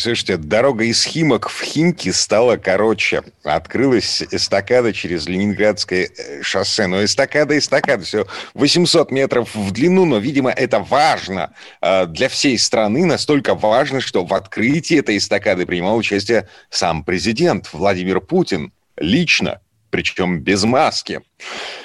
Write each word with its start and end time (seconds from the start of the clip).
Слушайте, 0.00 0.36
дорога 0.36 0.84
из 0.84 1.02
Химок 1.02 1.48
в 1.48 1.60
Химки 1.60 2.12
стала 2.12 2.56
короче. 2.56 3.24
Открылась 3.42 4.22
эстакада 4.30 4.92
через 4.92 5.26
Ленинградское 5.26 6.08
э, 6.16 6.40
шоссе. 6.40 6.86
Но 6.86 7.04
эстакада, 7.04 7.58
эстакада, 7.58 8.04
все 8.04 8.28
800 8.54 9.10
метров 9.10 9.52
в 9.56 9.72
длину, 9.72 10.04
но, 10.04 10.18
видимо, 10.18 10.52
это 10.52 10.78
важно 10.78 11.52
э, 11.82 12.06
для 12.06 12.28
всей 12.28 12.56
страны. 12.60 13.06
Настолько 13.06 13.56
важно, 13.56 14.00
что 14.00 14.24
в 14.24 14.32
открытии 14.34 15.00
этой 15.00 15.16
эстакады 15.16 15.66
принимал 15.66 15.96
участие 15.96 16.48
сам 16.70 17.02
президент 17.02 17.68
Владимир 17.72 18.20
Путин 18.20 18.72
лично 18.98 19.60
причем 19.90 20.40
без 20.40 20.64
маски. 20.64 21.20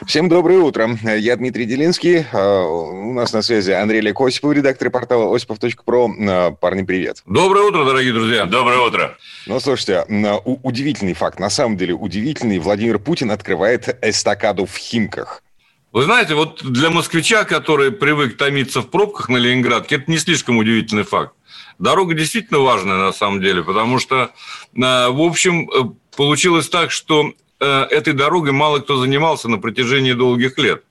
Всем 0.06 0.30
доброе 0.30 0.60
утро. 0.60 0.98
Я 1.04 1.36
Дмитрий 1.36 1.66
Делинский. 1.66 2.26
А, 2.32 2.64
у 2.64 3.14
нас 3.14 3.34
на 3.34 3.42
связи 3.42 3.72
Андрей 3.72 4.00
Олег 4.00 4.20
Осипов, 4.20 4.54
редактор 4.54 4.90
портала 4.90 5.34
осипов.про. 5.34 6.12
А, 6.20 6.52
парни, 6.52 6.84
привет. 6.84 7.24
Доброе 7.26 7.66
утро, 7.66 7.86
дорогие 7.86 8.14
друзья. 8.14 8.46
Доброе 8.46 8.80
утро. 8.80 9.18
Ну, 9.48 9.60
слушайте, 9.60 10.06
удивительный 10.44 11.14
факт. 11.14 11.40
На 11.40 11.50
самом 11.50 11.78
деле 11.78 11.94
удивительный. 11.94 12.60
Владимир 12.60 13.00
Путин 13.00 13.32
открывает 13.32 13.98
эстакаду 14.02 14.66
в 14.66 14.76
Химках. 14.76 15.44
Вы 15.92 16.04
знаете, 16.04 16.34
вот 16.34 16.64
для 16.64 16.90
москвича, 16.90 17.44
который 17.44 17.92
привык 17.92 18.36
томиться 18.36 18.82
в 18.82 18.90
пробках 18.90 19.30
на 19.30 19.38
Ленинградке, 19.38 19.98
это 19.98 20.10
не 20.10 20.18
слишком 20.18 20.58
удивительный 20.58 21.04
факт. 21.04 21.34
Дорога 21.78 22.16
действительно 22.16 22.60
важная 22.62 22.98
на 22.98 23.14
самом 23.14 23.42
деле, 23.42 23.64
потому 23.64 24.00
что, 24.00 24.32
в 24.74 25.22
общем, 25.22 25.70
э, 25.70 25.84
получилось 26.16 26.70
так, 26.70 26.92
что 26.92 27.34
этой 27.64 28.14
дорогой 28.14 28.52
мало 28.52 28.80
кто 28.80 28.98
занимался 28.98 29.50
на 29.50 29.58
протяжении 29.58 30.14
долгих 30.14 30.58
лет. 30.58 30.84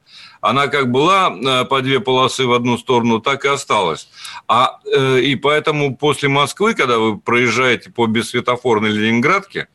Она 0.42 0.66
как 0.66 0.90
была 0.90 1.32
э, 1.32 1.64
по 1.66 1.80
две 1.82 2.00
полосы 2.00 2.46
в 2.46 2.52
одну 2.52 2.76
сторону, 2.76 3.20
так 3.20 3.44
и 3.44 3.48
осталась. 3.48 4.08
А, 4.48 4.80
э, 4.92 5.20
и 5.20 5.36
поэтому 5.36 5.96
после 5.96 6.28
Москвы, 6.28 6.74
когда 6.74 6.98
вы 6.98 7.16
проезжаете 7.16 7.90
по 7.90 8.08
бессветофорной 8.08 8.90
Ленинградке 8.90 9.68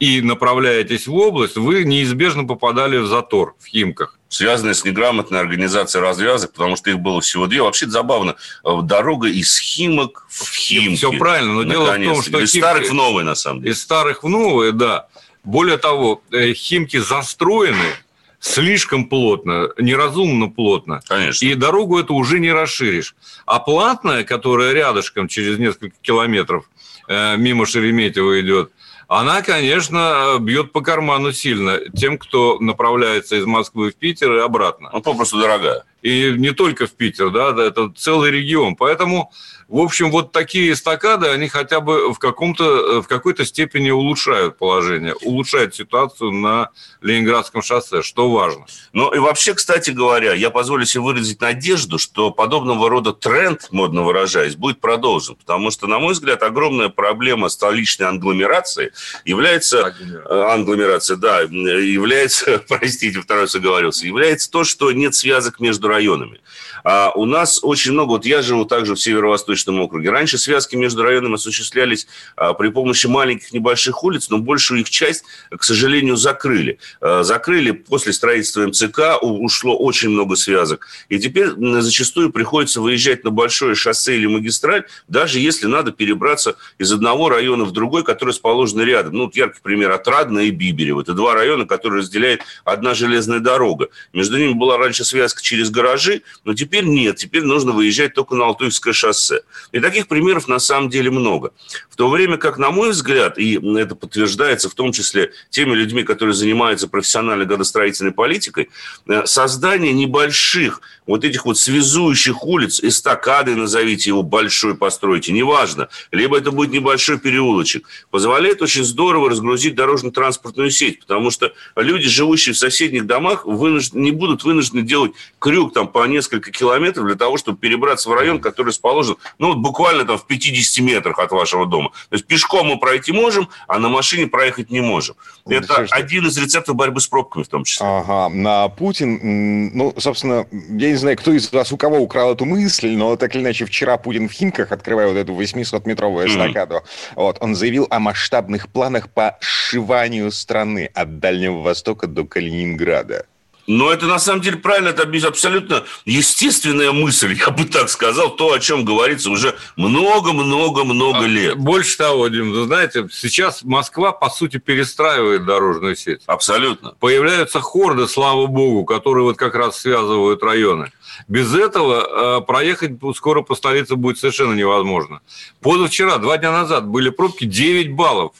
и 0.00 0.20
направляетесь 0.20 1.06
в 1.06 1.14
область, 1.14 1.56
вы 1.56 1.84
неизбежно 1.84 2.44
попадали 2.44 2.98
в 2.98 3.06
затор 3.06 3.54
в 3.60 3.66
Химках 3.66 4.18
связанные 4.30 4.74
с 4.74 4.84
неграмотной 4.84 5.40
организацией 5.40 6.02
развязок, 6.02 6.52
потому 6.52 6.76
что 6.76 6.88
их 6.90 7.00
было 7.00 7.20
всего 7.20 7.48
две. 7.48 7.62
Вообще 7.62 7.88
забавно. 7.88 8.36
Дорога 8.62 9.28
из 9.28 9.58
Химок 9.58 10.24
в 10.28 10.54
Химки. 10.54 10.94
Все 10.94 11.12
правильно, 11.12 11.52
но 11.52 11.62
дело 11.64 11.92
в 11.92 12.04
том, 12.04 12.22
что... 12.22 12.38
Из 12.38 12.52
Химки... 12.52 12.64
старых 12.64 12.90
в 12.90 12.94
новые, 12.94 13.24
на 13.24 13.34
самом 13.34 13.62
деле. 13.62 13.72
Из 13.72 13.82
старых 13.82 14.22
в 14.22 14.28
новые, 14.28 14.70
да. 14.70 15.08
Более 15.44 15.78
того, 15.78 16.22
э, 16.30 16.52
Химки 16.52 16.98
застроены 16.98 17.94
слишком 18.40 19.06
плотно, 19.06 19.68
неразумно 19.78 20.48
плотно. 20.48 21.00
Конечно. 21.06 21.44
И 21.44 21.54
дорогу 21.54 21.98
эту 21.98 22.14
уже 22.14 22.40
не 22.40 22.52
расширишь. 22.52 23.14
А 23.46 23.58
платная, 23.58 24.24
которая 24.24 24.72
рядышком 24.72 25.28
через 25.28 25.58
несколько 25.58 25.96
километров 26.02 26.68
э, 27.08 27.36
мимо 27.36 27.66
Шереметьево 27.66 28.40
идет, 28.40 28.72
она, 29.08 29.42
конечно, 29.42 30.36
бьет 30.38 30.70
по 30.70 30.82
карману 30.82 31.32
сильно 31.32 31.80
тем, 31.96 32.16
кто 32.16 32.58
направляется 32.60 33.36
из 33.36 33.44
Москвы 33.44 33.90
в 33.90 33.96
Питер 33.96 34.34
и 34.34 34.38
обратно. 34.38 34.88
Ну, 34.92 35.02
попросту 35.02 35.40
дорогая. 35.40 35.82
И 36.00 36.32
не 36.36 36.52
только 36.52 36.86
в 36.86 36.92
Питер, 36.92 37.30
да, 37.30 37.50
это 37.60 37.92
целый 37.96 38.30
регион. 38.30 38.76
Поэтому 38.76 39.32
в 39.70 39.78
общем, 39.78 40.10
вот 40.10 40.32
такие 40.32 40.72
эстакады, 40.72 41.28
они 41.28 41.46
хотя 41.48 41.80
бы 41.80 42.12
в, 42.12 42.18
каком-то, 42.18 43.02
в 43.02 43.06
какой-то 43.06 43.44
степени 43.44 43.90
улучшают 43.90 44.58
положение, 44.58 45.14
улучшают 45.22 45.76
ситуацию 45.76 46.32
на 46.32 46.70
Ленинградском 47.00 47.62
шоссе, 47.62 48.02
что 48.02 48.28
важно. 48.32 48.66
Ну 48.92 49.14
и 49.14 49.20
вообще, 49.20 49.54
кстати 49.54 49.92
говоря, 49.92 50.34
я 50.34 50.50
позволю 50.50 50.84
себе 50.86 51.02
выразить 51.02 51.40
надежду, 51.40 51.98
что 51.98 52.32
подобного 52.32 52.90
рода 52.90 53.12
тренд, 53.12 53.68
модно 53.70 54.02
выражаясь, 54.02 54.56
будет 54.56 54.80
продолжен. 54.80 55.36
Потому 55.36 55.70
что, 55.70 55.86
на 55.86 56.00
мой 56.00 56.14
взгляд, 56.14 56.42
огромная 56.42 56.88
проблема 56.88 57.48
столичной 57.48 58.08
англомерации 58.08 58.92
является... 59.24 59.94
Э, 60.28 60.50
англомерация, 60.50 61.16
да, 61.16 61.42
является, 61.42 62.58
простите, 62.68 63.20
второй 63.20 63.44
раз 63.44 63.54
оговорился, 63.54 64.04
является 64.04 64.50
то, 64.50 64.64
что 64.64 64.90
нет 64.90 65.14
связок 65.14 65.60
между 65.60 65.86
районами. 65.86 66.40
А 66.84 67.12
у 67.14 67.24
нас 67.24 67.60
очень 67.62 67.92
много, 67.92 68.10
вот 68.10 68.26
я 68.26 68.42
живу 68.42 68.64
также 68.64 68.94
в 68.94 69.00
северо-восточном 69.00 69.80
округе. 69.80 70.10
Раньше 70.10 70.38
связки 70.38 70.76
между 70.76 71.02
районами 71.02 71.34
осуществлялись 71.34 72.06
а, 72.36 72.54
при 72.54 72.68
помощи 72.68 73.06
маленьких 73.06 73.52
небольших 73.52 74.02
улиц, 74.02 74.30
но 74.30 74.38
большую 74.38 74.80
их 74.80 74.90
часть, 74.90 75.24
к 75.50 75.62
сожалению, 75.62 76.16
закрыли. 76.16 76.78
А, 77.00 77.22
закрыли 77.22 77.72
после 77.72 78.12
строительства 78.12 78.66
МЦК, 78.66 79.22
ушло 79.22 79.76
очень 79.76 80.10
много 80.10 80.36
связок. 80.36 80.86
И 81.08 81.18
теперь 81.18 81.48
зачастую 81.80 82.30
приходится 82.30 82.80
выезжать 82.80 83.24
на 83.24 83.30
большое 83.30 83.74
шоссе 83.74 84.16
или 84.16 84.26
магистраль, 84.26 84.84
даже 85.08 85.38
если 85.38 85.66
надо 85.66 85.92
перебраться 85.92 86.56
из 86.78 86.92
одного 86.92 87.28
района 87.28 87.64
в 87.64 87.72
другой, 87.72 88.04
который 88.04 88.30
расположен 88.30 88.80
рядом. 88.80 89.14
Ну, 89.14 89.24
вот 89.24 89.36
яркий 89.36 89.60
пример 89.62 89.90
Отрадно 89.90 90.40
и 90.40 90.50
Биберево. 90.50 91.02
Это 91.02 91.14
два 91.14 91.34
района, 91.34 91.66
которые 91.66 92.00
разделяет 92.00 92.42
одна 92.64 92.94
железная 92.94 93.40
дорога. 93.40 93.88
Между 94.12 94.38
ними 94.38 94.52
была 94.52 94.78
раньше 94.78 95.04
связка 95.04 95.42
через 95.42 95.70
гаражи, 95.70 96.22
но 96.44 96.54
теперь 96.54 96.69
Теперь 96.70 96.84
нет, 96.84 97.16
теперь 97.16 97.42
нужно 97.42 97.72
выезжать 97.72 98.14
только 98.14 98.36
на 98.36 98.44
Алтуевское 98.44 98.92
шоссе. 98.92 99.40
И 99.72 99.80
таких 99.80 100.06
примеров 100.06 100.46
на 100.46 100.60
самом 100.60 100.88
деле 100.88 101.10
много. 101.10 101.52
В 101.90 101.96
то 101.96 102.08
время 102.08 102.36
как, 102.36 102.58
на 102.58 102.70
мой 102.70 102.90
взгляд, 102.90 103.38
и 103.38 103.58
это 103.76 103.96
подтверждается 103.96 104.70
в 104.70 104.74
том 104.74 104.92
числе 104.92 105.32
теми 105.48 105.74
людьми, 105.74 106.04
которые 106.04 106.32
занимаются 106.32 106.86
профессиональной 106.86 107.44
градостроительной 107.44 108.12
политикой, 108.12 108.70
э, 109.08 109.26
создание 109.26 109.92
небольших 109.92 110.80
вот 111.08 111.24
этих 111.24 111.44
вот 111.44 111.58
связующих 111.58 112.44
улиц, 112.44 112.80
эстакады, 112.80 113.56
назовите 113.56 114.10
его 114.10 114.22
большой, 114.22 114.76
постройте, 114.76 115.32
неважно, 115.32 115.88
либо 116.12 116.38
это 116.38 116.52
будет 116.52 116.70
небольшой 116.70 117.18
переулочек, 117.18 117.88
позволяет 118.12 118.62
очень 118.62 118.84
здорово 118.84 119.30
разгрузить 119.30 119.74
дорожно-транспортную 119.74 120.70
сеть, 120.70 121.00
потому 121.00 121.32
что 121.32 121.52
люди, 121.74 122.06
живущие 122.08 122.54
в 122.54 122.58
соседних 122.58 123.06
домах, 123.06 123.44
вынуждены, 123.44 124.02
не 124.02 124.12
будут 124.12 124.44
вынуждены 124.44 124.82
делать 124.82 125.12
крюк 125.40 125.74
там 125.74 125.88
по 125.88 126.06
несколько 126.06 126.52
километров 126.60 127.06
для 127.06 127.16
того, 127.16 127.38
чтобы 127.38 127.58
перебраться 127.58 128.10
в 128.10 128.12
район, 128.12 128.38
который 128.38 128.68
расположен, 128.68 129.16
ну, 129.38 129.48
вот 129.48 129.58
буквально 129.58 130.04
там 130.04 130.18
в 130.18 130.26
50 130.26 130.84
метрах 130.84 131.18
от 131.18 131.32
вашего 131.32 131.66
дома. 131.66 131.90
То 132.10 132.16
есть 132.16 132.26
пешком 132.26 132.66
мы 132.66 132.78
пройти 132.78 133.12
можем, 133.12 133.48
а 133.66 133.78
на 133.78 133.88
машине 133.88 134.26
проехать 134.26 134.70
не 134.70 134.80
можем. 134.80 135.16
Ну, 135.46 135.56
Это 135.56 135.66
Слушайте. 135.66 135.94
один 135.94 136.26
из 136.26 136.36
рецептов 136.36 136.76
борьбы 136.76 137.00
с 137.00 137.06
пробками 137.06 137.44
в 137.44 137.48
том 137.48 137.64
числе. 137.64 137.86
Ага, 137.86 138.28
на 138.28 138.68
Путин, 138.68 139.70
ну, 139.74 139.94
собственно, 139.96 140.46
я 140.50 140.90
не 140.90 140.96
знаю, 140.96 141.16
кто 141.16 141.32
из 141.32 141.50
вас 141.50 141.72
у 141.72 141.78
кого 141.78 141.98
украл 141.98 142.32
эту 142.34 142.44
мысль, 142.44 142.94
но 142.94 143.16
так 143.16 143.34
или 143.34 143.42
иначе 143.42 143.64
вчера 143.64 143.96
Путин 143.96 144.28
в 144.28 144.32
Химках, 144.32 144.70
открывая 144.70 145.08
вот 145.08 145.16
эту 145.16 145.32
800-метровую 145.32 146.26
эстакаду, 146.26 146.74
mm-hmm. 146.74 147.12
вот, 147.16 147.38
он 147.40 147.54
заявил 147.54 147.86
о 147.88 147.98
масштабных 147.98 148.68
планах 148.68 149.08
по 149.08 149.38
сшиванию 149.40 150.30
страны 150.30 150.90
от 150.94 151.20
Дальнего 151.20 151.62
Востока 151.62 152.06
до 152.06 152.24
Калининграда. 152.24 153.26
Но 153.70 153.92
это 153.92 154.06
на 154.06 154.18
самом 154.18 154.40
деле 154.40 154.56
правильно, 154.56 154.88
это 154.88 155.04
абсолютно 155.28 155.84
естественная 156.04 156.90
мысль, 156.90 157.34
я 157.38 157.50
бы 157.50 157.64
так 157.64 157.88
сказал, 157.88 158.30
то, 158.30 158.52
о 158.52 158.58
чем 158.58 158.84
говорится 158.84 159.30
уже 159.30 159.56
много-много-много 159.76 161.20
а, 161.20 161.28
лет. 161.28 161.56
Больше 161.56 161.96
того, 161.96 162.26
Дим, 162.26 162.50
вы 162.50 162.64
знаете, 162.64 163.06
сейчас 163.12 163.62
Москва, 163.62 164.10
по 164.10 164.28
сути, 164.28 164.56
перестраивает 164.56 165.44
дорожную 165.44 165.94
сеть. 165.94 166.22
Абсолютно. 166.26 166.96
Появляются 166.98 167.60
хорды, 167.60 168.08
слава 168.08 168.48
богу, 168.48 168.84
которые 168.84 169.22
вот 169.22 169.36
как 169.36 169.54
раз 169.54 169.78
связывают 169.80 170.42
районы. 170.42 170.90
Без 171.28 171.54
этого 171.54 172.40
э, 172.40 172.40
проехать 172.40 172.98
скоро 173.14 173.42
по 173.42 173.54
столице 173.54 173.94
будет 173.94 174.18
совершенно 174.18 174.54
невозможно. 174.54 175.20
Позавчера, 175.60 176.18
два 176.18 176.38
дня 176.38 176.50
назад, 176.50 176.88
были 176.88 177.10
пробки 177.10 177.44
9 177.44 177.94
баллов 177.94 178.32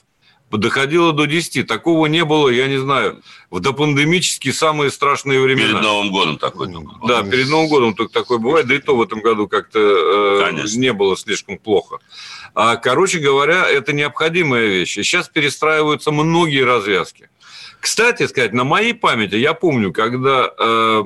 доходило 0.59 1.13
до 1.13 1.27
10. 1.27 1.67
Такого 1.67 2.07
не 2.07 2.25
было, 2.25 2.49
я 2.49 2.67
не 2.67 2.79
знаю, 2.79 3.23
в 3.51 3.61
допандемические 3.61 4.53
самые 4.53 4.91
страшные 4.91 5.41
времена. 5.41 5.69
Перед 5.69 5.83
Новым 5.83 6.11
годом 6.11 6.39
такой 6.39 6.73
только 6.73 6.95
Да, 7.07 7.23
перед 7.23 7.49
Новым 7.49 7.69
годом 7.69 7.95
только 7.95 8.13
такое 8.13 8.39
бывает, 8.39 8.67
да 8.67 8.75
и 8.75 8.79
то 8.79 8.97
в 8.97 9.03
этом 9.03 9.21
году 9.21 9.49
как-то 9.49 9.79
э, 9.79 10.67
не 10.77 10.93
было 10.93 11.17
слишком 11.17 11.59
плохо. 11.59 11.99
А, 12.55 12.77
короче 12.77 13.19
говоря, 13.19 13.69
это 13.69 13.93
необходимая 13.93 14.67
вещь. 14.67 14.99
И 14.99 15.03
сейчас 15.03 15.29
перестраиваются 15.29 16.11
многие 16.11 16.65
развязки. 16.65 17.29
Кстати 17.81 18.27
сказать, 18.27 18.53
на 18.53 18.65
моей 18.65 18.93
памяти, 18.93 19.37
я 19.37 19.55
помню, 19.55 19.93
когда 19.93 20.51
э, 20.59 21.03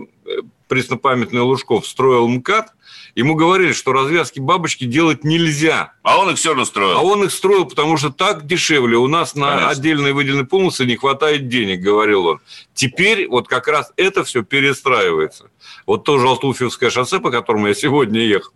преснопамятный 0.69 1.41
Лужков 1.41 1.87
строил 1.87 2.27
МКАД, 2.29 2.69
Ему 3.15 3.37
говорили, 3.37 3.73
что 3.73 3.93
развязки 3.93 4.41
бабочки 4.41 4.85
делать 4.85 5.23
нельзя. 5.23 5.93
А 6.03 6.19
он 6.19 6.31
их 6.31 6.37
все 6.37 6.51
равно 6.51 6.65
строил. 6.65 6.99
А 6.99 7.03
он 7.03 7.23
их 7.25 7.31
строил, 7.31 7.65
потому 7.65 7.97
что 7.97 8.11
так 8.11 8.45
дешевле. 8.47 8.97
У 8.97 9.07
нас 9.07 9.37
на 9.37 9.51
Конечно. 9.51 9.71
отдельные 9.71 10.13
выделенные 10.13 10.47
полосы 10.47 10.85
не 10.85 10.97
хватает 10.97 11.49
денег, 11.49 11.81
говорил 11.81 12.27
он. 12.27 12.41
Теперь 12.75 13.29
вот 13.29 13.47
как 13.47 13.69
раз 13.69 13.93
это 13.97 14.25
все 14.25 14.43
перестраивается. 14.43 15.49
Вот 15.87 16.05
то 16.05 16.19
Желтуфьевское 16.19 16.91
шоссе, 16.91 17.21
по 17.21 17.31
которому 17.31 17.69
я 17.69 17.75
сегодня 17.75 18.21
ехал, 18.21 18.53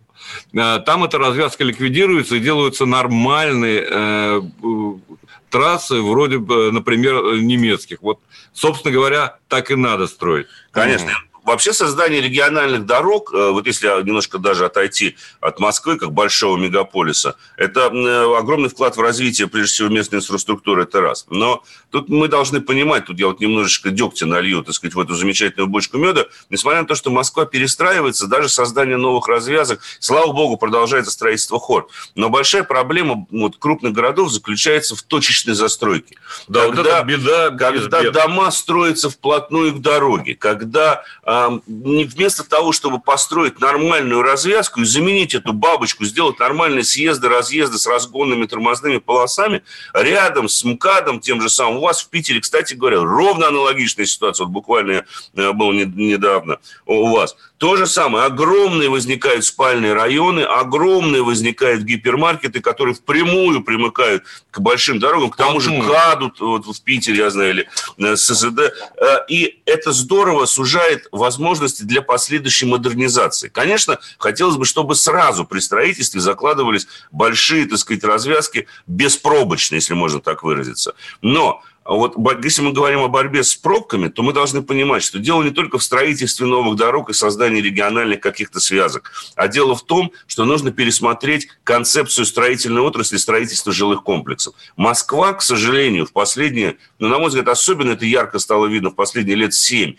э, 0.53 0.79
там 0.85 1.05
эта 1.05 1.17
развязка 1.17 1.63
ликвидируется 1.63 2.35
и 2.35 2.39
делаются 2.39 2.85
нормальные 2.85 3.87
э, 3.89 4.41
э, 4.41 5.15
трассы, 5.49 6.01
вроде 6.01 6.39
бы, 6.39 6.71
например, 6.73 7.37
немецких. 7.39 8.01
Вот, 8.01 8.19
собственно 8.51 8.93
говоря, 8.93 9.37
так 9.47 9.71
и 9.71 9.75
надо 9.75 10.07
строить. 10.07 10.47
Конечно. 10.71 11.11
Вообще 11.49 11.73
создание 11.73 12.21
региональных 12.21 12.85
дорог, 12.85 13.33
э, 13.33 13.49
вот 13.49 13.65
если 13.65 13.87
немножко 14.03 14.37
даже 14.37 14.65
отойти 14.65 15.15
от 15.41 15.59
Москвы, 15.59 15.97
как 15.97 16.11
большого 16.11 16.57
мегаполиса, 16.57 17.37
это 17.57 17.89
э, 17.91 18.37
огромный 18.37 18.69
вклад 18.69 18.97
в 18.97 19.01
развитие, 19.01 19.47
прежде 19.47 19.73
всего, 19.73 19.89
местной 19.89 20.19
инфраструктуры, 20.19 20.83
это 20.83 21.01
раз. 21.01 21.25
Но 21.31 21.63
тут 21.89 22.07
мы 22.07 22.27
должны 22.27 22.61
понимать, 22.61 23.05
тут 23.05 23.17
я 23.17 23.25
вот 23.25 23.39
немножечко 23.39 23.89
дегтя 23.89 24.27
налью, 24.27 24.61
так 24.61 24.75
сказать, 24.75 24.93
в 24.93 24.99
эту 24.99 25.15
замечательную 25.15 25.67
бочку 25.67 25.97
меда, 25.97 26.25
несмотря 26.51 26.81
на 26.81 26.87
то, 26.87 26.93
что 26.93 27.09
Москва 27.09 27.47
перестраивается, 27.47 28.27
даже 28.27 28.47
создание 28.47 28.97
новых 28.97 29.27
развязок, 29.27 29.79
слава 29.99 30.31
богу, 30.31 30.55
продолжается 30.55 31.09
строительство 31.09 31.59
хор. 31.59 31.87
Но 32.13 32.29
большая 32.29 32.61
проблема 32.63 33.25
вот, 33.31 33.57
крупных 33.57 33.93
городов 33.93 34.31
заключается 34.31 34.95
в 34.95 35.01
точечной 35.01 35.55
застройке. 35.55 36.15
Да, 36.47 36.67
вот 36.67 36.75
когда, 36.75 36.99
это 36.99 37.07
беда. 37.07 37.49
когда 37.49 38.11
дома 38.11 38.51
строятся 38.51 39.09
вплотную 39.09 39.73
к 39.73 39.81
дороге, 39.81 40.35
когда 40.35 41.03
а, 41.23 41.38
вместо 41.67 42.43
того, 42.43 42.71
чтобы 42.71 42.99
построить 42.99 43.59
нормальную 43.59 44.21
развязку 44.21 44.81
и 44.81 44.85
заменить 44.85 45.33
эту 45.35 45.53
бабочку, 45.53 46.05
сделать 46.05 46.39
нормальные 46.39 46.83
съезды, 46.83 47.29
разъезды 47.29 47.77
с 47.77 47.87
разгонными 47.87 48.45
тормозными 48.45 48.97
полосами, 48.97 49.63
рядом 49.93 50.47
с 50.49 50.63
МКАДом, 50.63 51.19
тем 51.19 51.41
же 51.41 51.49
самым, 51.49 51.77
у 51.77 51.81
вас 51.81 52.01
в 52.01 52.09
Питере, 52.09 52.39
кстати 52.39 52.73
говоря, 52.73 53.01
ровно 53.01 53.47
аналогичная 53.47 54.05
ситуация, 54.05 54.45
вот 54.45 54.53
буквально 54.53 55.05
э, 55.35 55.51
был 55.53 55.71
не- 55.71 55.85
недавно 55.85 56.57
у 56.85 57.09
вас. 57.09 57.35
То 57.59 57.75
же 57.75 57.87
самое, 57.87 58.23
огромные 58.23 58.89
возникают 58.89 59.43
спальные 59.43 59.91
районы, 59.91 60.39
огромные 60.41 61.21
возникают 61.21 61.83
гипермаркеты, 61.83 62.61
которые 62.61 62.95
впрямую 62.95 63.61
примыкают 63.65 64.23
к 64.49 64.59
большим 64.61 64.97
дорогам, 64.99 65.29
к 65.29 65.35
тому 65.35 65.59
же. 65.59 65.69
КАДу, 65.81 66.31
вот 66.39 66.65
в 66.65 66.81
Питере, 66.81 67.17
я 67.17 67.29
знаю, 67.29 67.49
или 67.49 67.69
э, 67.97 68.15
СЗД. 68.15 68.59
Э, 68.95 69.25
И 69.27 69.59
это 69.65 69.91
здорово 69.91 70.45
сужает 70.45 71.09
возможности 71.11 71.83
для 71.83 72.01
последующей 72.01 72.65
модернизации. 72.65 73.49
Конечно, 73.49 73.99
хотелось 74.17 74.55
бы, 74.55 74.63
чтобы 74.63 74.95
сразу 74.95 75.43
при 75.43 75.59
строительстве 75.59 76.21
закладывались 76.21 76.87
большие, 77.11 77.65
так 77.65 77.79
сказать, 77.79 78.05
развязки, 78.05 78.67
беспробочные, 78.87 79.79
если 79.79 79.95
можно 79.95 80.21
так 80.21 80.43
выразиться. 80.43 80.95
Но 81.21 81.61
вот 81.97 82.43
если 82.43 82.61
мы 82.61 82.71
говорим 82.71 82.99
о 82.99 83.07
борьбе 83.07 83.43
с 83.43 83.55
пробками, 83.55 84.09
то 84.09 84.21
мы 84.21 84.31
должны 84.31 84.61
понимать, 84.61 85.01
что 85.01 85.17
дело 85.17 85.41
не 85.41 85.49
только 85.49 85.79
в 85.79 85.83
строительстве 85.83 86.45
новых 86.45 86.75
дорог 86.75 87.09
и 87.09 87.13
создании 87.13 87.61
региональных 87.61 88.19
каких-то 88.19 88.59
связок, 88.59 89.11
а 89.35 89.47
дело 89.47 89.75
в 89.75 89.83
том, 89.83 90.11
что 90.27 90.45
нужно 90.45 90.71
пересмотреть 90.71 91.47
концепцию 91.63 92.25
строительной 92.25 92.83
отрасли, 92.83 93.17
строительства 93.17 93.71
жилых 93.71 94.03
комплексов. 94.03 94.53
Москва, 94.77 95.33
к 95.33 95.41
сожалению, 95.41 96.05
в 96.05 96.13
последние, 96.13 96.77
ну, 96.99 97.07
на 97.07 97.17
мой 97.17 97.29
взгляд, 97.29 97.47
особенно 97.47 97.93
это 97.93 98.05
ярко 98.05 98.37
стало 98.37 98.67
видно 98.67 98.91
в 98.91 98.95
последние 98.95 99.35
лет 99.35 99.53
7-10, 99.53 99.95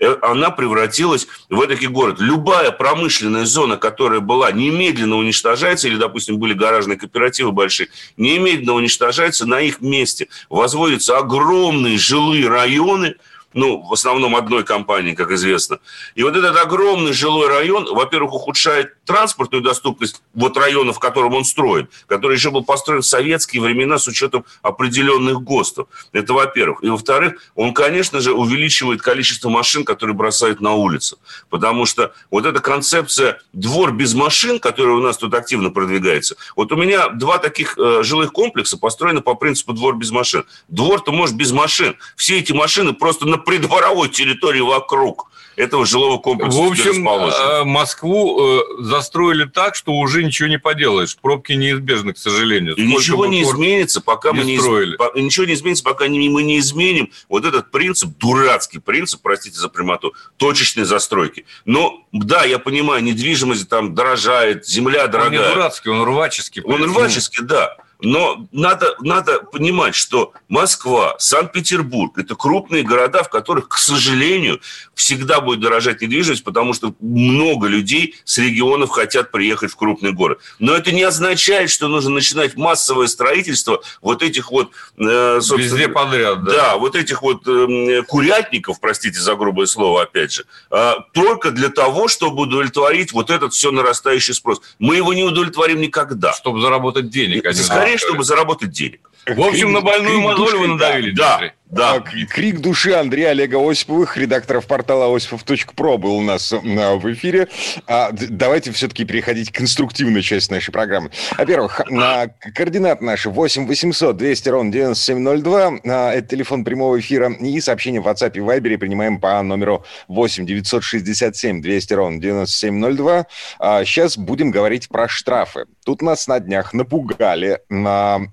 э, 0.00 0.16
она 0.22 0.48
превратилась 0.48 1.28
в 1.50 1.60
этакий 1.62 1.88
город. 1.88 2.16
Любая 2.18 2.70
промышленная 2.70 3.44
зона, 3.44 3.76
которая 3.76 4.20
была, 4.20 4.52
немедленно 4.52 5.16
уничтожается, 5.16 5.86
или, 5.86 5.96
допустим, 5.96 6.38
были 6.38 6.54
гаражные 6.54 6.96
кооперативы 6.96 7.52
большие, 7.52 7.90
немедленно 8.16 8.72
уничтожается, 8.72 9.44
на 9.44 9.60
их 9.60 9.82
месте 9.82 10.28
возводятся 10.78 11.18
огромные 11.18 11.98
жилые 11.98 12.48
районы, 12.48 13.16
ну, 13.54 13.82
в 13.82 13.92
основном 13.92 14.36
одной 14.36 14.64
компании, 14.64 15.14
как 15.14 15.30
известно. 15.30 15.78
И 16.14 16.22
вот 16.22 16.36
этот 16.36 16.56
огромный 16.56 17.12
жилой 17.12 17.48
район, 17.48 17.86
во-первых, 17.92 18.34
ухудшает 18.34 19.02
транспортную 19.04 19.62
доступность 19.62 20.22
вот 20.34 20.56
района, 20.56 20.92
в 20.92 20.98
котором 20.98 21.34
он 21.34 21.44
строен, 21.44 21.88
который 22.06 22.36
еще 22.36 22.50
был 22.50 22.62
построен 22.64 23.00
в 23.00 23.06
советские 23.06 23.62
времена 23.62 23.98
с 23.98 24.06
учетом 24.06 24.44
определенных 24.62 25.42
ГОСТов. 25.42 25.88
Это 26.12 26.34
во-первых. 26.34 26.82
И 26.84 26.88
во-вторых, 26.88 27.40
он, 27.54 27.72
конечно 27.72 28.20
же, 28.20 28.32
увеличивает 28.32 29.00
количество 29.00 29.48
машин, 29.48 29.84
которые 29.84 30.14
бросают 30.14 30.60
на 30.60 30.74
улицу. 30.74 31.18
Потому 31.48 31.86
что 31.86 32.12
вот 32.30 32.44
эта 32.44 32.60
концепция 32.60 33.40
«двор 33.54 33.92
без 33.92 34.14
машин», 34.14 34.60
которая 34.60 34.96
у 34.96 35.00
нас 35.00 35.16
тут 35.16 35.32
активно 35.32 35.70
продвигается, 35.70 36.36
вот 36.54 36.70
у 36.70 36.76
меня 36.76 37.08
два 37.08 37.38
таких 37.38 37.78
э, 37.78 38.02
жилых 38.02 38.32
комплекса 38.32 38.76
построены 38.76 39.22
по 39.22 39.34
принципу 39.34 39.72
«двор 39.72 39.96
без 39.96 40.10
машин». 40.10 40.44
Двор-то 40.68 41.12
может 41.12 41.34
без 41.34 41.52
машин. 41.52 41.96
Все 42.14 42.38
эти 42.38 42.52
машины 42.52 42.92
просто 42.92 43.26
на 43.26 43.37
придворовой 43.38 44.08
территории 44.08 44.60
вокруг 44.60 45.30
этого 45.56 45.84
жилого 45.86 46.18
комплекса 46.18 46.56
В 46.56 46.70
общем, 46.70 47.08
э, 47.08 47.64
Москву 47.64 48.60
э, 48.60 48.62
застроили 48.78 49.44
так, 49.44 49.74
что 49.74 49.90
уже 49.92 50.22
ничего 50.22 50.48
не 50.48 50.58
поделаешь. 50.58 51.16
Пробки 51.20 51.52
неизбежны, 51.54 52.12
к 52.12 52.18
сожалению. 52.18 52.74
Сколько 52.74 52.86
ничего 52.88 53.26
не 53.26 53.42
изменится, 53.42 54.00
пока 54.00 54.30
не 54.30 54.38
мы 54.38 54.44
не 54.44 54.54
из- 54.54 54.60
строили. 54.62 54.96
по- 54.96 55.10
ничего 55.18 55.46
не 55.46 55.54
изменится, 55.54 55.82
пока 55.82 56.04
мы 56.04 56.42
не 56.44 56.58
изменим 56.60 57.10
вот 57.28 57.44
этот 57.44 57.72
принцип, 57.72 58.10
дурацкий 58.18 58.78
принцип, 58.78 59.20
простите 59.20 59.58
за 59.58 59.68
прямоту, 59.68 60.14
точечной 60.36 60.84
застройки. 60.84 61.44
Но 61.64 62.04
да, 62.12 62.44
я 62.44 62.60
понимаю, 62.60 63.02
недвижимость 63.02 63.68
там 63.68 63.94
дорожает, 63.96 64.64
земля 64.64 65.00
Он 65.00 65.06
не 65.06 65.12
дорогая. 65.12 65.54
дурацкий, 65.54 65.88
он 65.90 66.04
рваческий. 66.04 66.62
Он 66.62 66.84
рваческий, 66.84 67.42
да. 67.44 67.76
Но 68.00 68.46
надо, 68.52 68.94
надо 69.00 69.40
понимать, 69.40 69.94
что 69.94 70.32
Москва, 70.48 71.16
Санкт-Петербург– 71.18 72.12
это 72.18 72.36
крупные 72.36 72.84
города, 72.84 73.24
в 73.24 73.28
которых, 73.28 73.68
к 73.68 73.78
сожалению, 73.78 74.60
всегда 74.94 75.40
будет 75.40 75.60
дорожать 75.60 76.00
недвижимость, 76.00 76.44
потому 76.44 76.74
что 76.74 76.94
много 77.00 77.66
людей 77.66 78.14
с 78.24 78.38
регионов 78.38 78.90
хотят 78.90 79.32
приехать 79.32 79.72
в 79.72 79.76
крупный 79.76 80.12
город. 80.12 80.38
Но 80.58 80.74
это 80.74 80.92
не 80.92 81.02
означает, 81.02 81.70
что 81.70 81.88
нужно 81.88 82.10
начинать 82.10 82.56
массовое 82.56 83.08
строительство 83.08 83.82
вот 84.00 84.22
этих 84.22 84.52
вот... 84.52 84.70
э, 84.96 85.40
Везде 85.56 85.88
подряд, 85.88 86.44
да. 86.44 86.52
да, 86.52 86.76
вот 86.76 86.94
этих 86.94 87.22
вот 87.22 87.46
эм, 87.48 88.04
курятников, 88.04 88.80
простите 88.80 89.18
за 89.18 89.34
грубое 89.34 89.66
слово, 89.66 90.02
опять 90.02 90.32
же, 90.32 90.44
а, 90.70 91.00
только 91.12 91.50
для 91.50 91.68
того, 91.68 92.06
чтобы 92.06 92.42
удовлетворить 92.42 93.12
вот 93.12 93.30
этот 93.30 93.54
все 93.54 93.72
нарастающий 93.72 94.34
спрос. 94.34 94.60
Мы 94.78 94.96
его 94.96 95.12
не 95.14 95.24
удовлетворим 95.24 95.80
никогда. 95.80 96.32
Чтобы 96.32 96.60
заработать 96.60 97.10
денег. 97.10 97.44
а 97.44 97.52
не 97.52 97.87
Скорее, 97.96 97.98
чтобы 97.98 98.24
заработать 98.24 98.70
денег. 98.70 99.10
В 99.26 99.40
общем, 99.40 99.72
на 99.72 99.80
больную 99.80 100.20
мозоль 100.20 100.56
вы 100.56 100.68
надавили, 100.68 101.10
Да. 101.12 101.52
Да. 101.70 101.94
А, 101.94 102.00
Крик 102.00 102.60
души 102.60 102.92
Андрея 102.92 103.30
Олега 103.30 103.58
Осиповых, 103.58 104.16
редакторов 104.16 104.66
портала 104.66 105.14
осипов.про 105.14 105.98
был 105.98 106.16
у 106.16 106.22
нас 106.22 106.52
э, 106.52 106.58
в 106.58 107.12
эфире. 107.12 107.48
А, 107.86 108.10
давайте 108.12 108.72
все-таки 108.72 109.04
переходить 109.04 109.52
к 109.52 109.56
конструктивной 109.56 110.22
части 110.22 110.50
нашей 110.50 110.70
программы. 110.72 111.10
Во-первых, 111.36 111.82
на 111.90 112.28
координат 112.54 113.02
наши 113.02 113.28
8 113.28 113.66
800 113.66 114.16
200 114.16 114.48
ровно 114.48 114.72
9702. 114.72 115.72
А, 115.84 116.12
Это 116.12 116.28
телефон 116.28 116.64
прямого 116.64 116.98
эфира. 116.98 117.30
И 117.32 117.60
сообщения 117.60 118.00
в 118.00 118.08
WhatsApp 118.08 118.32
и 118.34 118.40
Viber 118.40 118.78
принимаем 118.78 119.20
по 119.20 119.42
номеру 119.42 119.84
8 120.08 120.46
967 120.46 121.60
200 121.60 121.92
ровно 121.92 122.20
9702. 122.20 123.26
А, 123.58 123.84
Сейчас 123.84 124.16
будем 124.16 124.50
говорить 124.50 124.88
про 124.88 125.06
штрафы. 125.06 125.66
Тут 125.84 126.00
нас 126.02 126.26
на 126.28 126.40
днях 126.40 126.72
напугали. 126.72 127.60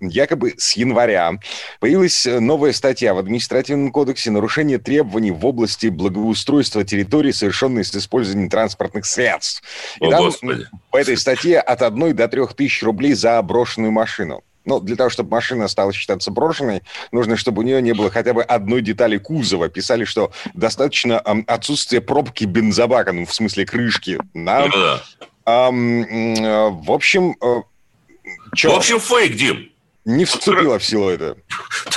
Якобы 0.01 0.53
с 0.57 0.75
января 0.75 1.33
Появилась 1.79 2.25
новая 2.25 2.73
статья 2.73 3.13
в 3.13 3.24
административном 3.25 3.91
кодексе 3.91 4.31
«Нарушение 4.31 4.77
требований 4.77 5.31
в 5.31 5.45
области 5.45 5.87
благоустройства 5.87 6.83
территории, 6.83 7.31
совершенные 7.31 7.83
с 7.83 7.93
использованием 7.95 8.49
транспортных 8.49 9.05
средств». 9.05 9.63
И 9.99 10.05
О, 10.05 10.09
там 10.11 10.23
Господи. 10.25 10.67
по 10.91 10.97
этой 10.97 11.17
статье 11.17 11.59
от 11.59 11.81
1 11.81 12.15
до 12.15 12.27
3 12.27 12.41
тысяч 12.55 12.83
рублей 12.83 13.13
за 13.13 13.41
брошенную 13.41 13.91
машину. 13.91 14.43
Ну, 14.65 14.79
для 14.79 14.95
того, 14.95 15.09
чтобы 15.11 15.29
машина 15.29 15.67
стала 15.67 15.93
считаться 15.93 16.31
брошенной, 16.31 16.81
нужно, 17.11 17.37
чтобы 17.37 17.61
у 17.61 17.65
нее 17.65 17.81
не 17.83 17.93
было 17.93 18.09
хотя 18.09 18.33
бы 18.33 18.41
одной 18.41 18.81
детали 18.81 19.17
кузова. 19.17 19.69
Писали, 19.69 20.05
что 20.05 20.31
достаточно 20.55 21.21
ам, 21.23 21.43
отсутствия 21.47 22.01
пробки 22.01 22.45
бензобака, 22.45 23.11
ну, 23.11 23.25
в 23.25 23.33
смысле 23.33 23.65
крышки. 23.65 24.19
На, 24.33 24.65
Ну 24.65 24.71
да. 24.71 25.03
ам, 25.45 26.01
м, 26.01 26.33
э, 26.43 26.69
в 26.83 26.91
общем, 26.91 27.35
э, 27.41 27.61
чё, 28.55 28.71
В 28.71 28.77
общем, 28.77 28.99
фейк, 28.99 29.35
Дим. 29.35 29.69
Не 30.05 30.23
вступило 30.25 30.79
в 30.79 30.85
силу 30.85 31.09
это. 31.09 31.37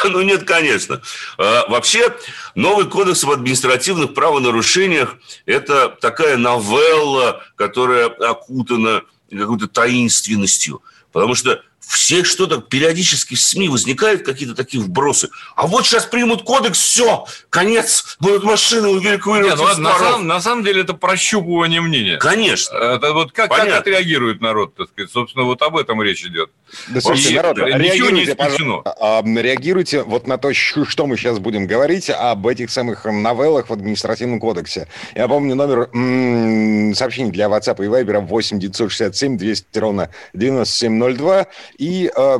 Да 0.02 0.10
ну 0.10 0.22
нет, 0.22 0.44
конечно. 0.44 1.02
А, 1.38 1.68
Вообще, 1.68 2.14
новый 2.54 2.86
кодекс 2.86 3.24
об 3.24 3.30
административных 3.30 4.14
правонарушениях– 4.14 5.16
это 5.46 5.88
такая 6.00 6.36
новелла, 6.36 7.42
которая 7.56 8.06
окутана 8.06 9.02
какой-то 9.30 9.66
таинственностью. 9.68 10.82
Потому 11.12 11.34
что 11.34 11.62
все 11.88 12.22
что-то 12.22 12.58
периодически 12.60 13.34
в 13.34 13.40
СМИ 13.40 13.68
возникают 13.70 14.22
какие-то 14.22 14.54
такие 14.54 14.82
вбросы. 14.82 15.30
А 15.56 15.66
вот 15.66 15.86
сейчас 15.86 16.04
примут 16.04 16.42
кодекс, 16.42 16.78
все, 16.78 17.26
конец, 17.50 18.16
будут 18.20 18.44
машины 18.44 18.86
эвакуировать. 18.98 19.58
Нет, 19.58 19.78
ну, 19.78 19.82
на, 19.82 19.98
самом, 19.98 20.26
на 20.26 20.40
самом 20.40 20.64
деле 20.64 20.82
это 20.82 20.92
прощупывание 20.94 21.80
мнения. 21.80 22.18
Конечно. 22.18 22.76
Это 22.76 23.12
вот 23.12 23.32
как, 23.32 23.50
как 23.50 23.68
отреагирует 23.68 24.40
народ, 24.40 24.74
так 24.74 24.88
сказать. 24.90 25.10
Собственно, 25.10 25.44
вот 25.44 25.62
об 25.62 25.76
этом 25.76 26.02
речь 26.02 26.24
идет. 26.24 26.50
Да, 26.88 27.00
слушайте, 27.00 27.34
народ, 27.36 27.56
ничего 27.56 28.10
не 28.10 28.24
исключено. 28.24 28.82
А, 28.84 29.22
реагируйте 29.24 30.02
вот 30.02 30.26
на 30.26 30.36
то, 30.36 30.52
что 30.52 31.06
мы 31.06 31.16
сейчас 31.16 31.38
будем 31.38 31.66
говорить 31.66 32.10
об 32.10 32.46
этих 32.46 32.70
самых 32.70 33.06
новеллах 33.06 33.70
в 33.70 33.72
административном 33.72 34.40
кодексе. 34.40 34.88
Я 35.14 35.26
помню 35.28 35.54
номер 35.54 35.88
м- 35.94 36.94
сообщений 36.94 37.30
для 37.30 37.46
WhatsApp 37.46 37.82
и 37.82 37.88
Viber 37.88 38.20
8 38.20 38.58
967 38.58 39.38
200 39.38 39.78
ровно 39.78 40.10
9702. 40.34 41.46
И 41.78 42.10
э, 42.14 42.38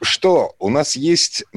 что? 0.00 0.54
У 0.58 0.70
нас 0.70 0.96
есть 0.96 1.44
э, 1.52 1.56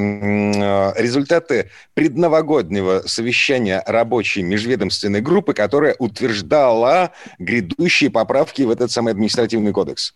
результаты 1.01 1.71
предновогоднего 1.93 3.03
совещания 3.05 3.81
рабочей 3.87 4.43
межведомственной 4.43 5.21
группы, 5.21 5.53
которая 5.53 5.95
утверждала 5.99 7.13
грядущие 7.39 8.11
поправки 8.11 8.63
в 8.63 8.69
этот 8.69 8.91
самый 8.91 9.13
административный 9.13 9.71
кодекс. 9.71 10.13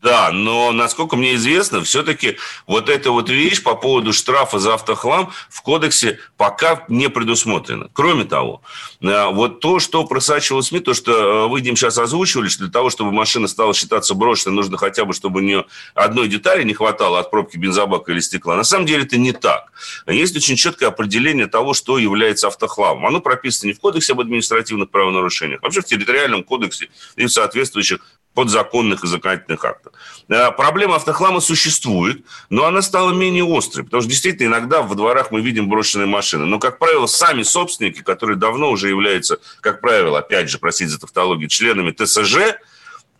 Да, 0.00 0.30
но, 0.30 0.70
насколько 0.70 1.16
мне 1.16 1.34
известно, 1.34 1.82
все-таки 1.82 2.36
вот 2.68 2.88
эта 2.88 3.10
вот 3.10 3.28
вещь 3.28 3.64
по 3.64 3.74
поводу 3.74 4.12
штрафа 4.12 4.60
за 4.60 4.74
автохлам 4.74 5.32
в 5.48 5.60
кодексе 5.62 6.20
пока 6.36 6.84
не 6.88 7.08
предусмотрена. 7.08 7.88
Кроме 7.92 8.24
того, 8.24 8.62
э, 9.00 9.26
вот 9.32 9.58
то, 9.58 9.80
что 9.80 10.04
просачивалось 10.04 10.68
СМИ, 10.68 10.80
то, 10.80 10.94
что 10.94 11.12
э, 11.12 11.48
вы, 11.48 11.60
Дим, 11.62 11.74
сейчас 11.74 11.98
озвучивали, 11.98 12.46
что 12.46 12.62
для 12.62 12.72
того, 12.72 12.90
чтобы 12.90 13.10
машина 13.10 13.48
стала 13.48 13.74
считаться 13.74 14.14
брошенной, 14.14 14.54
нужно 14.54 14.78
хотя 14.78 15.04
бы, 15.04 15.12
чтобы 15.12 15.40
у 15.40 15.42
нее 15.42 15.64
одной 15.94 16.28
детали 16.28 16.62
не 16.62 16.74
хватало 16.74 17.18
от 17.18 17.32
пробки 17.32 17.56
бензобака 17.56 18.12
или 18.12 18.20
стекла. 18.20 18.54
На 18.54 18.64
самом 18.64 18.86
деле 18.86 19.02
это 19.02 19.18
не 19.18 19.32
так. 19.32 19.72
Есть 20.06 20.36
очень 20.36 20.54
четкое 20.54 20.90
определение 20.90 21.48
того, 21.48 21.74
что 21.74 21.98
является 21.98 22.46
автохламом. 22.46 23.04
Оно 23.04 23.20
прописано 23.20 23.68
не 23.68 23.74
в 23.74 23.80
кодексе 23.80 24.12
об 24.12 24.20
административных 24.20 24.90
правонарушениях, 24.90 25.58
а 25.60 25.64
вообще 25.64 25.80
в 25.80 25.86
территориальном 25.86 26.44
кодексе 26.44 26.88
и 27.16 27.26
в 27.26 27.30
соответствующих 27.30 27.98
подзаконных 28.38 29.02
и 29.02 29.08
законодательных 29.08 29.64
актов. 29.64 29.92
Э, 30.28 30.52
проблема 30.52 30.94
автохлама 30.94 31.40
существует, 31.40 32.24
но 32.50 32.66
она 32.66 32.82
стала 32.82 33.10
менее 33.10 33.44
острой, 33.44 33.84
потому 33.84 34.00
что 34.00 34.08
действительно 34.08 34.50
иногда 34.50 34.80
во 34.80 34.94
дворах 34.94 35.32
мы 35.32 35.40
видим 35.40 35.68
брошенные 35.68 36.06
машины. 36.06 36.44
Но, 36.44 36.60
как 36.60 36.78
правило, 36.78 37.06
сами 37.06 37.42
собственники, 37.42 38.00
которые 38.00 38.36
давно 38.36 38.70
уже 38.70 38.90
являются, 38.90 39.40
как 39.60 39.80
правило, 39.80 40.20
опять 40.20 40.50
же, 40.50 40.58
простите 40.58 40.90
за 40.90 41.00
тавтологию, 41.00 41.48
членами 41.48 41.90
ТСЖ, 41.90 42.60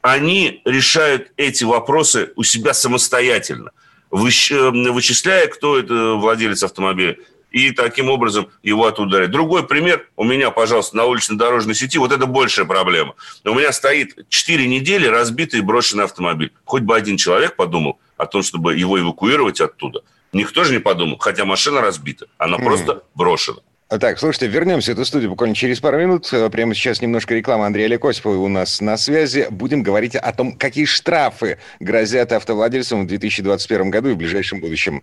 они 0.03 0.63
решают 0.65 1.33
эти 1.37 1.65
вопросы 1.65 2.33
у 2.37 2.45
себя 2.45 2.73
самостоятельно, 2.73 3.73
вычисляя, 4.13 5.49
кто 5.49 5.81
это 5.81 6.15
владелец 6.15 6.63
автомобиля, 6.63 7.17
и 7.51 7.71
таким 7.71 8.11
образом 8.11 8.49
его 8.63 8.87
оттуда 8.87 9.09
ударить. 9.09 9.31
Другой 9.31 9.67
пример 9.67 10.07
у 10.17 10.25
меня, 10.25 10.51
пожалуйста, 10.51 10.97
на 10.97 11.05
уличной 11.05 11.37
дорожной 11.37 11.75
сети, 11.75 11.99
вот 11.99 12.13
это 12.13 12.27
большая 12.27 12.67
проблема. 12.67 13.15
У 13.45 13.55
меня 13.55 13.73
стоит 13.73 14.17
4 14.29 14.67
недели 14.67 15.07
разбитый 15.07 15.61
и 15.61 15.63
брошенный 15.63 16.05
автомобиль. 16.05 16.53
Хоть 16.65 16.83
бы 16.83 16.97
один 16.97 17.17
человек 17.17 17.57
подумал 17.57 17.99
о 18.17 18.27
том, 18.27 18.43
чтобы 18.43 18.77
его 18.77 19.01
эвакуировать 19.01 19.61
оттуда. 19.61 20.03
Никто 20.33 20.65
же 20.65 20.73
не 20.75 20.81
подумал, 20.81 21.17
хотя 21.19 21.45
машина 21.45 21.81
разбита, 21.81 22.27
она 22.37 22.59
mm. 22.59 22.65
просто 22.65 23.03
брошена. 23.15 23.59
Так, 23.89 24.19
слушайте, 24.19 24.49
вернемся 24.49 24.91
в 24.91 24.95
эту 24.95 25.07
студию 25.07 25.31
буквально 25.31 25.55
через 25.55 25.81
пару 25.81 25.99
минут. 25.99 26.31
Прямо 26.53 26.75
сейчас 26.75 27.01
немножко 27.01 27.35
рекламы 27.35 27.65
Андрея 27.65 27.89
Лекосипова 27.89 28.37
у 28.37 28.49
нас 28.49 28.83
на 28.83 28.99
связи. 28.99 29.47
Будем 29.49 29.83
говорить 29.83 30.15
о 30.15 30.31
том, 30.35 30.53
какие 30.53 30.85
штрафы 30.85 31.57
грозят 31.81 32.33
автовладельцам 32.33 33.05
в 33.05 33.07
2021 33.07 33.91
году 33.91 34.11
и 34.11 34.13
в 34.13 34.19
ближайшем 34.19 34.61
будущем. 34.61 35.03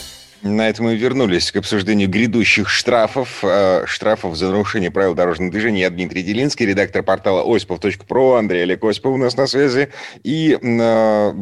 На 0.43 0.69
этом 0.69 0.85
мы 0.85 0.95
вернулись 0.95 1.51
к 1.51 1.57
обсуждению 1.57 2.09
грядущих 2.09 2.67
штрафов, 2.67 3.43
э, 3.43 3.85
штрафов 3.85 4.35
за 4.35 4.49
нарушение 4.49 4.89
правил 4.89 5.13
дорожного 5.13 5.51
движения. 5.51 5.81
Я 5.81 5.91
Дмитрий 5.91 6.23
Делинский, 6.23 6.65
редактор 6.65 7.03
портала 7.03 7.43
осипов.про, 7.43 8.35
Андрей 8.37 8.63
Олег 8.63 8.83
Осипов 8.83 9.13
у 9.13 9.17
нас 9.17 9.37
на 9.37 9.45
связи. 9.45 9.89
И 10.23 10.57
э, 10.59 11.33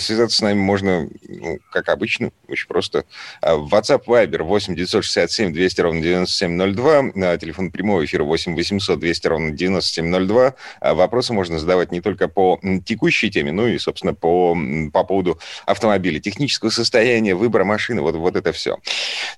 связаться 0.00 0.36
с 0.36 0.40
нами 0.40 0.58
можно, 0.58 1.08
ну, 1.28 1.58
как 1.70 1.88
обычно, 1.88 2.32
очень 2.48 2.66
просто. 2.66 3.04
Э, 3.42 3.52
WhatsApp 3.52 4.06
Viber 4.06 4.42
8 4.42 4.74
967 4.74 5.52
200 5.52 5.80
ровно 5.80 6.00
9702, 6.00 7.12
э, 7.14 7.38
телефон 7.38 7.70
прямого 7.70 8.04
эфира 8.04 8.24
8 8.24 8.56
800 8.56 8.98
200 8.98 9.26
ровно 9.28 9.50
9702. 9.52 10.54
Э, 10.80 10.94
вопросы 10.94 11.32
можно 11.32 11.60
задавать 11.60 11.92
не 11.92 12.00
только 12.00 12.26
по 12.26 12.58
текущей 12.84 13.30
теме, 13.30 13.52
но 13.52 13.68
и, 13.68 13.78
собственно, 13.78 14.14
по, 14.14 14.58
по 14.92 15.04
поводу 15.04 15.38
автомобиля, 15.64 16.18
технического 16.18 16.70
состояния, 16.70 17.36
выбора 17.36 17.62
машины. 17.62 18.02
Вот, 18.02 18.16
вот 18.16 18.34
это 18.34 18.47
это 18.48 18.52
все. 18.56 18.78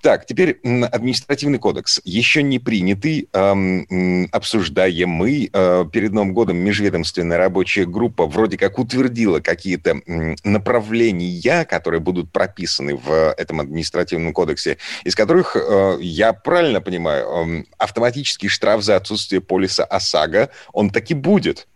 Так, 0.02 0.26
теперь 0.26 0.60
административный 0.62 1.58
кодекс. 1.58 2.00
Еще 2.04 2.42
не 2.42 2.58
принятый, 2.58 3.28
эм, 3.32 4.28
обсуждаемый. 4.32 5.50
Э, 5.52 5.84
перед 5.92 6.12
Новым 6.12 6.32
годом 6.32 6.56
межведомственная 6.58 7.38
рабочая 7.38 7.84
группа 7.86 8.26
вроде 8.26 8.56
как 8.56 8.78
утвердила 8.78 9.40
какие-то 9.40 10.00
направления, 10.44 11.64
которые 11.64 12.00
будут 12.00 12.32
прописаны 12.32 12.96
в 12.96 13.34
этом 13.36 13.60
административном 13.60 14.32
кодексе, 14.32 14.78
из 15.04 15.14
которых, 15.14 15.56
э, 15.56 15.98
я 16.00 16.32
правильно 16.32 16.80
понимаю, 16.80 17.26
э, 17.26 17.64
автоматический 17.78 18.48
штраф 18.48 18.82
за 18.82 18.96
отсутствие 18.96 19.40
полиса 19.40 19.84
ОСАГО, 19.84 20.50
он 20.72 20.90
таки 20.90 21.14
будет. 21.14 21.66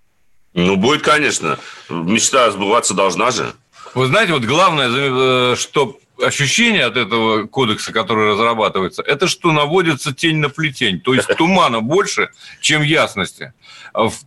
Ну, 0.54 0.76
будет, 0.76 1.02
конечно. 1.02 1.58
Мечта 1.88 2.50
сбываться 2.52 2.94
должна 2.94 3.32
же. 3.32 3.54
Вы 3.94 4.06
знаете, 4.06 4.32
вот 4.32 4.44
главное, 4.44 4.88
э, 4.88 5.56
что 5.56 5.98
ощущение 6.22 6.84
от 6.84 6.96
этого 6.96 7.46
кодекса, 7.46 7.92
который 7.92 8.32
разрабатывается, 8.32 9.02
это 9.02 9.26
что 9.26 9.52
наводится 9.52 10.14
тень 10.14 10.38
на 10.38 10.48
плетень. 10.48 11.00
То 11.00 11.14
есть 11.14 11.28
тумана 11.38 11.80
больше, 11.80 12.30
чем 12.60 12.82
ясности. 12.82 13.52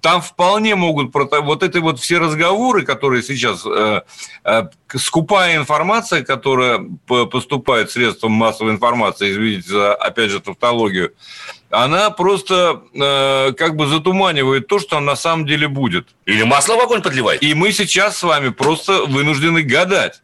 Там 0.02 0.22
вполне 0.22 0.76
могут... 0.76 1.14
Вот 1.14 1.64
эти 1.64 1.78
вот 1.78 2.00
все 2.00 2.18
разговоры, 2.18 2.84
которые 2.84 3.24
сейчас... 3.24 3.66
Э, 3.66 4.02
э, 4.44 4.64
скупая 4.96 5.58
информация, 5.58 6.24
которая 6.24 6.86
поступает 7.06 7.92
средством 7.92 8.32
массовой 8.32 8.72
информации, 8.72 9.32
извините 9.32 9.70
за, 9.70 9.94
опять 9.94 10.32
же, 10.32 10.40
тавтологию, 10.40 11.14
она 11.70 12.10
просто 12.12 12.84
э, 12.94 13.54
как 13.54 13.76
бы 13.76 13.88
затуманивает 13.88 14.68
то, 14.68 14.80
что 14.80 15.00
на 15.00 15.16
самом 15.16 15.46
деле 15.46 15.68
будет. 15.68 16.08
Или 16.26 16.44
масло 16.44 16.76
в 16.76 16.80
огонь 16.80 17.02
подливает. 17.02 17.44
И 17.44 17.54
мы 17.54 17.72
сейчас 17.74 18.18
с 18.18 18.24
вами 18.24 18.50
просто 18.50 19.04
вынуждены 19.06 19.64
гадать 19.64 20.22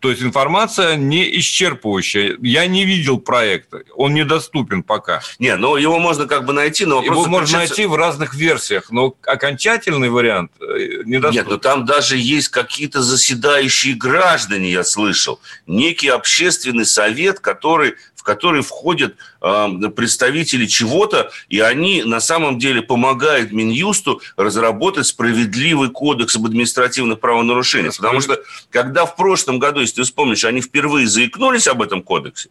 то 0.00 0.10
есть 0.10 0.22
информация 0.22 0.96
не 0.96 1.28
исчерпывающая. 1.38 2.38
Я 2.42 2.66
не 2.66 2.84
видел 2.84 3.18
проекта, 3.18 3.82
он 3.96 4.14
недоступен 4.14 4.82
пока. 4.82 5.22
Не, 5.38 5.56
ну 5.56 5.76
его 5.76 5.98
можно 5.98 6.26
как 6.26 6.44
бы 6.44 6.52
найти, 6.52 6.84
но 6.84 7.02
его 7.02 7.26
можно 7.26 7.58
найти 7.58 7.86
в 7.86 7.94
разных 7.94 8.34
версиях, 8.34 8.90
но 8.90 9.16
окончательный 9.26 10.08
вариант 10.08 10.52
э, 10.60 11.02
недоступен. 11.04 11.32
Нет, 11.32 11.48
но 11.48 11.56
там 11.56 11.84
даже 11.84 12.16
есть 12.16 12.48
какие-то 12.48 13.02
заседающие 13.02 13.94
граждане, 13.94 14.70
я 14.70 14.84
слышал, 14.84 15.40
некий 15.66 16.08
общественный 16.08 16.86
совет, 16.86 17.40
который 17.40 17.94
который 18.28 18.60
входят 18.60 19.14
э, 19.40 19.68
представители 19.96 20.66
чего-то, 20.66 21.30
и 21.48 21.60
они 21.60 22.02
на 22.02 22.20
самом 22.20 22.58
деле 22.58 22.82
помогают 22.82 23.52
Минюсту 23.52 24.20
разработать 24.36 25.06
справедливый 25.06 25.88
кодекс 25.88 26.36
об 26.36 26.44
административных 26.44 27.20
правонарушениях. 27.20 27.96
Потому 27.96 28.20
что, 28.20 28.38
когда 28.68 29.06
в 29.06 29.16
прошлом 29.16 29.58
году, 29.58 29.80
если 29.80 29.96
ты 29.96 30.02
вспомнишь, 30.02 30.44
они 30.44 30.60
впервые 30.60 31.06
заикнулись 31.08 31.66
об 31.68 31.80
этом 31.80 32.02
кодексе, 32.02 32.50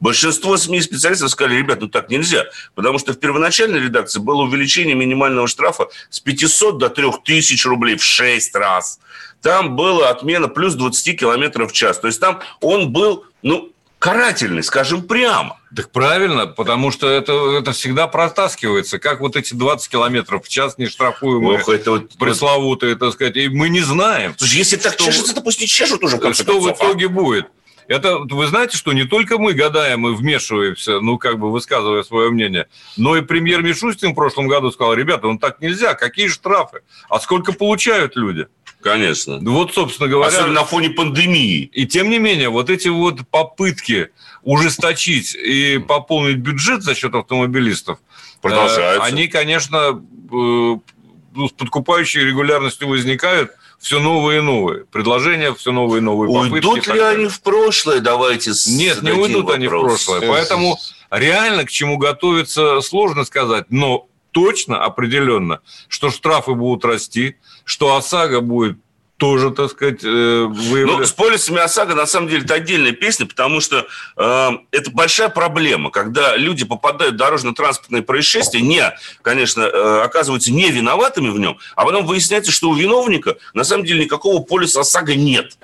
большинство 0.00 0.56
СМИ 0.56 0.80
специалистов 0.80 1.28
сказали, 1.28 1.56
ребят, 1.56 1.82
ну 1.82 1.88
так 1.88 2.08
нельзя. 2.08 2.46
Потому 2.74 2.98
что 2.98 3.12
в 3.12 3.18
первоначальной 3.18 3.80
редакции 3.80 4.20
было 4.20 4.44
увеличение 4.44 4.94
минимального 4.94 5.46
штрафа 5.46 5.88
с 6.08 6.20
500 6.20 6.78
до 6.78 6.88
3000 6.88 7.66
рублей 7.66 7.96
в 7.98 8.02
6 8.02 8.54
раз. 8.54 8.98
Там 9.42 9.76
была 9.76 10.08
отмена 10.08 10.48
плюс 10.48 10.72
20 10.72 11.20
километров 11.20 11.70
в 11.70 11.74
час. 11.74 11.98
То 11.98 12.06
есть 12.06 12.18
там 12.18 12.40
он 12.62 12.92
был, 12.94 13.26
ну, 13.42 13.72
карательный, 13.98 14.62
скажем 14.62 15.02
прямо. 15.02 15.58
Так 15.74 15.90
правильно, 15.90 16.46
потому 16.46 16.90
что 16.90 17.08
это, 17.08 17.58
это 17.58 17.72
всегда 17.72 18.06
протаскивается. 18.06 18.98
Как 18.98 19.20
вот 19.20 19.36
эти 19.36 19.54
20 19.54 19.90
километров 19.90 20.44
в 20.44 20.48
час 20.48 20.78
нештрафуемые, 20.78 21.60
Ох, 21.60 21.68
это 21.68 21.90
вот, 21.92 22.10
пресловутые, 22.18 22.96
так 22.96 23.12
сказать, 23.12 23.36
и 23.36 23.48
мы 23.48 23.68
не 23.68 23.80
знаем. 23.80 24.34
Слушай, 24.36 24.56
если 24.56 24.76
так 24.76 24.94
что, 24.94 25.04
чешется, 25.04 25.34
то 25.34 25.40
пусть 25.40 25.60
не 25.60 25.66
чешут 25.66 26.02
уже, 26.02 26.16
в 26.16 26.18
Что 26.18 26.44
концов, 26.44 26.64
в 26.64 26.70
итоге 26.70 27.06
а? 27.06 27.08
будет? 27.10 27.46
Это, 27.88 28.18
вы 28.18 28.46
знаете, 28.46 28.76
что 28.76 28.92
не 28.92 29.04
только 29.04 29.38
мы 29.38 29.54
гадаем 29.54 30.06
и 30.06 30.14
вмешиваемся, 30.14 31.00
ну, 31.00 31.16
как 31.16 31.38
бы 31.38 31.50
высказывая 31.50 32.02
свое 32.02 32.28
мнение, 32.30 32.68
но 32.98 33.16
и 33.16 33.22
премьер 33.22 33.62
Мишустин 33.62 34.12
в 34.12 34.14
прошлом 34.14 34.46
году 34.46 34.70
сказал, 34.70 34.92
ребята, 34.92 35.26
ну 35.26 35.38
так 35.38 35.62
нельзя, 35.62 35.94
какие 35.94 36.28
штрафы? 36.28 36.82
А 37.08 37.18
сколько 37.18 37.54
получают 37.54 38.14
люди? 38.14 38.46
Конечно. 38.80 39.38
Вот, 39.40 39.74
собственно 39.74 40.08
говоря... 40.08 40.28
Особенно 40.28 40.54
на 40.54 40.64
фоне 40.64 40.90
пандемии. 40.90 41.70
И 41.72 41.86
тем 41.86 42.10
не 42.10 42.18
менее, 42.18 42.48
вот 42.48 42.70
эти 42.70 42.88
вот 42.88 43.26
попытки 43.30 44.10
ужесточить 44.42 45.34
и 45.34 45.78
пополнить 45.78 46.38
бюджет 46.38 46.82
за 46.82 46.94
счет 46.94 47.14
автомобилистов, 47.14 47.98
Продолжаются. 48.40 49.04
Э, 49.04 49.10
они, 49.10 49.26
конечно, 49.26 49.76
э, 49.76 49.98
ну, 50.30 51.48
с 51.48 51.52
подкупающей 51.52 52.22
регулярностью 52.24 52.88
возникают, 52.88 53.50
все 53.78 54.00
новые 54.00 54.38
и 54.38 54.42
новые. 54.42 54.84
Предложения 54.86 55.54
все 55.54 55.70
новые 55.70 55.98
и 55.98 56.02
новые. 56.02 56.30
Уйдут 56.30 56.86
ли 56.88 56.98
они 56.98 57.26
в 57.26 57.40
прошлое? 57.40 58.00
Давайте 58.00 58.50
Нет, 58.66 59.02
не 59.02 59.12
уйдут 59.12 59.44
вопрос. 59.44 59.56
они 59.56 59.66
в 59.68 59.70
прошлое. 59.70 60.20
Поэтому 60.28 60.78
реально 61.10 61.64
к 61.64 61.70
чему 61.70 61.96
готовиться 61.96 62.80
сложно 62.80 63.24
сказать. 63.24 63.66
Но 63.70 64.07
точно, 64.38 64.84
определенно, 64.84 65.60
что 65.88 66.10
штрафы 66.10 66.54
будут 66.54 66.84
расти, 66.84 67.36
что 67.64 67.96
ОСАГО 67.96 68.40
будет 68.40 68.78
тоже, 69.16 69.50
так 69.50 69.70
сказать, 69.72 70.04
э, 70.04 70.44
выявлять. 70.44 70.98
Ну, 70.98 71.04
с 71.04 71.10
полисами 71.10 71.58
ОСАГО, 71.58 71.96
на 71.96 72.06
самом 72.06 72.28
деле, 72.28 72.44
это 72.44 72.54
отдельная 72.54 72.92
песня, 72.92 73.26
потому 73.26 73.60
что 73.60 73.88
э, 74.16 74.50
это 74.70 74.90
большая 74.92 75.28
проблема, 75.28 75.90
когда 75.90 76.36
люди 76.36 76.64
попадают 76.64 77.16
в 77.16 77.18
дорожно-транспортное 77.18 78.02
происшествие, 78.02 78.62
не, 78.62 78.94
конечно, 79.22 79.62
э, 79.62 80.02
оказываются 80.02 80.52
не 80.52 80.70
виноватыми 80.70 81.30
в 81.30 81.38
нем, 81.40 81.58
а 81.74 81.84
потом 81.84 82.06
выясняется, 82.06 82.52
что 82.52 82.70
у 82.70 82.74
виновника 82.74 83.38
на 83.54 83.64
самом 83.64 83.84
деле 83.84 84.04
никакого 84.04 84.40
полиса 84.40 84.82
ОСАГО 84.82 85.16
нет. 85.16 85.58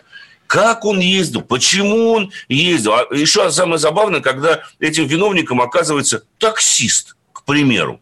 Как 0.49 0.85
он 0.85 0.99
ездил, 0.99 1.43
почему 1.43 2.11
он 2.11 2.33
ездил. 2.49 2.95
А 2.95 3.07
еще 3.14 3.52
самое 3.52 3.78
забавное, 3.78 4.21
когда 4.21 4.64
этим 4.81 5.07
виновником 5.07 5.61
оказывается 5.61 6.25
таксист, 6.38 7.16
к 7.33 7.45
примеру 7.45 8.00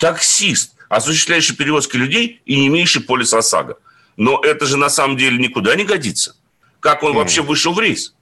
таксист, 0.00 0.74
осуществляющий 0.88 1.54
перевозки 1.54 1.96
людей 1.96 2.40
и 2.46 2.56
не 2.56 2.66
имеющий 2.66 3.00
полиса 3.00 3.38
ОСАГО. 3.38 3.76
Но 4.16 4.40
это 4.42 4.66
же 4.66 4.76
на 4.76 4.88
самом 4.88 5.16
деле 5.16 5.38
никуда 5.38 5.76
не 5.76 5.84
годится. 5.84 6.34
Как 6.80 7.02
он 7.04 7.12
mm. 7.12 7.16
вообще 7.16 7.42
вышел 7.42 7.72
в 7.72 7.78
рейс? 7.78 8.14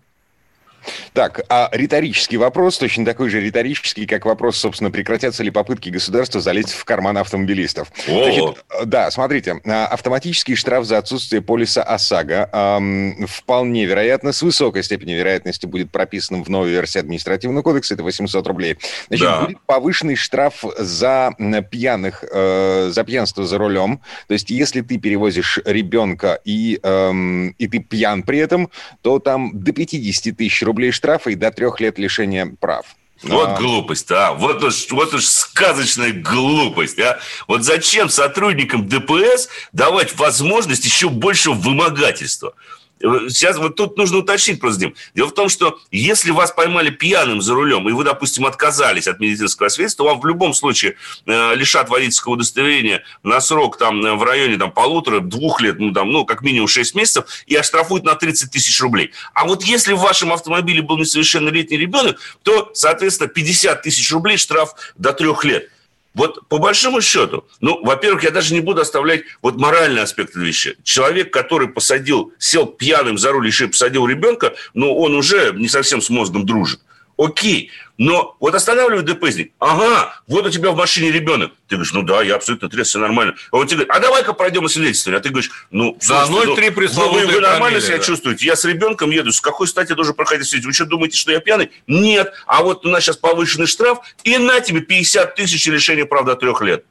Так, 1.13 1.41
а 1.49 1.69
риторический 1.73 2.37
вопрос, 2.37 2.79
точно 2.79 3.05
такой 3.05 3.31
же 3.31 3.41
риторический, 3.41 4.07
как 4.07 4.27
вопрос, 4.27 4.57
собственно, 4.57 4.91
прекратятся 4.91 5.43
ли 5.43 5.51
попытки 5.51 5.91
государства 5.91 6.41
залезть 6.41 6.73
в 6.73 6.85
карман 6.85 7.19
автомобилистов. 7.19 7.91
Значит, 8.07 8.65
да, 8.85 9.11
смотрите, 9.11 9.61
а, 9.67 9.87
автоматический 9.87 10.55
штраф 10.55 10.85
за 10.85 10.99
отсутствие 10.99 11.43
полиса 11.43 11.83
ОСАГО 11.83 12.51
эм, 12.53 13.27
вполне 13.27 13.85
вероятно, 13.87 14.33
с 14.33 14.43
высокой 14.43 14.83
степенью 14.83 15.19
вероятности 15.19 15.67
будет 15.67 15.91
прописан 15.91 16.43
в 16.43 16.49
новой 16.49 16.71
версии 16.71 16.99
административного 16.99 17.63
кодекса, 17.63 17.95
это 17.95 18.03
800 18.03 18.47
рублей. 18.47 18.79
Значит, 19.09 19.27
да. 19.27 19.41
будет 19.41 19.61
повышенный 19.67 20.17
штраф 20.17 20.65
за 20.79 21.35
пьяных, 21.71 22.25
э, 22.31 22.91
за 22.93 23.05
пьянство 23.05 23.45
за 23.45 23.59
рулем. 23.59 24.01
То 24.27 24.35
есть, 24.35 24.51
если 24.51 24.81
ты 24.81 24.99
перевозишь 24.99 25.59
ребенка 25.65 26.41
и, 26.45 26.79
эм, 26.83 27.51
и 27.59 27.67
ты 27.67 27.79
пьян 27.81 28.23
при 28.23 28.39
этом, 28.39 28.71
то 29.03 29.19
там 29.19 29.51
до 29.55 29.73
50 29.73 30.37
тысяч 30.37 30.63
рублей 30.69 30.93
штрафа 30.93 31.31
и 31.31 31.35
до 31.35 31.51
трех 31.51 31.81
лет 31.81 31.99
лишения 31.99 32.47
прав. 32.61 32.87
Вот 33.23 33.49
а... 33.49 33.57
глупость, 33.57 34.11
а. 34.13 34.33
Вот 34.33 34.63
уж, 34.63 34.91
вот 34.91 35.13
уж 35.15 35.25
сказочная 35.25 36.13
глупость, 36.13 37.01
а. 37.01 37.19
Вот 37.49 37.65
зачем 37.65 38.09
сотрудникам 38.09 38.89
ДПС 38.89 39.49
давать 39.73 40.17
возможность 40.17 40.85
еще 40.85 41.09
большего 41.09 41.55
вымогательства? 41.55 42.55
Сейчас 43.01 43.57
вот 43.57 43.77
тут 43.77 43.97
нужно 43.97 44.19
уточнить 44.19 44.61
просто, 44.61 44.81
Дим. 44.81 44.95
Дело 45.15 45.29
в 45.29 45.35
том, 45.35 45.49
что 45.49 45.79
если 45.91 46.31
вас 46.31 46.51
поймали 46.53 46.91
пьяным 46.91 47.41
за 47.41 47.55
рулем, 47.55 47.89
и 47.89 47.93
вы, 47.93 48.05
допустим, 48.05 48.47
отказались 48.47 49.07
от 49.07 49.21
медицинского 49.21 49.69
свидетельства, 49.69 50.05
то 50.05 50.11
вам 50.11 50.21
в 50.21 50.27
любом 50.27 50.55
случае 50.55 50.97
э, 51.27 51.55
лишат 51.55 51.89
водительского 51.89 52.35
удостоверения 52.35 53.05
на 53.23 53.41
срок 53.41 53.79
там 53.79 54.01
в 54.19 54.23
районе 54.23 54.57
там, 54.57 54.73
полутора, 54.73 55.21
двух 55.21 55.61
лет, 55.61 55.79
ну, 55.79 55.93
там, 55.93 56.11
ну, 56.11 56.25
как 56.25 56.43
минимум 56.43 56.69
6 56.69 56.95
месяцев, 56.95 57.25
и 57.47 57.55
оштрафуют 57.55 58.05
на 58.05 58.15
30 58.15 58.51
тысяч 58.51 58.81
рублей. 58.81 59.13
А 59.35 59.47
вот 59.47 59.63
если 59.63 59.93
в 59.93 60.01
вашем 60.01 60.33
автомобиле 60.33 60.83
был 60.83 60.99
несовершеннолетний 60.99 61.77
ребенок, 61.77 62.19
то, 62.43 62.71
соответственно, 62.75 63.29
50 63.29 63.83
тысяч 63.83 64.11
рублей 64.13 64.37
штраф 64.37 64.75
до 64.97 65.13
трех 65.13 65.45
лет. 65.45 65.71
Вот 66.19 66.49
по 66.49 66.59
большому 66.59 67.01
счету, 67.01 67.45
ну, 67.61 67.81
во-первых, 67.85 68.25
я 68.25 68.33
даже 68.33 68.53
не 68.53 68.59
буду 68.59 68.81
оставлять 68.81 69.23
вот 69.41 69.57
моральный 69.57 70.03
аспект 70.03 70.35
вещи. 70.35 70.77
Человек, 70.83 71.33
который 71.33 71.69
посадил, 71.69 72.33
сел 72.39 72.67
пьяным 72.67 73.19
за 73.19 73.31
руль, 73.31 73.47
еще 73.47 73.69
посадил 73.69 74.05
ребенка, 74.05 74.57
ну, 74.75 74.93
он 74.97 75.15
уже 75.15 75.53
не 75.55 75.69
совсем 75.69 76.03
с 76.03 76.11
мозгом 76.11 76.45
дружит. 76.45 76.81
Окей, 77.19 77.73
но 77.97 78.37
вот 78.39 78.55
останавливает 78.55 79.05
ДПСник. 79.05 79.53
Ага, 79.59 80.15
вот 80.29 80.47
у 80.47 80.51
тебя 80.51 80.71
в 80.71 80.77
машине 80.77 81.11
ребенок. 81.11 81.51
Ты 81.67 81.75
говоришь, 81.75 81.93
ну 81.93 82.03
да, 82.03 82.23
я 82.23 82.37
абсолютно 82.37 82.69
трезв, 82.69 82.91
все 82.91 83.01
нормально. 83.01 83.35
А 83.51 83.57
он 83.57 83.67
тебе 83.67 83.85
говорит, 83.85 83.91
а 83.91 83.99
давай-ка 83.99 84.33
пройдем 84.35 84.65
освидетельствование. 84.65 85.19
А 85.19 85.21
ты 85.21 85.31
говоришь, 85.31 85.51
ну, 85.73 85.99
да, 86.09 86.27
0,3 86.27 86.91
ну, 86.95 87.13
вы, 87.13 87.27
вы 87.27 87.41
нормально 87.41 87.81
себя 87.81 87.99
да. 87.99 88.05
чувствуете? 88.05 88.47
Я 88.47 88.55
с 88.55 88.65
ребенком 88.65 89.11
еду. 89.11 89.33
С 89.33 89.41
какой 89.41 89.67
стати 89.67 89.91
я 89.91 89.97
должен 89.97 90.15
проходить 90.15 90.47
освидетельствование? 90.47 90.69
Вы 90.69 90.75
что, 90.75 90.85
думаете, 90.87 91.17
что 91.17 91.33
я 91.33 91.41
пьяный? 91.41 91.73
Нет. 91.89 92.33
А 92.47 92.63
вот 92.63 92.87
у 92.87 92.89
нас 92.89 93.03
сейчас 93.03 93.17
повышенный 93.17 93.67
штраф, 93.67 93.99
и 94.23 94.39
на 94.39 94.61
тебе 94.61 94.81
50 94.81 95.35
тысяч 95.35 95.67
лишения 95.67 96.05
прав 96.05 96.25
до 96.25 96.37
трех 96.37 96.63
лет. 96.63 96.85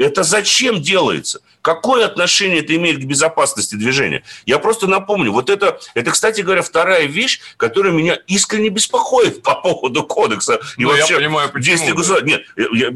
Это 0.00 0.22
зачем 0.22 0.80
делается? 0.80 1.42
Какое 1.60 2.06
отношение 2.06 2.60
это 2.60 2.74
имеет 2.74 3.02
к 3.02 3.04
безопасности 3.04 3.74
движения? 3.74 4.24
Я 4.46 4.58
просто 4.58 4.86
напомню, 4.86 5.30
вот 5.30 5.50
это, 5.50 5.78
это, 5.92 6.10
кстати 6.10 6.40
говоря, 6.40 6.62
вторая 6.62 7.04
вещь, 7.04 7.40
которая 7.58 7.92
меня 7.92 8.18
искренне 8.26 8.70
беспокоит 8.70 9.42
по 9.42 9.56
поводу 9.56 10.02
кодекса 10.02 10.58
и 10.78 10.84
ну, 10.84 10.88
вообще 10.88 11.12
я 11.12 11.18
понимаю, 11.18 11.52
действия 11.60 11.92
государства. 11.92 12.26
Нет, 12.26 12.46
я, 12.56 12.88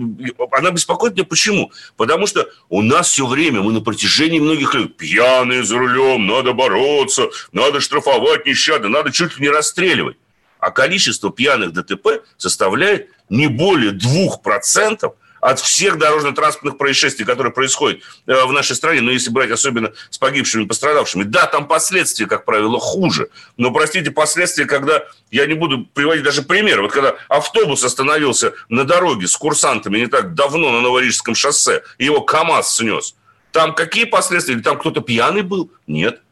она 0.51 0.71
беспокоит 0.71 1.13
меня 1.13 1.25
почему? 1.25 1.73
Потому 1.99 2.27
что 2.27 2.49
у 2.71 2.81
нас 2.81 3.11
все 3.11 3.27
время, 3.27 3.61
мы 3.61 3.73
на 3.73 3.83
протяжении 3.83 4.39
многих 4.39 4.75
лет 4.75 4.97
пьяные 4.97 5.63
за 5.63 5.77
рулем, 5.77 6.27
надо 6.27 6.55
бороться, 6.55 7.29
надо 7.53 7.83
штрафовать 7.83 8.47
нещадно, 8.47 8.89
надо 8.89 9.13
чуть 9.13 9.37
ли 9.37 9.43
не 9.43 9.51
расстреливать. 9.51 10.17
А 10.59 10.71
количество 10.71 11.31
пьяных 11.31 11.75
ДТП 11.75 12.23
составляет 12.39 13.11
не 13.29 13.49
более 13.49 13.93
2% 13.93 15.13
от 15.45 15.61
всех 15.61 15.99
дорожно-транспортных 15.99 16.79
происшествий, 16.79 17.27
которые 17.27 17.53
происходят 17.53 18.01
э, 18.27 18.45
в 18.47 18.53
нашей 18.53 18.75
стране, 18.75 19.03
но 19.03 19.11
если 19.11 19.29
брать 19.29 19.51
особенно 19.51 19.93
с 20.09 20.17
погибшими, 20.17 20.65
пострадавшими, 20.65 21.25
да, 21.25 21.45
там 21.45 21.69
последствия, 21.69 22.25
как 22.25 22.47
правило, 22.47 22.81
хуже. 22.81 23.29
Но, 23.59 23.71
простите, 23.71 24.11
последствия, 24.11 24.65
когда, 24.65 25.05
я 25.31 25.45
не 25.45 25.53
буду 25.53 25.85
приводить 25.85 26.25
даже 26.25 26.41
пример, 26.41 26.81
вот 26.81 26.93
когда 26.93 27.17
автобус 27.29 27.85
остановился 27.85 28.55
на 28.71 28.85
дороге 28.85 29.29
с 29.29 29.37
курсантами 29.37 29.99
не 29.99 30.07
так 30.07 30.33
давно 30.33 30.71
на 30.71 30.81
Новорижском 30.81 31.35
шоссе, 31.35 31.83
и 31.99 32.07
его 32.07 32.23
КАМАЗ 32.23 32.77
снес, 32.77 33.15
там 33.53 33.75
какие 33.75 34.05
последствия? 34.05 34.59
Там 34.61 34.79
кто-то 34.79 35.03
пьяный 35.03 35.43
был? 35.43 35.71
Нет. 35.87 36.23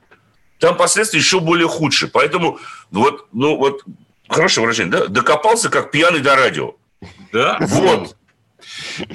Там 0.58 0.74
последствия 0.74 1.20
еще 1.20 1.40
более 1.40 1.68
худшие. 1.68 2.08
Поэтому 2.08 2.58
вот, 2.90 3.28
ну 3.32 3.58
вот, 3.58 3.82
хорошее 4.26 4.64
выражение, 4.64 5.00
да? 5.00 5.06
Докопался, 5.06 5.68
как 5.68 5.90
пьяный 5.90 6.20
до 6.20 6.34
радио. 6.34 6.76
Да? 7.30 7.58
Вот. 7.60 8.16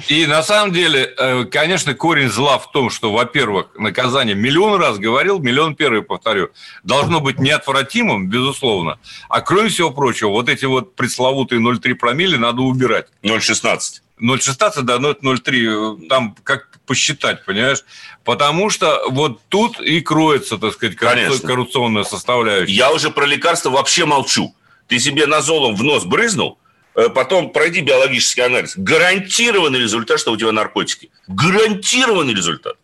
И 0.08 0.26
на 0.26 0.42
самом 0.42 0.72
деле, 0.72 1.14
э, 1.16 1.44
конечно, 1.44 1.94
корень 1.94 2.28
зла 2.30 2.58
в 2.58 2.70
том, 2.70 2.90
что, 2.90 3.12
во-первых, 3.12 3.68
наказание, 3.76 4.34
миллион 4.34 4.80
раз 4.80 4.98
говорил, 4.98 5.38
миллион 5.38 5.74
первый 5.74 6.02
повторю, 6.02 6.50
должно 6.82 7.20
быть 7.20 7.38
неотвратимым, 7.38 8.28
безусловно. 8.28 8.98
А 9.28 9.40
кроме 9.40 9.68
всего 9.68 9.90
прочего, 9.90 10.30
вот 10.30 10.48
эти 10.48 10.64
вот 10.64 10.94
пресловутые 10.94 11.60
0,3 11.60 11.94
промили 11.94 12.36
надо 12.36 12.62
убирать. 12.62 13.06
0,16. 13.22 14.02
0,16, 14.20 14.82
да, 14.82 14.98
но 14.98 15.10
это 15.10 15.24
0,3, 15.24 16.08
там 16.08 16.36
как 16.42 16.68
посчитать, 16.86 17.44
понимаешь? 17.44 17.84
Потому 18.24 18.70
что 18.70 19.02
вот 19.10 19.40
тут 19.48 19.80
и 19.80 20.00
кроется, 20.00 20.58
так 20.58 20.72
сказать, 20.72 20.96
Конечно. 20.96 21.46
коррупционная 21.46 22.04
составляющая. 22.04 22.72
Я 22.72 22.92
уже 22.92 23.10
про 23.10 23.26
лекарства 23.26 23.70
вообще 23.70 24.04
молчу. 24.04 24.54
Ты 24.88 24.98
себе 24.98 25.26
назолом 25.26 25.76
в 25.76 25.84
нос 25.84 26.04
брызнул– 26.04 26.58
э, 26.67 26.67
потом 27.14 27.50
пройди 27.50 27.80
биологический 27.80 28.40
анализ. 28.40 28.74
Гарантированный 28.76 29.78
результат, 29.78 30.18
что 30.18 30.32
у 30.32 30.36
тебя 30.36 30.52
наркотики. 30.52 31.10
Гарантированный 31.28 32.34
результат. 32.34 32.76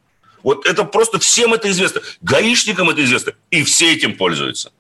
Вот 0.43 0.67
это 0.67 0.85
просто 0.85 1.19
всем 1.19 1.55
это 1.55 1.71
известно. 1.71 2.03
Гаишникам 2.21 2.91
это 2.91 3.03
известно. 3.03 3.33
И 3.51 3.65
все 3.65 3.93
этим 3.93 4.17
пользуются. 4.17 4.73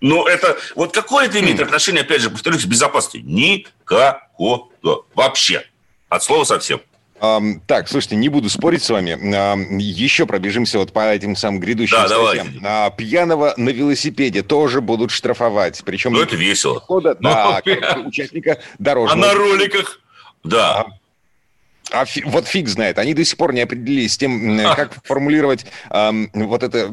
Но 0.00 0.28
это... 0.28 0.58
Вот 0.74 0.92
какое 0.92 1.26
это 1.26 1.40
имеет 1.40 1.60
отношение, 1.60 2.02
опять 2.02 2.20
же, 2.20 2.28
повторюсь, 2.28 2.64
к 2.64 2.66
безопасности? 2.66 3.22
Никакого. 3.24 4.68
Вообще. 5.14 5.64
От 6.08 6.22
слова 6.22 6.44
совсем. 6.44 6.80
Так, 7.66 7.88
слушайте, 7.88 8.16
не 8.16 8.28
буду 8.28 8.48
спорить 8.48 8.82
с 8.82 8.90
вами. 8.90 9.18
Еще 9.80 10.26
пробежимся 10.26 10.78
вот 10.78 10.92
по 10.92 11.12
этим 11.12 11.36
самым 11.36 11.60
грядущим 11.60 11.96
да, 11.96 12.08
статьям. 12.08 12.48
Uh, 12.62 12.92
пьяного 12.96 13.54
на 13.56 13.70
велосипеде 13.70 14.42
тоже 14.42 14.80
будут 14.80 15.10
штрафовать. 15.10 15.82
Причем... 15.84 16.12
Ну, 16.12 16.22
это 16.22 16.36
весело. 16.36 16.80
Хода, 16.80 17.16
да, 17.20 17.62
ну, 17.64 18.06
участника 18.08 18.60
дорожного... 18.78 19.30
А 19.30 19.32
на 19.32 19.34
роликах? 19.34 20.00
Да. 20.42 20.86
А 21.90 22.04
фи, 22.06 22.22
вот 22.24 22.46
фиг 22.46 22.68
знает, 22.68 22.98
они 22.98 23.12
до 23.12 23.24
сих 23.24 23.36
пор 23.36 23.52
не 23.52 23.60
определились 23.60 24.14
с 24.14 24.16
тем, 24.16 24.58
как 24.74 24.92
формулировать 25.04 25.66
э, 25.90 26.12
вот 26.32 26.62
это 26.62 26.90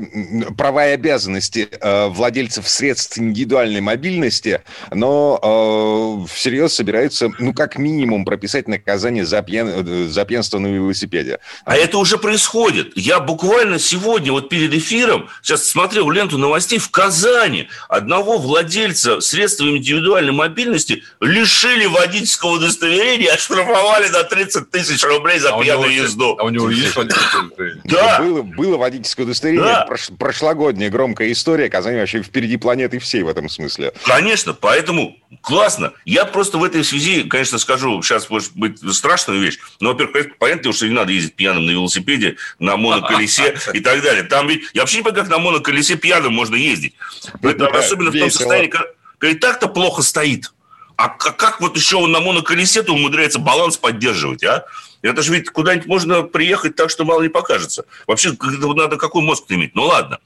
права 0.57 0.89
и 0.89 0.91
обязанности 0.91 1.69
э, 1.71 2.07
владельцев 2.07 2.67
средств 2.67 3.17
индивидуальной 3.17 3.79
мобильности, 3.79 4.61
но 4.91 5.39
э, 5.41 6.33
всерьез 6.33 6.73
собираются, 6.73 7.31
ну, 7.39 7.53
как 7.53 7.77
минимум, 7.77 8.25
прописать 8.25 8.67
наказание 8.67 9.25
за, 9.25 9.41
пьян, 9.41 10.09
за 10.09 10.25
пьянство 10.25 10.59
на 10.59 10.67
велосипеде. 10.67 11.39
А 11.63 11.75
это 11.75 11.97
уже 11.97 12.17
происходит. 12.17 12.91
Я 12.95 13.21
буквально 13.21 13.79
сегодня, 13.79 14.31
вот 14.33 14.49
перед 14.49 14.73
эфиром, 14.73 15.29
сейчас 15.41 15.65
смотрел 15.67 16.09
ленту 16.11 16.37
новостей, 16.37 16.79
в 16.79 16.91
Казани 16.91 17.69
одного 17.87 18.37
владельца 18.37 19.21
средств 19.21 19.61
индивидуальной 19.61 20.33
мобильности 20.33 21.03
лишили 21.21 21.85
водительского 21.85 22.51
удостоверения, 22.51 23.31
оштрафовали 23.33 24.09
на 24.09 24.23
30 24.23 24.69
тысяч 24.69 24.80
тысяч 24.87 25.03
рублей 25.03 25.39
за 25.39 25.53
а 25.53 25.61
пьяную 25.61 25.93
езду. 25.93 26.35
А 26.39 26.43
у 26.43 26.49
него 26.49 26.69
есть 26.71 26.95
водительское 26.95 27.41
удостоверение? 27.41 27.81
Да. 27.85 28.21
Было, 28.21 28.41
было 28.41 28.77
водительское 28.77 29.25
удостоверение. 29.25 29.65
Да. 29.65 29.85
Прош, 29.85 30.09
прошлогодняя 30.17 30.89
громкая 30.89 31.31
история. 31.31 31.69
Казань 31.69 31.97
вообще 31.97 32.21
впереди 32.21 32.57
планеты 32.57 32.99
всей 32.99 33.23
в 33.23 33.27
этом 33.27 33.49
смысле. 33.49 33.93
Конечно, 34.05 34.53
поэтому 34.53 35.17
классно. 35.41 35.93
Я 36.05 36.25
просто 36.25 36.57
в 36.57 36.63
этой 36.63 36.83
связи, 36.83 37.23
конечно, 37.23 37.57
скажу, 37.57 38.01
сейчас 38.01 38.29
может 38.29 38.51
быть 38.55 38.79
страшная 38.93 39.37
вещь, 39.37 39.59
но, 39.79 39.93
во-первых, 39.93 40.37
понятно, 40.37 40.73
что 40.73 40.87
не 40.87 40.93
надо 40.93 41.11
ездить 41.11 41.35
пьяным 41.35 41.65
на 41.65 41.71
велосипеде, 41.71 42.37
на 42.59 42.77
моноколесе 42.77 43.55
и 43.73 43.79
так 43.79 44.01
далее. 44.01 44.23
Там 44.23 44.47
ведь, 44.47 44.63
я 44.73 44.81
вообще 44.81 44.97
не 44.97 45.03
понимаю, 45.03 45.23
как 45.23 45.31
на 45.31 45.39
моноколесе 45.39 45.95
пьяным 45.95 46.33
можно 46.33 46.55
ездить. 46.55 46.93
Это 47.41 47.67
особенно 47.67 48.11
в 48.11 48.17
том 48.17 48.31
состоянии, 48.31 48.67
когда 48.67 48.91
и 49.29 49.35
так-то 49.35 49.67
плохо 49.67 50.01
стоит. 50.01 50.51
А 50.95 51.09
как 51.09 51.61
вот 51.61 51.75
еще 51.75 51.97
он 51.97 52.11
на 52.11 52.19
моноколесе-то 52.19 52.93
умудряется 52.93 53.39
баланс 53.39 53.77
поддерживать, 53.77 54.43
а? 54.43 54.65
Это 55.01 55.23
же 55.23 55.33
ведь 55.33 55.49
куда-нибудь 55.49 55.87
можно 55.87 56.23
приехать 56.23 56.75
так, 56.75 56.89
что 56.89 57.05
мало 57.05 57.23
не 57.23 57.29
покажется. 57.29 57.85
Вообще, 58.05 58.33
надо 58.39 58.97
какой 58.97 59.23
мозг 59.23 59.45
иметь? 59.49 59.75
Ну, 59.75 59.85
ладно. 59.85 60.19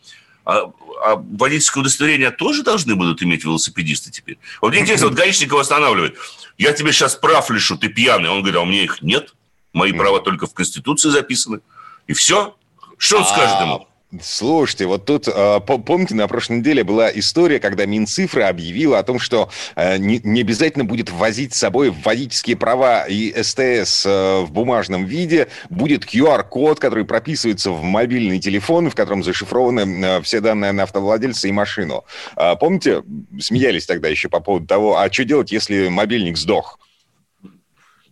А, 0.44 0.72
а 1.04 1.16
водительское 1.16 1.82
удостоверение 1.82 2.30
тоже 2.30 2.62
должны 2.62 2.96
будут 2.96 3.24
иметь 3.24 3.44
велосипедисты 3.46 4.12
теперь? 4.12 4.38
Вот 4.62 4.72
мне 4.72 4.82
интересно, 4.82 5.08
вот 5.08 5.16
гаишников 5.16 5.60
останавливает. 5.62 6.18
Я 6.58 6.74
тебе 6.74 6.92
сейчас 6.92 7.16
прав 7.16 7.50
лишу, 7.50 7.78
ты 7.78 7.88
пьяный. 7.88 8.30
Он 8.30 8.40
говорит, 8.40 8.58
а 8.58 8.62
у 8.62 8.66
меня 8.66 8.84
их 8.84 9.02
нет. 9.02 9.34
Мои 9.74 9.92
права 9.92 10.20
только 10.20 10.46
в 10.46 10.54
Конституции 10.54 11.10
записаны. 11.10 11.62
И 12.08 12.14
все. 12.14 12.56
Что 12.98 13.18
он 13.18 13.24
а, 13.24 13.26
скажет 13.26 13.62
ему? 13.62 13.88
Слушайте, 14.22 14.86
вот 14.86 15.06
тут, 15.06 15.28
э, 15.28 15.60
помните, 15.60 16.16
на 16.16 16.28
прошлой 16.28 16.58
неделе 16.58 16.84
была 16.84 17.10
история, 17.12 17.60
когда 17.60 17.86
Минцифры 17.86 18.44
объявила 18.44 19.00
о 19.00 19.04
том, 19.04 19.20
что 19.20 19.50
э, 19.76 19.98
не 19.98 20.42
обязательно 20.42 20.86
будет 20.86 21.10
возить 21.12 21.54
с 21.54 21.60
собой 21.60 21.90
водительские 21.90 22.56
права 22.58 23.06
и 23.06 23.32
СТС 23.42 24.06
э, 24.06 24.42
в 24.42 24.52
бумажном 24.52 25.06
виде, 25.06 25.48
будет 25.70 26.06
QR-код, 26.06 26.80
который 26.80 27.06
прописывается 27.06 27.72
в 27.72 27.84
мобильный 27.84 28.40
телефон, 28.40 28.90
в 28.90 28.96
котором 28.96 29.24
зашифрованы 29.24 30.22
все 30.22 30.42
данные 30.42 30.72
на 30.72 30.84
автовладельца 30.84 31.48
и 31.48 31.52
машину. 31.52 32.06
А 32.36 32.56
помните, 32.56 33.04
смеялись 33.40 33.86
тогда 33.86 34.08
еще 34.08 34.30
по 34.30 34.40
поводу 34.40 34.68
того, 34.68 35.00
а 35.00 35.12
что 35.12 35.26
делать, 35.26 35.52
если 35.52 35.88
мобильник 35.88 36.38
сдох? 36.38 36.80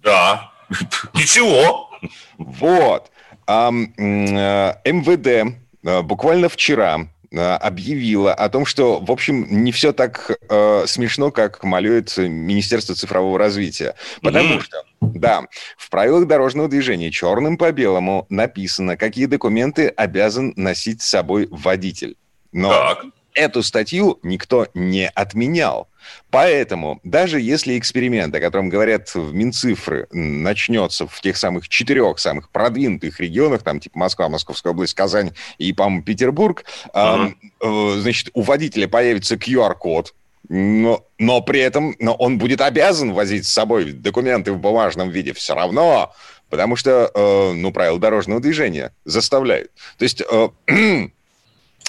Да, 0.01 0.51
ничего. 1.13 1.89
Вот. 2.37 3.11
МВД 3.47 5.27
Э, 5.27 5.62
буквально 5.83 6.49
вчера 6.49 7.07
э, 7.31 7.39
объявила 7.39 8.33
о 8.33 8.49
том, 8.49 8.65
что, 8.65 8.99
в 8.99 9.11
общем, 9.11 9.45
не 9.49 9.71
все 9.71 9.93
так 9.93 10.31
э, 10.49 10.83
смешно, 10.87 11.31
как 11.31 11.63
малюет 11.63 12.15
Министерство 12.17 12.95
цифрового 12.95 13.37
развития. 13.37 13.95
Потому 14.21 14.55
mm-hmm. 14.55 14.61
что, 14.61 14.83
да, 15.01 15.43
в 15.77 15.89
правилах 15.89 16.27
дорожного 16.27 16.69
движения 16.69 17.11
черным 17.11 17.57
по 17.57 17.71
белому 17.71 18.25
написано, 18.29 18.97
какие 18.97 19.25
документы 19.25 19.87
обязан 19.87 20.53
носить 20.55 21.01
с 21.01 21.09
собой 21.09 21.47
водитель. 21.51 22.15
Но 22.51 22.69
так. 22.69 23.05
Эту 23.33 23.63
статью 23.63 24.19
никто 24.23 24.67
не 24.73 25.09
отменял. 25.09 25.87
Поэтому 26.29 26.99
даже 27.03 27.39
если 27.39 27.77
эксперимент, 27.77 28.35
о 28.35 28.39
котором 28.39 28.69
говорят 28.69 29.13
в 29.13 29.33
Минцифры, 29.33 30.07
начнется 30.11 31.07
в 31.07 31.21
тех 31.21 31.37
самых 31.37 31.69
четырех 31.69 32.19
самых 32.19 32.49
продвинутых 32.49 33.19
регионах, 33.19 33.63
там 33.63 33.79
типа 33.79 33.97
Москва, 33.99 34.29
Московская 34.29 34.71
область, 34.71 34.93
Казань 34.93 35.31
и, 35.57 35.73
по-моему, 35.73 36.03
Петербург, 36.03 36.65
uh-huh. 36.93 37.33
э, 37.61 37.99
значит, 37.99 38.29
у 38.33 38.41
водителя 38.41 38.87
появится 38.87 39.35
QR-код, 39.35 40.13
но, 40.49 41.05
но 41.19 41.41
при 41.41 41.61
этом 41.61 41.95
но 41.99 42.13
он 42.15 42.37
будет 42.37 42.59
обязан 42.61 43.13
возить 43.13 43.47
с 43.47 43.53
собой 43.53 43.93
документы 43.93 44.51
в 44.51 44.59
бумажном 44.59 45.09
виде 45.09 45.33
все 45.33 45.55
равно, 45.55 46.13
потому 46.49 46.75
что, 46.75 47.09
э, 47.13 47.53
ну, 47.53 47.71
правила 47.71 47.99
дорожного 47.99 48.41
движения 48.41 48.93
заставляют. 49.05 49.71
То 49.97 50.03
есть 50.03 50.21
э, 50.21 50.49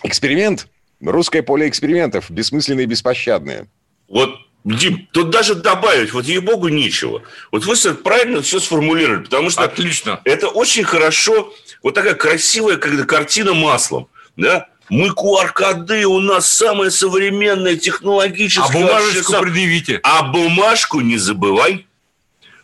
эксперимент, 0.04 0.68
русское 1.04 1.42
поле 1.42 1.68
экспериментов, 1.68 2.30
бессмысленные 2.30 2.84
и 2.84 2.86
беспощадные. 2.86 3.68
Вот, 4.08 4.36
Дим, 4.64 5.08
тут 5.12 5.30
даже 5.30 5.54
добавить, 5.54 6.12
вот 6.12 6.24
ей-богу, 6.24 6.68
нечего. 6.68 7.22
Вот 7.52 7.66
вы 7.66 7.76
правильно 7.94 8.40
все 8.40 8.60
сформулировали, 8.60 9.24
потому 9.24 9.50
что... 9.50 9.62
Отлично. 9.62 10.20
Это 10.24 10.48
очень 10.48 10.84
хорошо, 10.84 11.52
вот 11.82 11.94
такая 11.94 12.14
красивая 12.14 12.76
когда 12.76 13.04
картина 13.04 13.52
маслом, 13.52 14.08
да? 14.36 14.68
Мы 14.90 15.08
QR-коды, 15.08 16.06
у 16.06 16.20
нас 16.20 16.50
самая 16.50 16.90
современная 16.90 17.76
технологическая... 17.76 18.68
А 18.68 18.72
бумажечку 18.72 19.32
сам... 19.32 19.42
предъявите. 19.42 20.00
А 20.02 20.22
бумажку 20.24 21.00
не 21.00 21.16
забывай. 21.16 21.86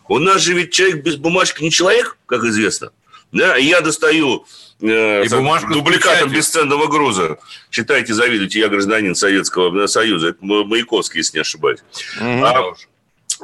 У 0.07 0.19
нас 0.19 0.41
же 0.41 0.53
ведь 0.53 0.71
человек 0.71 1.03
без 1.03 1.15
бумажки 1.15 1.63
не 1.63 1.71
человек, 1.71 2.17
как 2.25 2.43
известно. 2.43 2.91
Да, 3.31 3.57
и 3.57 3.65
я 3.65 3.81
достаю 3.81 4.45
э, 4.81 5.25
и 5.25 5.29
бумажку 5.29 5.73
дубликатом 5.73 6.31
бесценного 6.31 6.87
груза. 6.87 7.37
Читайте, 7.69 8.13
завидуйте, 8.13 8.59
я 8.59 8.67
гражданин 8.67 9.15
Советского 9.15 9.87
Союза. 9.87 10.29
Это 10.29 10.39
Маяковский, 10.41 11.19
если 11.19 11.37
не 11.37 11.41
ошибаюсь. 11.41 11.79
Mm-hmm. 12.19 12.43
А, 12.43 12.73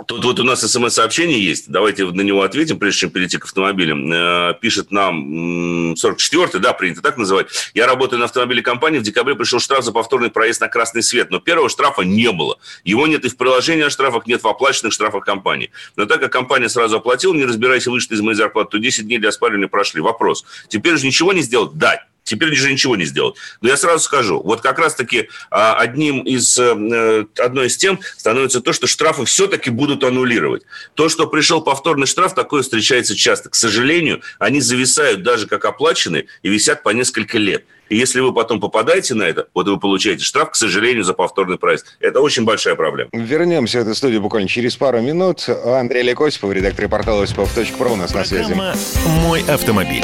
Тут 0.05 0.23
вот 0.23 0.39
у 0.39 0.43
нас 0.43 0.61
смс-сообщение 0.61 1.43
есть. 1.43 1.69
Давайте 1.69 2.05
на 2.05 2.21
него 2.21 2.43
ответим, 2.43 2.77
прежде 2.77 3.01
чем 3.01 3.09
перейти 3.09 3.37
к 3.37 3.45
автомобилям. 3.45 4.11
Э, 4.11 4.53
пишет 4.59 4.91
нам 4.91 5.93
44-й, 5.93 6.59
да, 6.59 6.73
принято 6.73 7.01
так 7.01 7.17
называть. 7.17 7.47
Я 7.73 7.87
работаю 7.87 8.19
на 8.19 8.25
автомобиле 8.25 8.61
компании. 8.61 8.99
В 8.99 9.03
декабре 9.03 9.35
пришел 9.35 9.59
штраф 9.59 9.83
за 9.83 9.91
повторный 9.91 10.29
проезд 10.29 10.61
на 10.61 10.67
красный 10.67 11.01
свет. 11.01 11.31
Но 11.31 11.39
первого 11.39 11.69
штрафа 11.69 12.03
не 12.03 12.31
было. 12.31 12.59
Его 12.83 13.07
нет 13.07 13.25
и 13.25 13.29
в 13.29 13.37
приложении 13.37 13.83
о 13.83 13.89
штрафах, 13.89 14.27
нет 14.27 14.43
в 14.43 14.47
оплаченных 14.47 14.93
штрафах 14.93 15.25
компании. 15.25 15.71
Но 15.95 16.05
так 16.05 16.19
как 16.19 16.31
компания 16.31 16.69
сразу 16.69 16.97
оплатила, 16.97 17.33
не 17.33 17.45
разбираясь, 17.45 17.87
вышли 17.87 18.13
из 18.13 18.21
моей 18.21 18.35
зарплаты, 18.35 18.71
то 18.71 18.77
10 18.79 19.07
дней 19.07 19.17
для 19.17 19.29
оспаривания 19.29 19.67
прошли. 19.67 20.01
Вопрос. 20.01 20.45
Теперь 20.67 20.97
же 20.97 21.07
ничего 21.07 21.33
не 21.33 21.41
сделать? 21.41 21.71
Да, 21.73 22.03
Теперь 22.27 22.51
уже 22.51 22.71
ничего 22.71 22.95
не 22.95 23.05
сделать. 23.05 23.35
Но 23.61 23.69
я 23.69 23.77
сразу 23.77 24.03
скажу, 24.03 24.41
вот 24.43 24.61
как 24.61 24.79
раз-таки 24.79 25.29
а, 25.49 25.75
одним 25.75 26.21
из, 26.21 26.57
э, 26.59 27.25
одной 27.39 27.67
из 27.67 27.77
тем 27.77 27.99
становится 28.17 28.59
то, 28.59 28.73
что 28.73 28.85
штрафы 28.85 29.25
все-таки 29.25 29.69
будут 29.69 30.03
аннулировать. 30.03 30.63
То, 30.93 31.07
что 31.07 31.27
пришел 31.27 31.61
повторный 31.61 32.05
штраф, 32.05 32.35
такое 32.35 32.63
встречается 32.63 33.15
часто. 33.15 33.49
К 33.49 33.55
сожалению, 33.55 34.21
они 34.39 34.59
зависают 34.59 35.23
даже 35.23 35.47
как 35.47 35.63
оплаченные 35.65 36.25
и 36.43 36.49
висят 36.49 36.83
по 36.83 36.89
несколько 36.89 37.37
лет. 37.37 37.63
И 37.89 37.95
если 37.95 38.19
вы 38.19 38.33
потом 38.33 38.59
попадаете 38.59 39.13
на 39.13 39.23
это, 39.23 39.47
вот 39.53 39.67
вы 39.67 39.79
получаете 39.79 40.23
штраф, 40.23 40.51
к 40.51 40.55
сожалению, 40.55 41.05
за 41.05 41.13
повторный 41.13 41.57
проезд. 41.57 41.97
Это 42.01 42.19
очень 42.19 42.43
большая 42.43 42.75
проблема. 42.75 43.09
Вернемся 43.13 43.79
в 43.79 43.81
эту 43.83 43.95
студию 43.95 44.21
буквально 44.21 44.49
через 44.49 44.75
пару 44.75 44.99
минут. 44.99 45.47
Андрей 45.47 46.03
Лекосипов, 46.03 46.51
редактор 46.51 46.89
портала 46.89 47.23
осипов.про 47.23 47.89
у 47.89 47.95
нас 47.95 48.11
Программа 48.11 48.73
на 48.73 48.75
связи. 48.75 49.07
«Мой 49.23 49.43
автомобиль». 49.47 50.03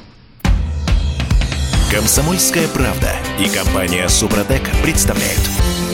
Комсомольская 1.91 2.69
правда 2.69 3.11
и 3.37 3.49
компания 3.53 4.07
Супротек 4.07 4.61
представляют. 4.81 5.41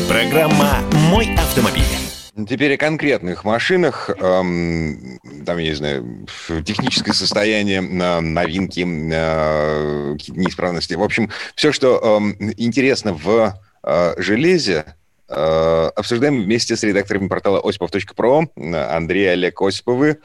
Программа 0.08 0.84
«Мой 1.10 1.34
автомобиль». 1.34 1.82
Теперь 2.48 2.76
о 2.76 2.78
конкретных 2.78 3.44
машинах. 3.44 4.12
Эм, 4.20 5.20
там, 5.44 5.58
я 5.58 5.70
не 5.70 5.74
знаю, 5.76 6.28
техническое 6.64 7.14
состояние, 7.14 7.82
новинки, 7.82 8.82
э, 8.82 10.18
неисправности. 10.28 10.94
В 10.94 11.02
общем, 11.02 11.32
все, 11.56 11.72
что 11.72 12.20
эм, 12.20 12.54
интересно 12.58 13.14
в 13.14 13.60
э, 13.84 14.14
железе, 14.22 14.86
э, 15.28 15.90
обсуждаем 15.96 16.44
вместе 16.44 16.76
с 16.76 16.84
редакторами 16.84 17.28
портала 17.28 17.60
осипов.про. 17.68 18.46
Андрей 18.56 19.32
Олег 19.32 19.60
Осиповы 19.64 20.20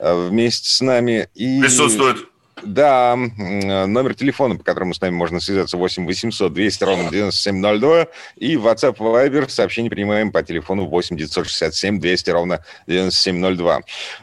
вместе 0.00 0.70
с 0.70 0.80
нами. 0.80 1.28
И... 1.34 1.60
Присутствует. 1.60 2.16
Да, 2.62 3.16
номер 3.16 4.14
телефона, 4.14 4.56
по 4.56 4.64
которому 4.64 4.94
с 4.94 5.00
нами 5.00 5.14
можно 5.14 5.40
связаться, 5.40 5.76
8 5.76 6.06
800 6.06 6.52
200 6.52 6.84
ровно 6.84 7.10
9702. 7.10 8.06
И 8.36 8.54
WhatsApp 8.56 8.96
Viber 8.96 9.48
сообщение 9.48 9.90
принимаем 9.90 10.32
по 10.32 10.42
телефону 10.42 10.86
8 10.86 11.16
967 11.16 12.00
200 12.00 12.30
ровно 12.30 12.64
9702. 12.86 13.80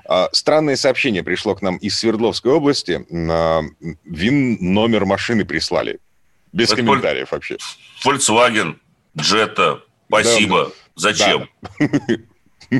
А, 0.07 0.29
странное 0.31 0.75
сообщение 0.75 1.23
пришло 1.23 1.55
к 1.55 1.61
нам 1.61 1.77
из 1.77 1.97
Свердловской 1.97 2.51
области. 2.51 3.05
ВИН 4.05 4.57
номер 4.59 5.05
машины 5.05 5.45
прислали. 5.45 5.99
Без 6.51 6.71
Это 6.71 6.77
комментариев 6.77 7.31
вообще. 7.31 7.57
Volkswagen, 8.05 8.75
Jetta, 9.17 9.79
спасибо. 10.07 10.65
Да, 10.65 10.71
Зачем? 10.95 11.49
Да. 11.79 11.87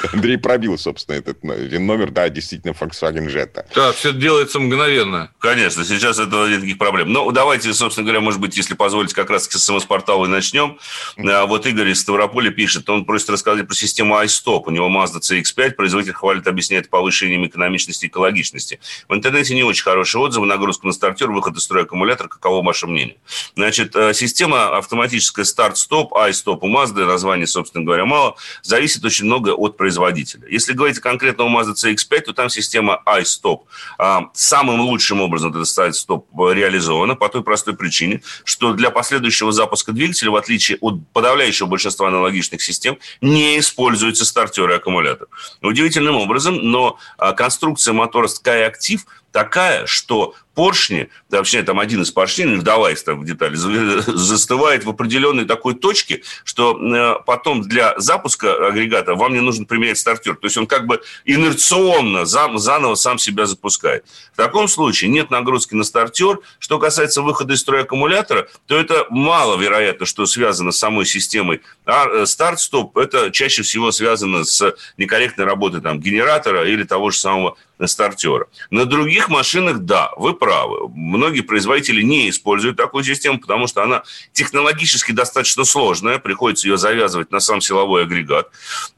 Андрей 0.12 0.38
пробил, 0.38 0.78
собственно, 0.78 1.16
этот 1.16 1.42
номер. 1.42 2.10
Да, 2.10 2.28
действительно, 2.28 2.72
Volkswagen 2.72 3.28
Jetta. 3.28 3.64
Да, 3.74 3.92
все 3.92 4.12
делается 4.12 4.60
мгновенно. 4.60 5.30
Конечно, 5.38 5.84
сейчас 5.84 6.18
этого 6.18 6.46
нет 6.46 6.58
никаких 6.58 6.78
проблем. 6.78 7.12
Но 7.12 7.30
давайте, 7.30 7.72
собственно 7.72 8.04
говоря, 8.04 8.20
может 8.20 8.40
быть, 8.40 8.56
если 8.56 8.74
позволите, 8.74 9.14
как 9.14 9.30
раз 9.30 9.46
с 9.46 9.58
СМС-портала 9.58 10.26
и 10.26 10.28
начнем. 10.28 10.78
А, 11.18 11.46
вот 11.46 11.66
Игорь 11.66 11.90
из 11.90 12.00
Ставрополя 12.00 12.50
пишет, 12.50 12.88
он 12.88 13.04
просит 13.04 13.30
рассказать 13.30 13.66
про 13.66 13.74
систему 13.74 14.20
iStop. 14.22 14.64
У 14.66 14.70
него 14.70 14.88
Mazda 14.88 15.20
CX-5, 15.20 15.72
производитель 15.72 16.14
хвалит, 16.14 16.46
объясняет 16.46 16.90
повышением 16.90 17.46
экономичности 17.46 18.06
и 18.06 18.08
экологичности. 18.08 18.80
В 19.08 19.14
интернете 19.14 19.54
не 19.54 19.62
очень 19.62 19.84
хорошие 19.84 20.20
отзывы, 20.22 20.46
нагрузка 20.46 20.86
на 20.86 20.92
стартер, 20.92 21.30
выход 21.30 21.56
из 21.56 21.62
строя 21.62 21.84
аккумулятор. 21.84 22.28
Каково 22.28 22.64
ваше 22.64 22.86
мнение? 22.86 23.16
Значит, 23.56 23.94
э, 23.96 24.14
система 24.14 24.76
автоматическая 24.76 25.44
старт-стоп, 25.44 26.12
iStop 26.12 26.58
у 26.62 26.68
Mazda, 26.68 27.06
название, 27.06 27.46
собственно 27.46 27.84
говоря, 27.84 28.04
мало, 28.04 28.36
зависит 28.62 29.04
очень 29.04 29.26
много 29.26 29.50
от 29.50 29.76
производителя. 29.82 30.46
Если 30.48 30.74
говорить 30.74 31.00
конкретно 31.00 31.42
о 31.42 31.48
Mazda 31.48 31.74
CX-5, 31.74 32.20
то 32.20 32.32
там 32.32 32.48
система 32.48 33.02
iStop. 33.04 33.62
А, 33.98 34.30
самым 34.32 34.80
лучшим 34.82 35.20
образом 35.20 35.50
этот 35.50 35.66
старт-стоп 35.66 36.28
реализована 36.38 37.16
по 37.16 37.28
той 37.28 37.42
простой 37.42 37.74
причине, 37.74 38.22
что 38.44 38.74
для 38.74 38.90
последующего 38.90 39.50
запуска 39.50 39.90
двигателя, 39.90 40.30
в 40.30 40.36
отличие 40.36 40.78
от 40.80 41.04
подавляющего 41.12 41.66
большинства 41.66 42.06
аналогичных 42.06 42.62
систем, 42.62 42.96
не 43.20 43.58
используются 43.58 44.24
стартеры 44.24 44.74
и 44.74 44.76
аккумулятор. 44.76 45.26
Удивительным 45.62 46.14
образом, 46.14 46.58
но 46.62 46.96
а, 47.18 47.32
конструкция 47.32 47.92
мотора 47.92 48.28
SkyActiv 48.28 49.00
такая, 49.32 49.86
что 49.86 50.36
поршни, 50.54 51.08
да, 51.30 51.38
вообще 51.38 51.62
там 51.62 51.80
один 51.80 52.02
из 52.02 52.10
поршней, 52.10 52.46
не 52.46 52.56
вдаваясь 52.56 53.02
там 53.02 53.20
в 53.20 53.24
детали, 53.24 53.54
застывает 53.56 54.84
в 54.84 54.90
определенной 54.90 55.44
такой 55.44 55.74
точке, 55.74 56.22
что 56.44 56.78
э, 56.78 57.22
потом 57.24 57.62
для 57.62 57.98
запуска 57.98 58.68
агрегата 58.68 59.14
вам 59.14 59.32
не 59.32 59.40
нужно 59.40 59.64
применять 59.64 59.98
стартер. 59.98 60.36
То 60.36 60.46
есть 60.46 60.56
он 60.56 60.66
как 60.66 60.86
бы 60.86 61.00
инерционно 61.24 62.24
заново 62.26 62.94
сам 62.94 63.18
себя 63.18 63.46
запускает. 63.46 64.04
В 64.32 64.36
таком 64.36 64.68
случае 64.68 65.10
нет 65.10 65.30
нагрузки 65.30 65.74
на 65.74 65.84
стартер. 65.84 66.40
Что 66.58 66.78
касается 66.78 67.22
выхода 67.22 67.54
из 67.54 67.60
строя 67.60 67.82
аккумулятора, 67.82 68.48
то 68.66 68.76
это 68.76 69.06
маловероятно, 69.10 70.06
что 70.06 70.26
связано 70.26 70.72
с 70.72 70.78
самой 70.78 71.06
системой. 71.06 71.62
А 71.84 72.06
э, 72.06 72.26
старт-стоп– 72.26 72.96
это 72.98 73.30
чаще 73.30 73.62
всего 73.62 73.90
связано 73.90 74.44
с 74.44 74.74
некорректной 74.96 75.46
работой 75.46 75.80
там, 75.80 76.00
генератора 76.00 76.68
или 76.68 76.84
того 76.84 77.10
же 77.10 77.18
самого 77.18 77.56
стартера. 77.86 78.46
На 78.70 78.84
других 78.84 79.28
машинах, 79.28 79.80
да, 79.80 80.10
вы 80.16 80.34
правы. 80.34 80.88
Многие 80.94 81.42
производители 81.42 82.02
не 82.02 82.30
используют 82.30 82.76
такую 82.76 83.04
систему, 83.04 83.40
потому 83.40 83.66
что 83.66 83.82
она 83.82 84.02
технологически 84.32 85.12
достаточно 85.12 85.64
сложная, 85.64 86.18
приходится 86.18 86.68
ее 86.68 86.76
завязывать 86.76 87.30
на 87.30 87.40
сам 87.40 87.60
силовой 87.60 88.04
агрегат. 88.04 88.48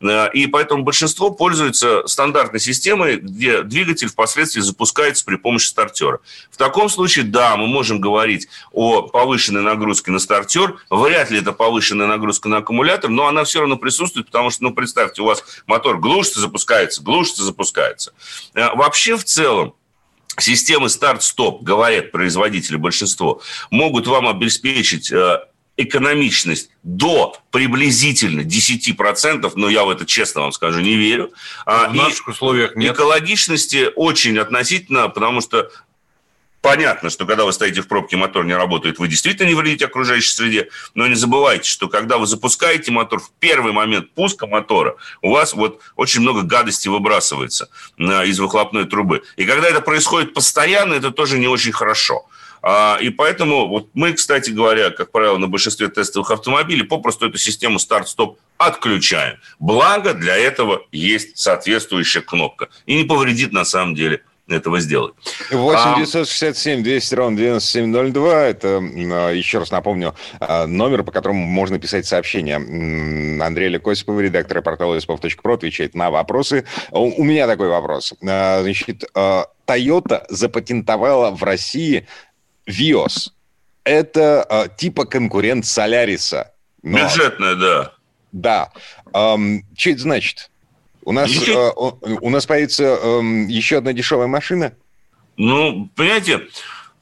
Э, 0.00 0.28
и 0.32 0.46
поэтому 0.46 0.82
большинство 0.82 1.30
пользуется 1.30 2.06
стандартной 2.06 2.60
системой, 2.60 3.16
где 3.16 3.62
двигатель 3.62 4.08
впоследствии 4.08 4.60
запускается 4.60 5.24
при 5.24 5.36
помощи 5.36 5.66
стартера. 5.66 6.20
В 6.50 6.56
таком 6.56 6.88
случае, 6.88 7.24
да, 7.24 7.56
мы 7.56 7.66
можем 7.66 8.00
говорить 8.00 8.48
о 8.72 9.02
повышенной 9.02 9.62
нагрузке 9.62 10.10
на 10.10 10.18
стартер. 10.18 10.76
Вряд 10.90 11.30
ли 11.30 11.38
это 11.38 11.52
повышенная 11.52 12.06
нагрузка 12.06 12.48
на 12.48 12.58
аккумулятор, 12.58 13.10
но 13.10 13.26
она 13.26 13.44
все 13.44 13.60
равно 13.60 13.76
присутствует, 13.76 14.26
потому 14.26 14.50
что, 14.50 14.64
ну, 14.64 14.72
представьте, 14.72 15.22
у 15.22 15.24
вас 15.24 15.44
мотор 15.66 15.98
глушится, 15.98 16.40
запускается, 16.40 17.02
глушится, 17.02 17.44
запускается. 17.44 18.12
Вообще 18.74 19.16
в 19.16 19.24
целом 19.24 19.74
системы 20.38 20.88
старт-стоп, 20.88 21.62
говорят 21.62 22.10
производители, 22.10 22.76
большинство, 22.76 23.40
могут 23.70 24.06
вам 24.06 24.26
обеспечить 24.28 25.12
э, 25.12 25.40
экономичность 25.76 26.70
до 26.82 27.36
приблизительно 27.50 28.42
10%, 28.42 29.52
но 29.54 29.68
я 29.68 29.84
в 29.84 29.90
это, 29.90 30.06
честно 30.06 30.42
вам 30.42 30.52
скажу, 30.52 30.80
не 30.80 30.96
верю. 30.96 31.32
А, 31.66 31.88
в 31.88 31.94
наших 31.94 32.28
условиях 32.28 32.76
нет. 32.76 32.94
Экологичности 32.94 33.90
очень 33.96 34.38
относительно, 34.38 35.08
потому 35.08 35.40
что 35.40 35.70
Понятно, 36.64 37.10
что 37.10 37.26
когда 37.26 37.44
вы 37.44 37.52
стоите 37.52 37.82
в 37.82 37.88
пробке, 37.88 38.16
мотор 38.16 38.46
не 38.46 38.54
работает, 38.54 38.98
вы 38.98 39.06
действительно 39.06 39.48
не 39.48 39.54
вредите 39.54 39.84
окружающей 39.84 40.32
среде, 40.32 40.70
но 40.94 41.06
не 41.06 41.14
забывайте, 41.14 41.68
что 41.68 41.88
когда 41.88 42.16
вы 42.16 42.26
запускаете 42.26 42.90
мотор, 42.90 43.20
в 43.20 43.32
первый 43.38 43.74
момент 43.74 44.12
пуска 44.14 44.46
мотора 44.46 44.96
у 45.20 45.30
вас 45.30 45.52
вот 45.52 45.82
очень 45.94 46.22
много 46.22 46.40
гадости 46.40 46.88
выбрасывается 46.88 47.68
э, 47.98 48.28
из 48.28 48.40
выхлопной 48.40 48.86
трубы. 48.86 49.24
И 49.36 49.44
когда 49.44 49.68
это 49.68 49.82
происходит 49.82 50.32
постоянно, 50.32 50.94
это 50.94 51.10
тоже 51.10 51.38
не 51.38 51.48
очень 51.48 51.72
хорошо. 51.72 52.26
А, 52.62 52.96
и 52.98 53.10
поэтому 53.10 53.68
вот 53.68 53.90
мы, 53.92 54.14
кстати 54.14 54.48
говоря, 54.48 54.88
как 54.88 55.12
правило, 55.12 55.36
на 55.36 55.48
большинстве 55.48 55.88
тестовых 55.88 56.30
автомобилей 56.30 56.84
попросту 56.84 57.28
эту 57.28 57.36
систему 57.36 57.78
старт-стоп 57.78 58.38
отключаем. 58.56 59.36
Благо 59.58 60.14
для 60.14 60.34
этого 60.34 60.86
есть 60.92 61.36
соответствующая 61.36 62.22
кнопка. 62.22 62.70
И 62.86 62.96
не 62.96 63.04
повредит 63.04 63.52
на 63.52 63.66
самом 63.66 63.94
деле 63.94 64.22
этого 64.48 64.80
сделать. 64.80 65.14
8 65.50 65.96
967 65.96 66.82
200 66.82 67.14
ровно 67.14 67.36
9702. 67.36 68.42
Это, 68.44 68.78
а, 68.78 69.30
еще 69.30 69.58
раз 69.58 69.70
напомню, 69.70 70.14
а, 70.40 70.66
номер, 70.66 71.02
по 71.02 71.12
которому 71.12 71.46
можно 71.46 71.78
писать 71.78 72.06
сообщения. 72.06 72.56
Андрей 73.42 73.68
Лекосипов, 73.68 74.20
редактор 74.20 74.62
портала 74.62 74.98
испов.про, 74.98 75.54
отвечает 75.54 75.94
на 75.94 76.10
вопросы. 76.10 76.64
У 76.90 77.24
меня 77.24 77.46
такой 77.46 77.68
вопрос. 77.68 78.12
А, 78.22 78.62
значит, 78.62 79.04
Toyota 79.14 80.24
запатентовала 80.28 81.30
в 81.30 81.42
России 81.42 82.06
Vios. 82.68 83.30
Это 83.84 84.70
типа 84.76 85.04
конкурент 85.04 85.66
Соляриса. 85.66 86.52
Но... 86.82 86.98
Бюджетная, 86.98 87.54
да. 87.54 87.92
Да. 88.32 88.72
Что 89.10 89.90
это 89.90 89.98
значит? 89.98 90.50
У 91.04 91.12
нас, 91.12 91.30
э, 91.48 91.70
у 91.76 92.30
нас 92.30 92.46
появится 92.46 92.98
э, 93.00 93.20
еще 93.48 93.78
одна 93.78 93.92
дешевая 93.92 94.26
машина? 94.26 94.72
Ну, 95.36 95.90
понимаете, 95.96 96.40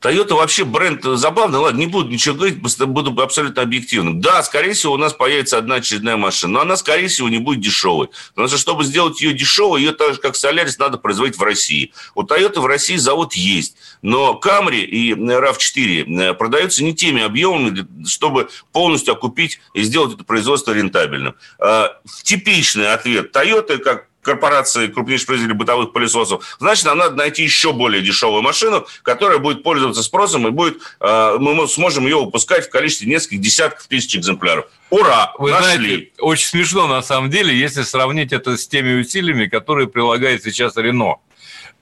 Toyota 0.02 0.34
вообще 0.34 0.64
бренд 0.64 1.04
забавный. 1.04 1.60
Ладно, 1.60 1.78
не 1.78 1.86
буду 1.86 2.10
ничего 2.10 2.34
говорить, 2.34 2.58
буду 2.58 3.22
абсолютно 3.22 3.62
объективным. 3.62 4.20
Да, 4.20 4.42
скорее 4.42 4.72
всего, 4.72 4.94
у 4.94 4.96
нас 4.96 5.12
появится 5.12 5.58
одна 5.58 5.76
очередная 5.76 6.16
машина, 6.16 6.54
но 6.54 6.60
она, 6.62 6.76
скорее 6.76 7.06
всего, 7.06 7.28
не 7.28 7.38
будет 7.38 7.60
дешевой. 7.60 8.10
Потому 8.30 8.48
что, 8.48 8.58
чтобы 8.58 8.84
сделать 8.84 9.20
ее 9.20 9.32
дешевой, 9.32 9.80
ее 9.80 9.92
так 9.92 10.14
же, 10.14 10.20
как 10.20 10.34
Solaris, 10.34 10.74
надо 10.78 10.98
производить 10.98 11.38
в 11.38 11.42
России. 11.42 11.92
У 12.16 12.22
Toyota 12.22 12.60
в 12.60 12.66
России 12.66 12.96
завод 12.96 13.34
есть, 13.34 13.76
но 14.02 14.40
Camry 14.42 14.80
и 14.80 15.12
RAV4 15.12 16.30
э, 16.30 16.34
продаются 16.34 16.82
не 16.82 16.94
теми 16.94 17.22
объемами, 17.22 17.86
чтобы 18.06 18.48
полностью 18.72 19.14
окупить 19.14 19.60
и 19.72 19.82
сделать 19.82 20.14
это 20.14 20.24
производство 20.24 20.72
рентабельным. 20.72 21.36
А, 21.60 21.96
типичный 22.24 22.92
ответ 22.92 23.34
Toyota, 23.34 23.78
как 23.78 24.08
корпорации, 24.22 24.86
крупнейших 24.86 25.26
производителей 25.26 25.58
бытовых 25.58 25.92
пылесосов, 25.92 26.56
значит, 26.58 26.84
нам 26.84 26.98
надо 26.98 27.16
найти 27.16 27.42
еще 27.42 27.72
более 27.72 28.02
дешевую 28.02 28.42
машину, 28.42 28.86
которая 29.02 29.38
будет 29.38 29.62
пользоваться 29.62 30.02
спросом 30.02 30.46
и 30.46 30.50
будет, 30.50 30.78
э, 31.00 31.36
мы 31.38 31.68
сможем 31.68 32.04
ее 32.04 32.16
выпускать 32.16 32.66
в 32.66 32.70
количестве 32.70 33.08
нескольких 33.08 33.40
десятков 33.40 33.86
тысяч 33.86 34.16
экземпляров. 34.16 34.66
Ура! 34.90 35.32
Вы 35.38 35.50
нашли. 35.50 35.64
знаете, 35.64 36.10
очень 36.18 36.48
смешно 36.48 36.86
на 36.86 37.02
самом 37.02 37.30
деле, 37.30 37.56
если 37.56 37.82
сравнить 37.82 38.32
это 38.32 38.56
с 38.56 38.66
теми 38.66 39.00
усилиями, 39.00 39.46
которые 39.46 39.88
прилагает 39.88 40.42
сейчас 40.42 40.76
Рено. 40.76 41.16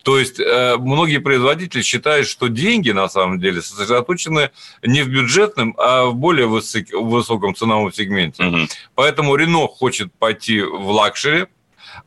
То 0.03 0.18
есть 0.18 0.40
э, 0.40 0.76
многие 0.79 1.18
производители 1.18 1.83
считают, 1.83 2.26
что 2.26 2.48
деньги 2.48 2.90
на 2.90 3.09
самом 3.09 3.38
деле 3.38 3.61
сосредоточены 3.61 4.50
не 4.83 5.03
в 5.03 5.09
бюджетном, 5.09 5.74
а 5.79 6.07
в 6.07 6.14
более 6.14 6.46
высок, 6.46 6.85
высоком 6.92 7.55
ценовом 7.55 7.92
сегменте. 7.92 8.44
Угу. 8.44 8.59
Поэтому 8.94 9.37
Renault 9.36 9.66
хочет 9.68 10.12
пойти 10.14 10.62
в 10.62 10.90
luxury, 10.90 11.46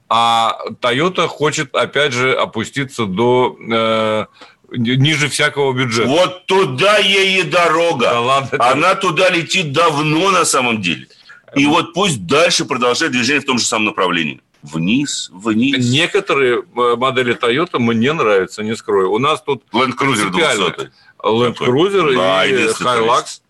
а 0.10 0.58
Toyota 0.82 1.28
хочет, 1.28 1.76
опять 1.76 2.14
же, 2.14 2.34
опуститься 2.34 3.06
до 3.06 3.58
э, 3.60 4.26
ниже 4.72 5.30
всякого 5.30 5.74
бюджета. 5.74 6.10
Вот 6.10 6.46
туда 6.46 6.98
ей 6.98 7.42
и 7.42 7.44
дорога. 7.44 8.10
Да 8.10 8.20
ладно, 8.20 8.72
Она 8.72 8.96
туда 8.96 9.30
летит 9.30 9.72
давно 9.72 10.32
на 10.32 10.46
самом 10.46 10.82
деле. 10.82 11.08
И 11.56 11.66
вот 11.66 11.94
пусть 11.94 12.26
дальше 12.26 12.66
продолжает 12.66 13.12
движение 13.12 13.42
в 13.42 13.46
том 13.46 13.60
же 13.60 13.66
самом 13.66 13.86
направлении. 13.86 14.42
Вниз, 14.64 15.30
вниз. 15.34 15.92
Некоторые 15.92 16.62
э, 16.62 16.96
модели 16.96 17.38
Toyota 17.38 17.80
мне 17.80 18.14
нравятся, 18.14 18.64
не 18.64 18.76
скрою. 18.76 19.12
У 19.12 19.20
нас 19.20 19.42
тут 19.42 19.64
Land 19.74 19.96
Cruiser 19.98 20.30
200. 20.30 20.92
Land 21.22 21.58
Cruiser 21.58 22.16
да, 22.16 22.46
и 22.46 22.54
Hilux. 22.54 23.42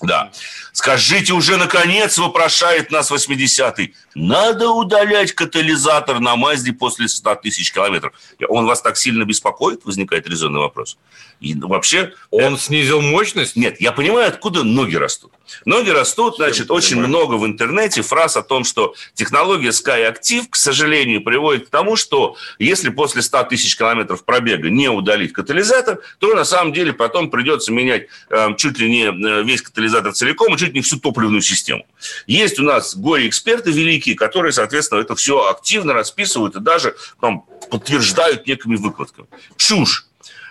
Да. 0.00 0.30
Скажите 0.72 1.32
уже, 1.32 1.56
наконец, 1.56 2.18
вопрошает 2.18 2.92
нас 2.92 3.10
80-й. 3.10 3.94
Надо 4.18 4.70
удалять 4.70 5.32
катализатор 5.32 6.18
на 6.18 6.34
Мазде 6.34 6.72
после 6.72 7.06
100 7.06 7.36
тысяч 7.36 7.72
километров. 7.72 8.12
Он 8.48 8.66
вас 8.66 8.82
так 8.82 8.96
сильно 8.96 9.22
беспокоит? 9.24 9.84
Возникает 9.84 10.28
резонный 10.28 10.58
вопрос. 10.58 10.98
И 11.40 11.54
вообще... 11.54 12.12
Он 12.30 12.54
э... 12.54 12.58
снизил 12.58 13.00
мощность? 13.00 13.54
Нет, 13.54 13.80
я 13.80 13.92
понимаю, 13.92 14.28
откуда 14.28 14.64
ноги 14.64 14.96
растут. 14.96 15.32
Ноги 15.64 15.90
растут, 15.90 16.36
значит, 16.36 16.70
очень 16.70 16.98
много 16.98 17.34
в 17.34 17.46
интернете 17.46 18.02
фраз 18.02 18.36
о 18.36 18.42
том, 18.42 18.64
что 18.64 18.94
технология 19.14 19.68
Sky 19.68 20.12
Active, 20.12 20.46
к 20.50 20.56
сожалению, 20.56 21.22
приводит 21.22 21.68
к 21.68 21.70
тому, 21.70 21.96
что 21.96 22.36
если 22.58 22.90
после 22.90 23.22
100 23.22 23.44
тысяч 23.44 23.76
километров 23.76 24.24
пробега 24.24 24.68
не 24.68 24.88
удалить 24.88 25.32
катализатор, 25.32 26.00
то 26.18 26.34
на 26.34 26.44
самом 26.44 26.72
деле 26.72 26.92
потом 26.92 27.30
придется 27.30 27.72
менять 27.72 28.08
э, 28.30 28.48
чуть 28.56 28.78
ли 28.78 28.90
не 28.90 29.04
э, 29.04 29.42
весь 29.44 29.62
катализатор 29.62 30.12
целиком 30.12 30.54
и 30.54 30.58
чуть 30.58 30.74
не 30.74 30.80
всю 30.80 30.98
топливную 30.98 31.40
систему. 31.40 31.86
Есть 32.26 32.58
у 32.58 32.62
нас 32.62 32.96
горе-эксперты 32.96 33.70
великие, 33.70 34.07
которые, 34.14 34.52
соответственно, 34.52 35.00
это 35.00 35.14
все 35.14 35.48
активно 35.48 35.92
расписывают 35.92 36.56
и 36.56 36.60
даже 36.60 36.94
там, 37.20 37.44
подтверждают 37.70 38.46
некими 38.46 38.76
выкладками. 38.76 39.28
Чушь. 39.56 40.06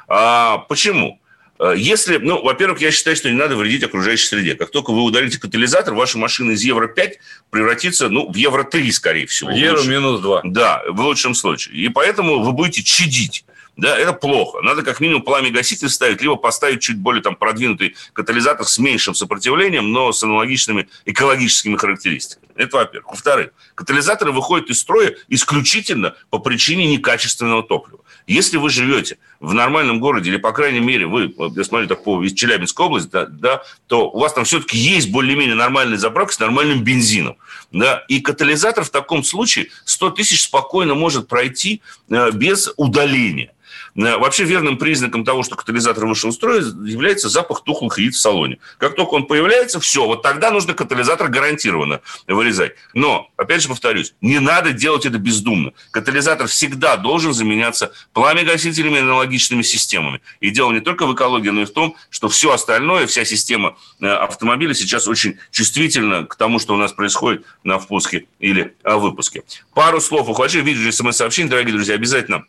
А, 0.08 0.60
почему? 0.70 1.20
Э, 1.60 1.74
если, 1.76 2.18
ну, 2.18 2.42
во-первых, 2.44 2.82
я 2.82 2.92
считаю, 2.92 3.16
что 3.16 3.30
не 3.30 3.36
надо 3.36 3.56
вредить 3.56 3.84
окружающей 3.84 4.28
среде. 4.28 4.56
Как 4.56 4.72
только 4.72 4.92
вы 4.92 5.04
удалите 5.04 5.40
катализатор, 5.40 5.94
ваша 5.94 6.18
машина 6.18 6.52
из 6.52 6.64
Евро-5 6.64 7.14
превратится, 7.50 8.10
ну, 8.10 8.32
в 8.32 8.36
Евро-3, 8.36 8.92
скорее 8.92 9.26
всего. 9.26 9.52
Евро 9.52 9.82
минус 9.84 10.22
2. 10.22 10.42
Да, 10.46 10.84
в 10.90 11.02
лучшем 11.02 11.34
случае. 11.34 11.76
И 11.76 11.90
поэтому 11.90 12.44
вы 12.44 12.52
будете 12.52 12.84
чадить. 12.84 13.46
Да, 13.78 13.96
это 13.96 14.12
плохо. 14.12 14.62
Надо 14.62 14.82
как 14.82 15.00
минимум 15.00 15.22
пламя-гаситель 15.22 15.90
ставить, 15.90 16.22
либо 16.22 16.36
поставить 16.36 16.82
чуть 16.82 16.98
более 16.98 17.22
там, 17.22 17.36
продвинутый 17.36 17.96
катализатор 18.14 18.66
с 18.66 18.80
меньшим 18.80 19.14
сопротивлением, 19.14 19.92
но 19.92 20.12
с 20.12 20.24
аналогичными 20.24 20.90
экологическими 21.06 21.76
характеристиками. 21.76 22.48
Это 22.56 22.78
во-первых. 22.78 23.12
Во-вторых, 23.12 23.52
катализаторы 23.76 24.32
выходят 24.32 24.72
из 24.72 24.80
строя 24.80 25.16
исключительно 25.28 26.16
по 26.32 26.40
причине 26.40 26.88
некачественного 26.88 27.62
топлива. 27.62 28.00
Если 28.26 28.58
вы 28.58 28.72
живете 28.72 29.20
в 29.40 29.54
нормальном 29.54 30.00
городе, 30.00 30.32
или, 30.32 30.38
по 30.38 30.52
крайней 30.54 30.80
мере, 30.80 31.06
вы, 31.06 31.34
я 31.56 31.64
смотрю 31.64 31.88
так 31.88 32.04
по 32.04 32.28
Челябинской 32.28 32.88
области, 32.88 33.10
да, 33.10 33.26
да, 33.28 33.64
то 33.86 34.10
у 34.10 34.20
вас 34.20 34.34
там 34.34 34.44
все-таки 34.44 34.76
есть 34.78 35.12
более-менее 35.12 35.56
нормальная 35.56 35.98
заправка 35.98 36.34
с 36.34 36.40
нормальным 36.40 36.84
бензином. 36.84 37.38
Да, 37.72 38.04
и 38.08 38.22
катализатор 38.22 38.84
в 38.84 38.90
таком 38.90 39.24
случае 39.24 39.68
100 39.86 40.10
тысяч 40.12 40.42
спокойно 40.44 40.96
может 40.96 41.28
пройти 41.28 41.82
э, 42.10 42.32
без 42.32 42.74
удаления. 42.76 43.52
Э, 43.96 44.18
вообще 44.18 44.44
верным 44.44 44.78
признаком 44.78 45.24
того, 45.24 45.44
что 45.44 45.56
катализатор 45.56 46.06
вышел 46.06 46.30
из 46.30 46.36
строя, 46.36 46.62
является 46.62 47.30
запах 47.30 47.64
тухлых 47.64 47.98
яиц 48.00 48.16
в 48.16 48.20
салоне. 48.20 48.60
Как 48.78 48.96
только 48.96 49.16
он 49.16 49.26
появляется, 49.26 49.80
все, 49.80 50.06
вот 50.06 50.22
тогда 50.22 50.52
нужно 50.52 50.74
катализатор 50.74 51.30
гарантированно 51.30 52.02
вырезать. 52.28 52.76
Но, 52.94 53.30
опять 53.38 53.62
же 53.62 53.70
повторюсь, 53.70 54.14
не 54.22 54.40
надо 54.40 54.72
делать 54.72 55.06
это 55.06 55.18
бездумно. 55.18 55.74
Катализатор 55.92 56.48
всегда 56.48 56.98
должен 56.98 57.34
заменяться 57.34 57.92
пламя-гасителями 58.14 58.98
и 58.98 59.00
аналогичными 59.00 59.62
системами. 59.62 60.22
И 60.40 60.50
дело 60.50 60.72
не 60.72 60.82
только 60.82 61.06
в 61.06 61.14
экологии, 61.14 61.50
но 61.50 61.62
и 61.62 61.66
в 61.66 61.72
том, 61.72 61.96
что 62.10 62.30
все 62.30 62.52
остальное, 62.54 63.08
вся 63.08 63.26
система 63.26 63.78
э, 64.00 64.08
автомобиля 64.08 64.74
сейчас 64.74 65.08
очень 65.08 65.38
чувствительна 65.52 66.26
к 66.26 66.36
тому, 66.36 66.60
что 66.60 66.74
у 66.74 66.78
нас 66.78 66.94
происходит 66.94 67.46
на 67.64 67.80
впуске 67.80 68.28
или 68.40 68.76
выпуске. 68.84 69.44
Пару 69.74 70.00
слов 70.00 70.30
ухвачу. 70.30 70.62
Видите 70.62 70.92
смс-сообщение, 70.92 71.50
дорогие 71.50 71.74
друзья, 71.74 71.96
обязательно 71.96 72.46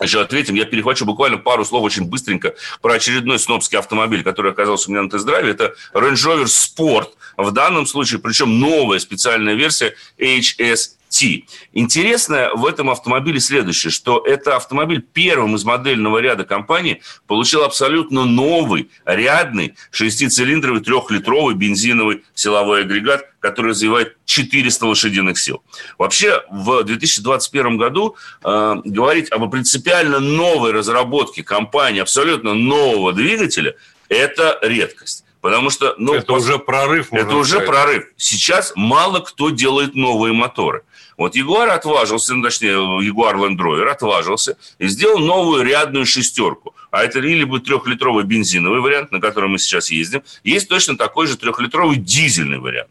еще 0.00 0.20
ответим. 0.20 0.54
Я 0.54 0.64
перехвачу 0.64 1.04
буквально 1.04 1.38
пару 1.38 1.64
слов 1.64 1.82
очень 1.84 2.04
быстренько 2.04 2.54
про 2.80 2.94
очередной 2.94 3.38
снобский 3.38 3.78
автомобиль, 3.78 4.22
который 4.22 4.52
оказался 4.52 4.88
у 4.88 4.92
меня 4.92 5.02
на 5.02 5.10
тест-драйве. 5.10 5.50
Это 5.50 5.74
Range 5.94 6.14
Rover 6.14 6.44
Sport. 6.44 7.08
В 7.36 7.50
данном 7.50 7.86
случае, 7.86 8.20
причем 8.20 8.58
новая 8.58 8.98
специальная 8.98 9.54
версия 9.54 9.94
HS 10.18 10.92
T. 11.12 11.44
Интересно 11.72 12.50
в 12.54 12.66
этом 12.66 12.88
автомобиле 12.90 13.38
следующее, 13.38 13.90
что 13.90 14.22
это 14.26 14.56
автомобиль 14.56 15.02
первым 15.02 15.56
из 15.56 15.64
модельного 15.64 16.18
ряда 16.18 16.44
компании 16.44 17.02
получил 17.26 17.62
абсолютно 17.62 18.24
новый, 18.24 18.90
рядный, 19.04 19.74
шестицилиндровый, 19.90 20.82
трехлитровый 20.82 21.54
бензиновый 21.54 22.24
силовой 22.34 22.82
агрегат, 22.82 23.28
который 23.40 23.72
развивает 23.72 24.16
400 24.24 24.86
лошадиных 24.86 25.38
сил. 25.38 25.62
Вообще, 25.98 26.42
в 26.50 26.82
2021 26.82 27.76
году 27.76 28.16
э, 28.42 28.76
говорить 28.84 29.30
об 29.30 29.50
принципиально 29.50 30.18
новой 30.18 30.72
разработке 30.72 31.42
компании, 31.42 32.00
абсолютно 32.00 32.54
нового 32.54 33.12
двигателя, 33.12 33.74
это 34.08 34.58
редкость. 34.62 35.24
Потому 35.42 35.70
что, 35.70 35.96
ну, 35.98 36.14
это 36.14 36.32
уже 36.34 36.58
прорыв. 36.58 37.12
Это 37.12 37.34
уже 37.34 37.54
сказать. 37.54 37.68
прорыв. 37.68 38.04
Сейчас 38.16 38.72
мало 38.76 39.18
кто 39.18 39.50
делает 39.50 39.96
новые 39.96 40.32
моторы. 40.32 40.84
Вот 41.22 41.36
Ягуар 41.36 41.68
отважился, 41.68 42.34
ну, 42.34 42.42
точнее, 42.42 42.72
Ягуар 43.06 43.36
Land 43.36 43.56
Rover 43.56 43.88
отважился 43.88 44.58
и 44.80 44.88
сделал 44.88 45.20
новую 45.20 45.62
рядную 45.62 46.04
шестерку. 46.04 46.74
А 46.90 47.04
это 47.04 47.20
или 47.20 47.44
будет 47.44 47.64
трехлитровый 47.64 48.24
бензиновый 48.24 48.80
вариант, 48.80 49.12
на 49.12 49.20
котором 49.20 49.52
мы 49.52 49.60
сейчас 49.60 49.92
ездим. 49.92 50.24
Есть 50.42 50.68
точно 50.68 50.96
такой 50.96 51.28
же 51.28 51.36
трехлитровый 51.36 51.96
дизельный 51.96 52.58
вариант. 52.58 52.90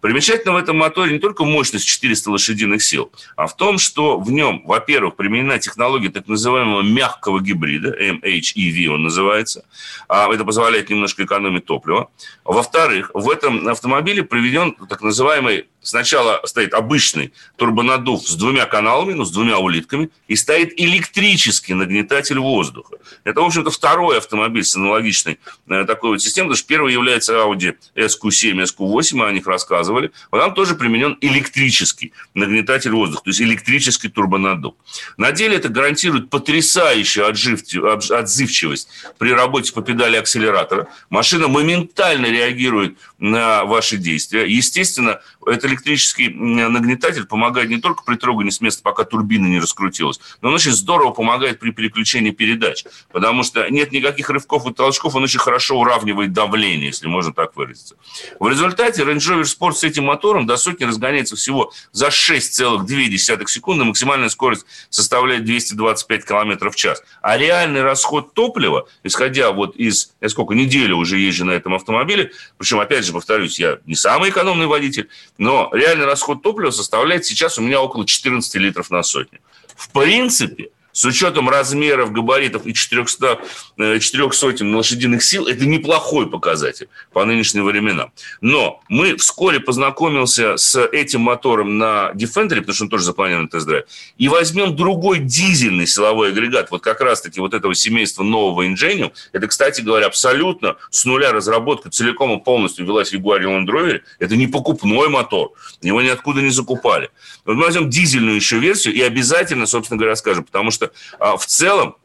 Примечательно 0.00 0.54
в 0.54 0.56
этом 0.56 0.78
моторе 0.78 1.12
не 1.12 1.18
только 1.18 1.44
мощность 1.44 1.86
400 1.86 2.30
лошадиных 2.30 2.82
сил, 2.82 3.12
а 3.36 3.46
в 3.46 3.56
том, 3.56 3.78
что 3.78 4.18
в 4.18 4.30
нем, 4.30 4.62
во-первых, 4.64 5.16
применена 5.16 5.58
технология 5.58 6.08
так 6.10 6.26
называемого 6.26 6.82
мягкого 6.82 7.40
гибрида, 7.40 7.96
MHEV 7.98 8.86
он 8.88 9.02
называется. 9.04 9.64
А 10.08 10.32
это 10.32 10.44
позволяет 10.44 10.90
немножко 10.90 11.24
экономить 11.24 11.66
топливо. 11.66 12.10
Во-вторых, 12.44 13.10
в 13.14 13.28
этом 13.30 13.68
автомобиле 13.68 14.22
приведен 14.22 14.74
так 14.88 15.02
называемый 15.02 15.66
Сначала 15.82 16.40
стоит 16.44 16.74
обычный 16.74 17.32
турбонаддув 17.56 18.26
с 18.28 18.34
двумя 18.34 18.66
каналами, 18.66 19.14
ну, 19.14 19.24
с 19.24 19.30
двумя 19.30 19.58
улитками, 19.58 20.10
и 20.28 20.36
стоит 20.36 20.78
электрический 20.78 21.74
нагнетатель 21.74 22.38
воздуха. 22.38 22.96
Это, 23.24 23.40
в 23.40 23.44
общем-то, 23.44 23.70
второй 23.70 24.18
автомобиль 24.18 24.64
с 24.64 24.76
аналогичной 24.76 25.38
э, 25.68 25.84
такой 25.84 26.10
вот 26.10 26.22
системой, 26.22 26.48
потому 26.48 26.58
что 26.58 26.66
первый 26.68 26.92
является 26.92 27.34
Audi 27.34 27.76
SQ7, 27.96 28.62
SQ8, 28.64 29.16
мы 29.16 29.26
о 29.26 29.32
них 29.32 29.46
рассказывали. 29.46 30.12
Вот 30.30 30.40
там 30.40 30.54
тоже 30.54 30.74
применен 30.74 31.16
электрический 31.22 32.12
нагнетатель 32.34 32.92
воздуха, 32.92 33.24
то 33.24 33.30
есть 33.30 33.40
электрический 33.40 34.08
турбонаддув. 34.08 34.74
На 35.16 35.32
деле 35.32 35.56
это 35.56 35.70
гарантирует 35.70 36.28
потрясающую 36.28 37.26
отзывчивость 37.26 38.88
при 39.18 39.32
работе 39.32 39.72
по 39.72 39.80
педали 39.80 40.16
акселератора. 40.16 40.88
Машина 41.08 41.48
моментально 41.48 42.26
реагирует 42.26 42.98
на 43.18 43.64
ваши 43.64 43.96
действия. 43.96 44.46
Естественно, 44.46 45.20
это 45.46 45.69
электрический 45.70 46.28
нагнетатель 46.28 47.26
помогает 47.26 47.68
не 47.70 47.80
только 47.80 48.02
при 48.04 48.16
трогании 48.16 48.50
с 48.50 48.60
места, 48.60 48.82
пока 48.82 49.04
турбина 49.04 49.46
не 49.46 49.60
раскрутилась, 49.60 50.20
но 50.40 50.48
он 50.48 50.54
очень 50.54 50.72
здорово 50.72 51.12
помогает 51.12 51.58
при 51.58 51.70
переключении 51.70 52.30
передач, 52.30 52.84
потому 53.12 53.42
что 53.42 53.68
нет 53.70 53.92
никаких 53.92 54.30
рывков 54.30 54.66
и 54.66 54.74
толчков, 54.74 55.14
он 55.14 55.24
очень 55.24 55.38
хорошо 55.38 55.78
уравнивает 55.78 56.32
давление, 56.32 56.86
если 56.86 57.06
можно 57.06 57.32
так 57.32 57.56
выразиться. 57.56 57.96
В 58.38 58.48
результате 58.48 59.02
Range 59.02 59.18
Rover 59.18 59.44
суперспорт 59.44 59.76
с 59.76 59.84
этим 59.84 60.04
мотором 60.04 60.46
до 60.46 60.56
сотни 60.56 60.84
разгоняется 60.84 61.36
всего 61.36 61.72
за 61.92 62.08
6,2 62.08 63.46
секунды, 63.46 63.84
максимальная 63.84 64.28
скорость 64.28 64.66
составляет 64.88 65.44
225 65.44 66.24
км 66.24 66.70
в 66.70 66.76
час. 66.76 67.02
А 67.22 67.36
реальный 67.36 67.82
расход 67.82 68.34
топлива, 68.34 68.88
исходя 69.02 69.52
вот 69.52 69.76
из, 69.76 70.12
я 70.20 70.28
сколько, 70.28 70.54
неделю 70.54 70.96
уже 70.96 71.18
езжу 71.18 71.44
на 71.44 71.52
этом 71.52 71.74
автомобиле, 71.74 72.32
причем, 72.58 72.80
опять 72.80 73.04
же, 73.04 73.12
повторюсь, 73.12 73.58
я 73.58 73.78
не 73.86 73.94
самый 73.94 74.30
экономный 74.30 74.66
водитель, 74.66 75.08
но 75.38 75.59
реальный 75.72 76.06
расход 76.06 76.42
топлива 76.42 76.70
составляет 76.70 77.24
сейчас 77.24 77.58
у 77.58 77.62
меня 77.62 77.80
около 77.80 78.06
14 78.06 78.54
литров 78.56 78.90
на 78.90 79.02
сотню. 79.02 79.40
В 79.76 79.90
принципе, 79.90 80.70
с 80.92 81.04
учетом 81.04 81.48
размеров, 81.48 82.12
габаритов 82.12 82.66
и 82.66 82.74
400, 82.74 83.40
400 83.76 84.64
э, 84.64 84.64
лошадиных 84.64 85.22
сил, 85.22 85.46
это 85.46 85.66
неплохой 85.66 86.28
показатель 86.28 86.88
по 87.12 87.24
нынешним 87.24 87.64
временам. 87.64 88.12
Но 88.40 88.80
мы 88.88 89.16
вскоре 89.16 89.60
познакомился 89.60 90.56
с 90.56 90.80
этим 90.80 91.20
мотором 91.22 91.78
на 91.78 92.12
Defender, 92.14 92.56
потому 92.56 92.74
что 92.74 92.84
он 92.84 92.90
тоже 92.90 93.04
запланирован 93.04 93.48
тест-драйв, 93.48 93.84
и 94.18 94.28
возьмем 94.28 94.76
другой 94.76 95.18
дизельный 95.18 95.86
силовой 95.86 96.30
агрегат, 96.30 96.70
вот 96.70 96.82
как 96.82 97.00
раз-таки 97.00 97.40
вот 97.40 97.54
этого 97.54 97.74
семейства 97.74 98.22
нового 98.22 98.66
Ingenium. 98.66 99.12
Это, 99.32 99.46
кстати 99.46 99.80
говоря, 99.80 100.06
абсолютно 100.06 100.76
с 100.90 101.04
нуля 101.04 101.32
разработка 101.32 101.90
целиком 101.90 102.38
и 102.38 102.42
полностью 102.42 102.86
велась 102.86 103.12
в 103.12 103.14
Jaguar 103.14 103.40
Land 103.40 103.66
Rover. 103.66 104.00
Это 104.18 104.36
не 104.36 104.46
покупной 104.46 105.08
мотор, 105.08 105.52
его 105.82 106.00
ниоткуда 106.00 106.40
не 106.40 106.50
закупали. 106.50 107.10
Вот 107.44 107.56
мы 107.56 107.64
возьмем 107.64 107.90
дизельную 107.90 108.36
еще 108.36 108.58
версию 108.58 108.94
и 108.94 109.00
обязательно, 109.00 109.66
собственно 109.66 109.98
говоря, 109.98 110.16
скажем, 110.16 110.44
потому 110.44 110.70
что 110.70 110.79
а, 111.18 111.36
в 111.36 111.46
целом 111.46 111.96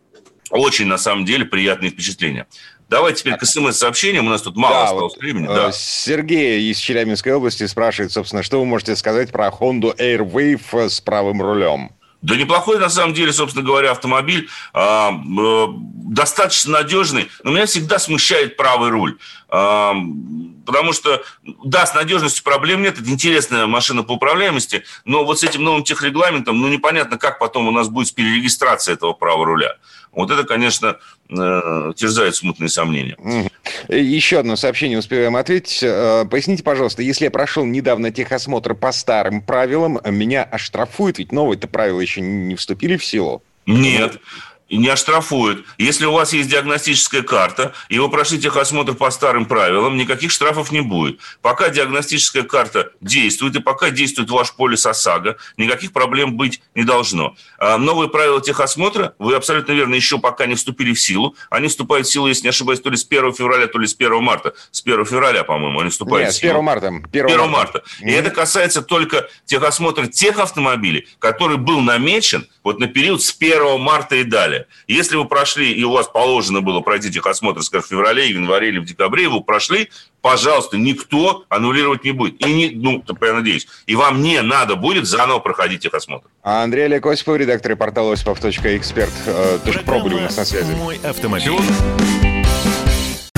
очень, 0.50 0.86
на 0.86 0.98
самом 0.98 1.26
деле, 1.26 1.46
приятные 1.46 1.92
впечатления. 1.92 2.48
Давайте 2.88 3.22
теперь 3.22 3.38
к 3.38 3.46
смс-сообщениям. 3.46 4.28
У 4.28 4.30
нас 4.30 4.44
тут 4.44 4.56
мало 4.56 4.76
да, 4.76 4.84
осталось 4.84 5.14
вот, 5.14 5.22
времени. 5.22 5.48
Да. 5.48 5.70
Э, 5.70 5.72
Сергей 5.74 6.70
из 6.70 6.78
Челябинской 6.78 7.34
области 7.34 7.66
спрашивает, 7.66 8.12
собственно, 8.12 8.44
что 8.44 8.60
вы 8.60 8.66
можете 8.66 8.96
сказать 8.96 9.32
про 9.32 9.48
Honda 9.48 9.96
Airwave 9.98 10.90
с 10.90 11.02
правым 11.02 11.42
рулем? 11.42 11.95
Да 12.26 12.36
неплохой, 12.36 12.80
на 12.80 12.90
самом 12.90 13.14
деле, 13.14 13.32
собственно 13.32 13.64
говоря, 13.64 13.92
автомобиль. 13.92 14.50
Э, 14.74 15.12
э, 15.12 15.68
достаточно 16.08 16.72
надежный. 16.72 17.30
Но 17.44 17.52
меня 17.52 17.68
всегда 17.68 18.00
смущает 18.00 18.58
правый 18.58 18.90
руль. 18.90 19.20
Э, 19.50 19.92
потому 20.66 20.92
что, 20.92 21.24
да, 21.64 21.86
с 21.86 21.94
надежностью 21.94 22.44
проблем 22.44 22.82
нет. 22.82 22.98
Это 23.00 23.08
интересная 23.12 23.68
машина 23.68 24.02
по 24.02 24.14
управляемости. 24.14 24.84
Но 25.06 25.24
вот 25.24 25.40
с 25.40 25.44
этим 25.44 25.64
новым 25.64 25.84
техрегламентом, 25.84 26.60
ну, 26.60 26.68
непонятно, 26.68 27.20
как 27.20 27.38
потом 27.38 27.68
у 27.68 27.72
нас 27.72 27.90
будет 27.90 28.08
с 28.08 28.12
перерегистрацией 28.12 28.96
этого 28.96 29.14
правого 29.14 29.46
руля. 29.46 29.76
Вот 30.16 30.32
это, 30.32 30.44
конечно, 30.46 30.98
э, 31.30 31.94
терзает 31.96 32.36
смутные 32.36 32.70
сомнения. 32.70 33.18
Еще 33.90 34.40
одно 34.40 34.56
сообщение 34.56 34.98
успеваем 34.98 35.36
ответить. 35.36 35.80
Э, 35.84 36.26
поясните, 36.30 36.64
пожалуйста, 36.64 37.04
если 37.04 37.26
я 37.26 37.32
прошел 37.32 37.66
недавно 37.66 38.12
техосмотр 38.12 38.74
по 38.74 38.92
старым 38.92 39.42
правилам, 39.42 40.00
меня 40.10 40.44
оштрафуют, 40.44 41.20
ведь 41.20 41.32
новые-то 41.32 41.68
правила 41.68 42.00
еще 42.00 42.22
не 42.22 42.56
вступили 42.56 42.98
в 42.98 43.06
силу? 43.06 43.44
Нет 43.66 44.20
и 44.76 44.78
не 44.78 44.90
оштрафуют. 44.90 45.66
Если 45.78 46.06
у 46.06 46.12
вас 46.12 46.34
есть 46.34 46.50
диагностическая 46.50 47.22
карта, 47.22 47.74
и 47.88 47.98
вы 47.98 48.10
прошли 48.10 48.38
техосмотр 48.38 48.94
по 48.94 49.10
старым 49.10 49.46
правилам, 49.46 49.96
никаких 49.96 50.32
штрафов 50.32 50.70
не 50.72 50.82
будет. 50.82 51.22
Пока 51.42 51.70
диагностическая 51.70 52.44
карта 52.44 52.92
действует, 53.00 53.56
и 53.56 53.60
пока 53.62 53.90
действует 53.90 54.30
ваш 54.30 54.52
полис 54.54 54.86
ОСАГО, 54.86 55.38
никаких 55.56 55.94
проблем 55.94 56.36
быть 56.36 56.62
не 56.76 56.84
должно. 56.84 57.38
А 57.58 57.78
новые 57.78 58.10
правила 58.10 58.42
техосмотра, 58.42 59.16
вы 59.18 59.36
абсолютно 59.36 59.72
верно, 59.72 59.96
еще 59.96 60.20
пока 60.20 60.46
не 60.46 60.56
вступили 60.56 60.94
в 60.94 61.00
силу. 61.00 61.38
Они 61.50 61.70
вступают 61.70 62.08
в 62.08 62.12
силу, 62.12 62.28
если 62.28 62.44
не 62.44 62.50
ошибаюсь, 62.50 62.82
то 62.82 62.90
ли 62.90 62.98
с 62.98 63.06
1 63.06 63.34
февраля, 63.34 63.68
то 63.68 63.80
ли 63.80 63.88
с 63.88 63.96
1 63.96 64.22
марта. 64.22 64.56
С 64.72 64.82
1 64.82 65.06
февраля, 65.06 65.46
по-моему, 65.46 65.80
они 65.80 65.90
вступают 65.90 66.28
Нет, 66.28 66.36
в 66.36 66.38
силу. 66.38 66.52
с 66.52 66.56
1 66.56 66.64
марта. 66.66 66.88
1, 66.88 67.26
1 67.26 67.38
марта. 67.38 67.50
марта. 67.50 67.84
И 68.02 68.08
mm-hmm. 68.08 68.20
это 68.20 68.30
касается 68.30 68.82
только 68.82 69.30
техосмотра 69.46 70.08
тех 70.08 70.38
автомобилей, 70.38 71.08
который 71.20 71.56
был 71.56 71.80
намечен 71.80 72.46
вот 72.62 72.80
на 72.80 72.88
период 72.88 73.24
с 73.24 73.34
1 73.34 73.80
марта 73.80 74.18
и 74.18 74.24
далее. 74.24 74.65
Если 74.88 75.16
вы 75.16 75.26
прошли, 75.26 75.72
и 75.72 75.84
у 75.84 75.92
вас 75.92 76.08
положено 76.08 76.62
было 76.62 76.82
пройти 76.82 77.12
техосмотр, 77.12 77.62
скажем, 77.62 77.86
в 77.86 77.90
феврале, 77.90 78.28
в 78.28 78.36
январе 78.36 78.70
или 78.70 78.80
в 78.80 78.86
декабре, 78.86 79.30
вы 79.30 79.42
прошли, 79.42 79.90
пожалуйста, 80.22 80.78
никто 80.78 81.46
аннулировать 81.50 82.04
не 82.04 82.12
будет. 82.12 82.42
И 82.46 82.54
не, 82.54 82.70
ну, 82.70 83.04
я 83.22 83.34
надеюсь, 83.34 83.68
и 83.86 83.96
вам 83.96 84.22
не 84.22 84.42
надо 84.42 84.76
будет 84.76 85.06
заново 85.06 85.40
проходить 85.40 85.82
техосмотр. 85.82 86.28
А 86.44 86.64
Андрей 86.64 86.86
Олег 86.86 87.06
Осипов, 87.06 87.38
редактор 87.38 87.76
портала 87.76 88.14
осипов.эксперт. 88.14 89.14
Э, 89.26 89.60
Тоже 89.64 89.80
пробовали 89.80 90.16
у 90.16 90.22
нас 90.22 90.38
на 90.38 90.46
связи. 90.46 90.74
Мой 90.74 91.00
автомобиль. 91.04 92.35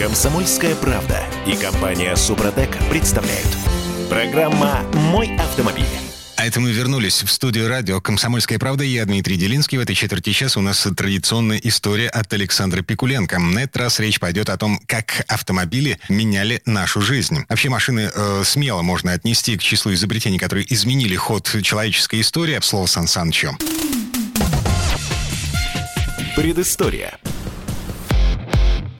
«Комсомольская 0.00 0.74
правда» 0.76 1.22
и 1.46 1.54
компания 1.54 2.16
«Супротек» 2.16 2.70
представляют. 2.88 3.46
Программа 4.08 4.82
«Мой 4.94 5.36
автомобиль». 5.36 5.84
А 6.36 6.46
это 6.46 6.58
мы 6.58 6.72
вернулись 6.72 7.22
в 7.22 7.30
студию 7.30 7.68
радио 7.68 8.00
«Комсомольская 8.00 8.58
правда». 8.58 8.82
Я 8.82 9.04
Дмитрий 9.04 9.36
Делинский. 9.36 9.76
В 9.76 9.82
этой 9.82 9.94
четверти 9.94 10.32
часа 10.32 10.58
у 10.58 10.62
нас 10.62 10.88
традиционная 10.96 11.58
история 11.58 12.08
от 12.08 12.32
Александра 12.32 12.80
Пикуленко. 12.80 13.38
На 13.38 13.64
этот 13.64 13.76
раз 13.76 14.00
речь 14.00 14.18
пойдет 14.18 14.48
о 14.48 14.56
том, 14.56 14.80
как 14.86 15.22
автомобили 15.28 15.98
меняли 16.08 16.62
нашу 16.64 17.02
жизнь. 17.02 17.44
Вообще 17.50 17.68
машины 17.68 18.10
э, 18.10 18.42
смело 18.46 18.80
можно 18.80 19.12
отнести 19.12 19.58
к 19.58 19.62
числу 19.62 19.92
изобретений, 19.92 20.38
которые 20.38 20.64
изменили 20.72 21.14
ход 21.16 21.54
человеческой 21.62 22.22
истории. 22.22 22.58
Слово 22.62 22.86
Сан 22.86 23.06
Санычу. 23.06 23.54
Предыстория. 26.34 27.18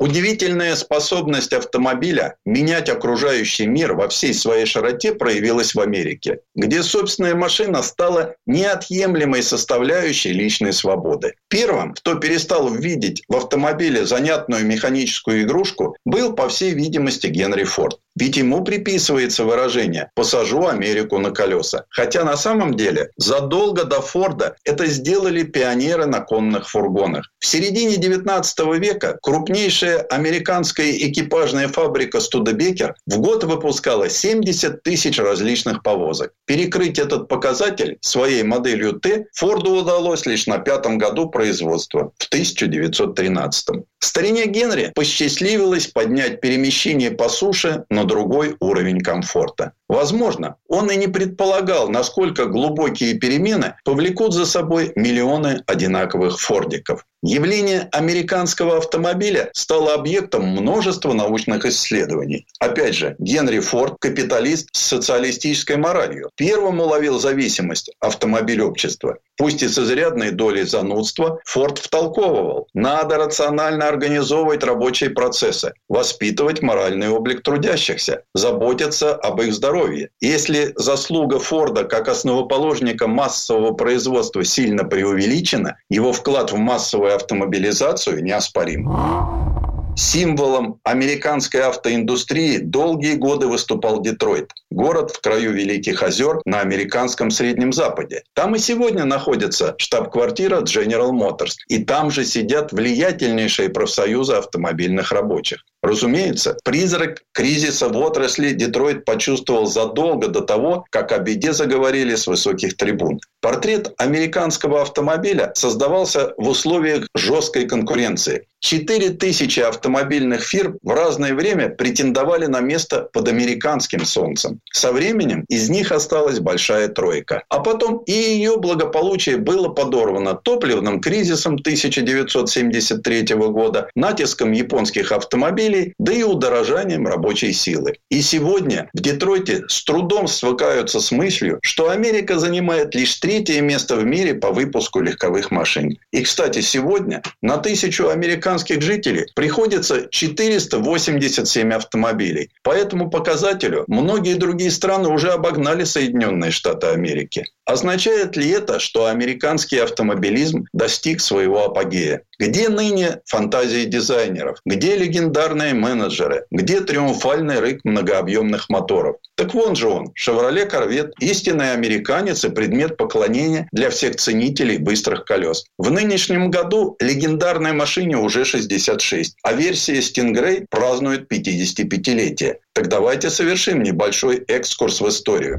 Удивительная 0.01 0.76
способность 0.76 1.53
автомобиля 1.53 2.36
менять 2.46 2.88
окружающий 2.88 3.66
мир 3.66 3.92
во 3.92 4.09
всей 4.09 4.32
своей 4.32 4.64
широте 4.64 5.12
проявилась 5.14 5.74
в 5.74 5.80
Америке, 5.80 6.38
где 6.55 6.82
собственная 6.82 7.34
машина 7.34 7.82
стала 7.82 8.34
неотъемлемой 8.46 9.42
составляющей 9.42 10.32
личной 10.32 10.72
свободы. 10.72 11.34
Первым, 11.48 11.92
кто 11.92 12.14
перестал 12.14 12.72
видеть 12.72 13.22
в 13.28 13.36
автомобиле 13.36 14.07
занятную 14.07 14.64
механическую 14.64 15.42
игрушку, 15.42 15.94
был, 16.07 16.32
по 16.32 16.48
всей 16.48 16.72
видимости, 16.72 17.26
Генри 17.26 17.64
Форд. 17.64 18.01
Ведь 18.16 18.36
ему 18.36 18.64
приписывается 18.64 19.44
выражение 19.44 20.11
«посажу 20.14 20.66
Америку 20.66 21.18
на 21.18 21.30
колеса». 21.30 21.84
Хотя 21.90 22.24
на 22.24 22.36
самом 22.36 22.74
деле 22.74 23.11
задолго 23.16 23.84
до 23.84 24.01
Форда 24.01 24.57
это 24.64 24.86
сделали 24.86 25.42
пионеры 25.42 26.07
на 26.07 26.20
конных 26.20 26.68
фургонах. 26.68 27.30
В 27.38 27.46
середине 27.46 27.96
19 27.96 28.59
века 28.78 29.18
крупнейшая 29.22 29.89
американская 29.99 30.93
экипажная 30.93 31.68
фабрика 31.68 32.20
Студебекер 32.20 32.95
в 33.07 33.18
год 33.18 33.45
выпускала 33.45 34.09
70 34.09 34.82
тысяч 34.82 35.18
различных 35.18 35.82
повозок. 35.82 36.32
Перекрыть 36.47 36.99
этот 36.99 37.28
показатель 37.28 37.99
своей 38.01 38.43
моделью 38.43 38.95
Т 38.95 39.26
Форду 39.34 39.72
удалось 39.72 40.26
лишь 40.26 40.47
на 40.47 40.59
пятом 40.59 40.99
году 40.99 41.28
производства, 41.28 42.12
в 42.18 42.26
1913. 42.26 43.84
Старине 43.99 44.47
Генри 44.47 44.93
посчастливилось 44.95 45.86
поднять 45.86 46.41
перемещение 46.41 47.11
по 47.11 47.28
суше 47.28 47.84
на 47.91 48.05
другой 48.05 48.57
уровень 48.61 49.01
комфорта. 49.01 49.72
Возможно, 49.88 50.57
он 50.68 50.91
и 50.91 50.97
не 50.97 51.09
предполагал, 51.09 51.88
насколько 51.88 52.47
глубокие 52.47 53.14
перемены 53.14 53.74
повлекут 53.84 54.32
за 54.32 54.47
собой 54.47 54.93
миллионы 54.95 55.62
одинаковых 55.66 56.41
фордиков. 56.41 57.05
Явление 57.22 57.88
американского 57.93 58.78
автомобиля 58.78 59.51
стало 59.53 59.79
объектом 59.88 60.46
множества 60.46 61.12
научных 61.12 61.64
исследований. 61.64 62.46
Опять 62.58 62.94
же, 62.94 63.16
Генри 63.18 63.60
Форд– 63.60 63.96
капиталист 64.00 64.68
с 64.72 64.80
социалистической 64.80 65.76
моралью. 65.76 66.30
Первым 66.36 66.80
уловил 66.80 67.18
зависимость 67.18 67.90
автомобиль 68.00 68.62
общества. 68.62 69.18
Пусть 69.36 69.62
и 69.62 69.68
с 69.68 69.78
изрядной 69.78 70.32
долей 70.32 70.64
занудства, 70.64 71.40
Форд 71.46 71.78
втолковывал. 71.78 72.68
Надо 72.74 73.16
рационально 73.16 73.88
организовывать 73.88 74.62
рабочие 74.62 75.10
процессы, 75.10 75.72
воспитывать 75.88 76.60
моральный 76.60 77.08
облик 77.08 77.42
трудящихся, 77.42 78.24
заботиться 78.34 79.14
об 79.14 79.40
их 79.40 79.54
здоровье. 79.54 80.10
Если 80.20 80.74
заслуга 80.76 81.38
Форда 81.38 81.84
как 81.84 82.08
основоположника 82.08 83.06
массового 83.06 83.72
производства 83.72 84.44
сильно 84.44 84.84
преувеличена, 84.84 85.78
его 85.88 86.12
вклад 86.12 86.52
в 86.52 86.56
массовую 86.56 87.14
автомобилизацию 87.14 88.22
неоспорим. 88.22 89.69
Символом 89.97 90.80
американской 90.84 91.61
автоиндустрии 91.61 92.59
долгие 92.59 93.14
годы 93.14 93.47
выступал 93.47 94.01
Детройт, 94.01 94.51
город 94.70 95.11
в 95.11 95.20
краю 95.20 95.53
Великих 95.53 96.03
озер 96.03 96.41
на 96.45 96.61
американском 96.61 97.30
Среднем 97.30 97.72
Западе. 97.72 98.22
Там 98.34 98.55
и 98.55 98.59
сегодня 98.59 99.05
находится 99.05 99.74
штаб-квартира 99.78 100.62
General 100.62 101.11
Motors, 101.11 101.55
и 101.68 101.84
там 101.84 102.11
же 102.11 102.24
сидят 102.24 102.72
влиятельнейшие 102.72 103.68
профсоюзы 103.68 104.34
автомобильных 104.34 105.12
рабочих. 105.12 105.64
Разумеется, 105.82 106.58
призрак 106.62 107.22
кризиса 107.32 107.88
в 107.88 107.96
отрасли 107.96 108.52
Детройт 108.52 109.04
почувствовал 109.04 109.66
задолго 109.66 110.28
до 110.28 110.42
того, 110.42 110.84
как 110.90 111.12
о 111.12 111.18
беде 111.18 111.52
заговорили 111.52 112.14
с 112.14 112.26
высоких 112.26 112.76
трибун. 112.76 113.18
Портрет 113.40 113.94
американского 113.96 114.82
автомобиля 114.82 115.52
создавался 115.54 116.34
в 116.36 116.48
условиях 116.48 117.06
жесткой 117.14 117.66
конкуренции. 117.66 118.46
Четыре 118.60 119.10
тысячи 119.10 119.60
автомобильных 119.60 120.42
фирм 120.42 120.78
в 120.82 120.90
разное 120.90 121.32
время 121.32 121.70
претендовали 121.70 122.44
на 122.44 122.60
место 122.60 123.08
под 123.14 123.28
американским 123.28 124.04
солнцем. 124.04 124.60
Со 124.70 124.92
временем 124.92 125.46
из 125.48 125.70
них 125.70 125.92
осталась 125.92 126.40
большая 126.40 126.88
тройка. 126.88 127.42
А 127.48 127.60
потом 127.60 128.02
и 128.04 128.12
ее 128.12 128.58
благополучие 128.58 129.38
было 129.38 129.70
подорвано 129.70 130.34
топливным 130.34 131.00
кризисом 131.00 131.54
1973 131.54 133.34
года, 133.34 133.88
натиском 133.94 134.52
японских 134.52 135.12
автомобилей, 135.12 135.69
да 135.98 136.12
и 136.12 136.22
удорожанием 136.22 137.06
рабочей 137.06 137.52
силы. 137.52 137.98
И 138.10 138.22
сегодня 138.22 138.88
в 138.92 139.00
Детройте 139.00 139.64
с 139.68 139.84
трудом 139.84 140.26
свыкаются 140.28 141.00
с 141.00 141.10
мыслью, 141.10 141.58
что 141.62 141.90
Америка 141.90 142.38
занимает 142.38 142.94
лишь 142.94 143.14
третье 143.16 143.60
место 143.60 143.96
в 143.96 144.04
мире 144.04 144.34
по 144.34 144.50
выпуску 144.50 145.00
легковых 145.00 145.50
машин. 145.50 145.98
И, 146.12 146.22
кстати, 146.22 146.60
сегодня 146.60 147.22
на 147.42 147.58
тысячу 147.58 148.08
американских 148.08 148.82
жителей 148.82 149.26
приходится 149.34 150.08
487 150.10 151.72
автомобилей. 151.72 152.50
По 152.62 152.70
этому 152.70 153.10
показателю 153.10 153.84
многие 153.86 154.34
другие 154.34 154.70
страны 154.70 155.08
уже 155.08 155.30
обогнали 155.30 155.84
Соединенные 155.84 156.50
Штаты 156.50 156.88
Америки. 156.88 157.44
Означает 157.64 158.36
ли 158.36 158.48
это, 158.50 158.80
что 158.80 159.06
американский 159.06 159.78
автомобилизм 159.78 160.64
достиг 160.72 161.20
своего 161.20 161.64
апогея? 161.64 162.22
Где 162.41 162.70
ныне 162.70 163.20
фантазии 163.26 163.84
дизайнеров? 163.84 164.61
Где 164.64 164.97
легендарные 164.97 165.74
менеджеры? 165.74 166.47
Где 166.51 166.80
триумфальный 166.80 167.61
рык 167.61 167.80
многообъемных 167.84 168.70
моторов? 168.70 169.16
Так 169.34 169.53
вон 169.53 169.76
же 169.76 169.88
он, 169.88 170.14
Chevrolet 170.18 170.66
Corvette, 170.66 171.11
истинный 171.20 171.74
американец 171.74 172.43
и 172.47 172.49
предмет 172.49 172.97
поклонения 172.97 173.68
для 173.72 173.91
всех 173.91 174.16
ценителей 174.16 174.78
быстрых 174.78 175.26
колес. 175.26 175.66
В 175.76 175.91
нынешнем 175.91 176.51
году 176.51 176.97
легендарной 176.99 177.74
машине 177.74 178.16
уже 178.16 178.47
66, 178.47 179.36
а 179.43 179.53
версия 179.53 179.99
Stingray 179.99 180.64
празднует 180.70 181.30
55-летие. 181.30 182.57
Так 182.72 182.88
давайте 182.88 183.28
совершим 183.28 183.82
небольшой 183.82 184.38
экскурс 184.49 185.03
в 185.03 185.09
историю. 185.11 185.59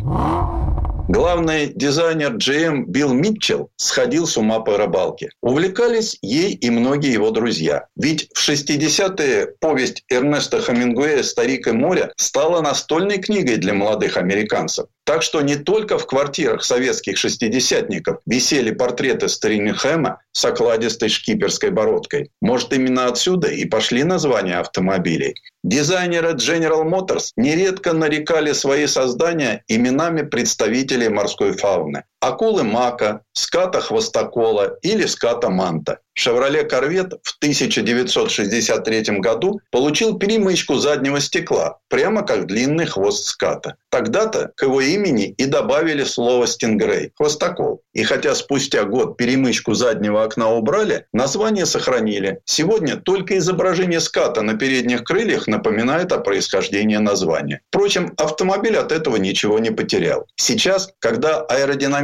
Главный 1.07 1.67
дизайнер 1.73 2.35
GM 2.35 2.85
Билл 2.85 3.13
Митчелл 3.13 3.69
сходил 3.75 4.27
с 4.27 4.37
ума 4.37 4.59
по 4.59 4.77
рыбалке. 4.77 5.29
Увлекались 5.41 6.17
ей 6.21 6.53
и 6.53 6.69
многие 6.69 7.11
его 7.11 7.31
друзья. 7.31 7.87
Ведь 7.95 8.29
в 8.33 8.49
60-е 8.49 9.55
повесть 9.59 10.03
Эрнеста 10.09 10.61
Хамингуэя 10.61 11.23
«Старик 11.23 11.67
и 11.67 11.71
море» 11.71 12.11
стала 12.17 12.61
настольной 12.61 13.17
книгой 13.17 13.57
для 13.57 13.73
молодых 13.73 14.17
американцев. 14.17 14.87
Так 15.11 15.23
что 15.23 15.41
не 15.41 15.57
только 15.57 15.97
в 15.97 16.07
квартирах 16.07 16.63
советских 16.63 17.17
шестидесятников 17.17 18.19
висели 18.25 18.71
портреты 18.71 19.27
Стринхэма 19.27 20.21
с 20.31 20.45
окладистой 20.45 21.09
шкиперской 21.09 21.69
бородкой. 21.69 22.31
Может, 22.41 22.71
именно 22.71 23.07
отсюда 23.07 23.49
и 23.49 23.65
пошли 23.65 24.05
названия 24.05 24.57
автомобилей. 24.57 25.35
Дизайнеры 25.65 26.35
General 26.35 26.85
Motors 26.85 27.31
нередко 27.35 27.91
нарекали 27.91 28.53
свои 28.53 28.87
создания 28.87 29.65
именами 29.67 30.21
представителей 30.21 31.09
морской 31.09 31.57
фауны 31.57 32.05
акулы 32.21 32.63
мака, 32.63 33.21
ската 33.33 33.81
хвостокола 33.81 34.77
или 34.83 35.07
ската 35.07 35.49
манта. 35.49 35.99
«Шевроле 36.13 36.63
Корвет» 36.63 37.13
в 37.23 37.37
1963 37.37 39.19
году 39.19 39.61
получил 39.71 40.19
перемычку 40.19 40.75
заднего 40.75 41.21
стекла, 41.21 41.77
прямо 41.87 42.23
как 42.23 42.47
длинный 42.47 42.85
хвост 42.85 43.25
ската. 43.27 43.75
Тогда-то 43.89 44.51
к 44.55 44.63
его 44.63 44.81
имени 44.81 45.33
и 45.37 45.45
добавили 45.45 46.03
слово 46.03 46.47
«стингрей»– 46.47 47.11
«хвостокол». 47.15 47.81
И 47.93 48.03
хотя 48.03 48.35
спустя 48.35 48.83
год 48.83 49.17
перемычку 49.17 49.73
заднего 49.73 50.23
окна 50.23 50.51
убрали, 50.51 51.05
название 51.13 51.65
сохранили. 51.65 52.39
Сегодня 52.45 52.97
только 52.97 53.37
изображение 53.37 54.01
ската 54.01 54.41
на 54.41 54.55
передних 54.55 55.03
крыльях 55.03 55.47
напоминает 55.47 56.11
о 56.11 56.19
происхождении 56.19 56.97
названия. 56.97 57.61
Впрочем, 57.69 58.13
автомобиль 58.17 58.77
от 58.77 58.91
этого 58.91 59.15
ничего 59.15 59.59
не 59.59 59.71
потерял. 59.71 60.27
Сейчас, 60.35 60.93
когда 60.99 61.41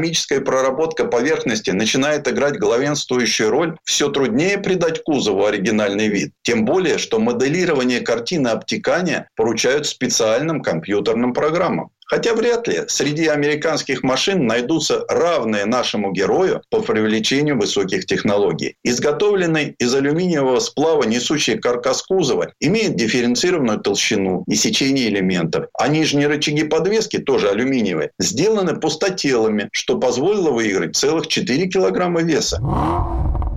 аэродинамическая 0.07 0.41
проработка 0.41 1.05
поверхности 1.05 1.71
начинает 1.71 2.27
играть 2.27 2.57
главенствующую 2.57 3.49
роль, 3.49 3.77
все 3.83 4.09
труднее 4.09 4.57
придать 4.57 5.03
кузову 5.03 5.45
оригинальный 5.45 6.07
вид. 6.07 6.33
Тем 6.43 6.65
более, 6.65 6.97
что 6.97 7.19
моделирование 7.19 8.01
картины 8.01 8.49
обтекания 8.49 9.29
поручают 9.35 9.87
специальным 9.87 10.61
компьютерным 10.61 11.33
программам. 11.33 11.91
Хотя 12.07 12.33
вряд 12.33 12.67
ли 12.67 12.83
среди 12.87 13.27
американских 13.27 14.01
машин 14.01 14.47
найдутся 14.47 15.05
равные 15.09 15.65
нашему 15.65 16.11
герою 16.11 16.61
по 16.69 16.81
привлечению 16.81 17.59
высоких 17.59 18.05
технологий. 18.05 18.75
Изготовленный 18.83 19.75
из 19.77 19.93
алюминиевого 19.93 20.59
сплава 20.59 21.03
несущий 21.03 21.57
каркас 21.57 22.01
кузова 22.03 22.53
имеет 22.61 22.95
дифференцированную 22.95 23.79
толщину 23.79 24.43
и 24.47 24.55
сечение 24.55 25.09
элементов, 25.09 25.65
а 25.77 25.89
нижние 25.89 26.27
рычаги 26.27 26.63
подвески, 26.63 27.17
тоже 27.17 27.49
алюминиевые, 27.49 28.11
сделаны 28.19 28.79
пустотелами, 28.79 29.69
что 29.73 29.99
позволило 29.99 30.51
выиграть 30.51 30.95
целых 30.95 31.27
4 31.27 31.67
килограмма 31.67 32.21
веса. 32.21 32.61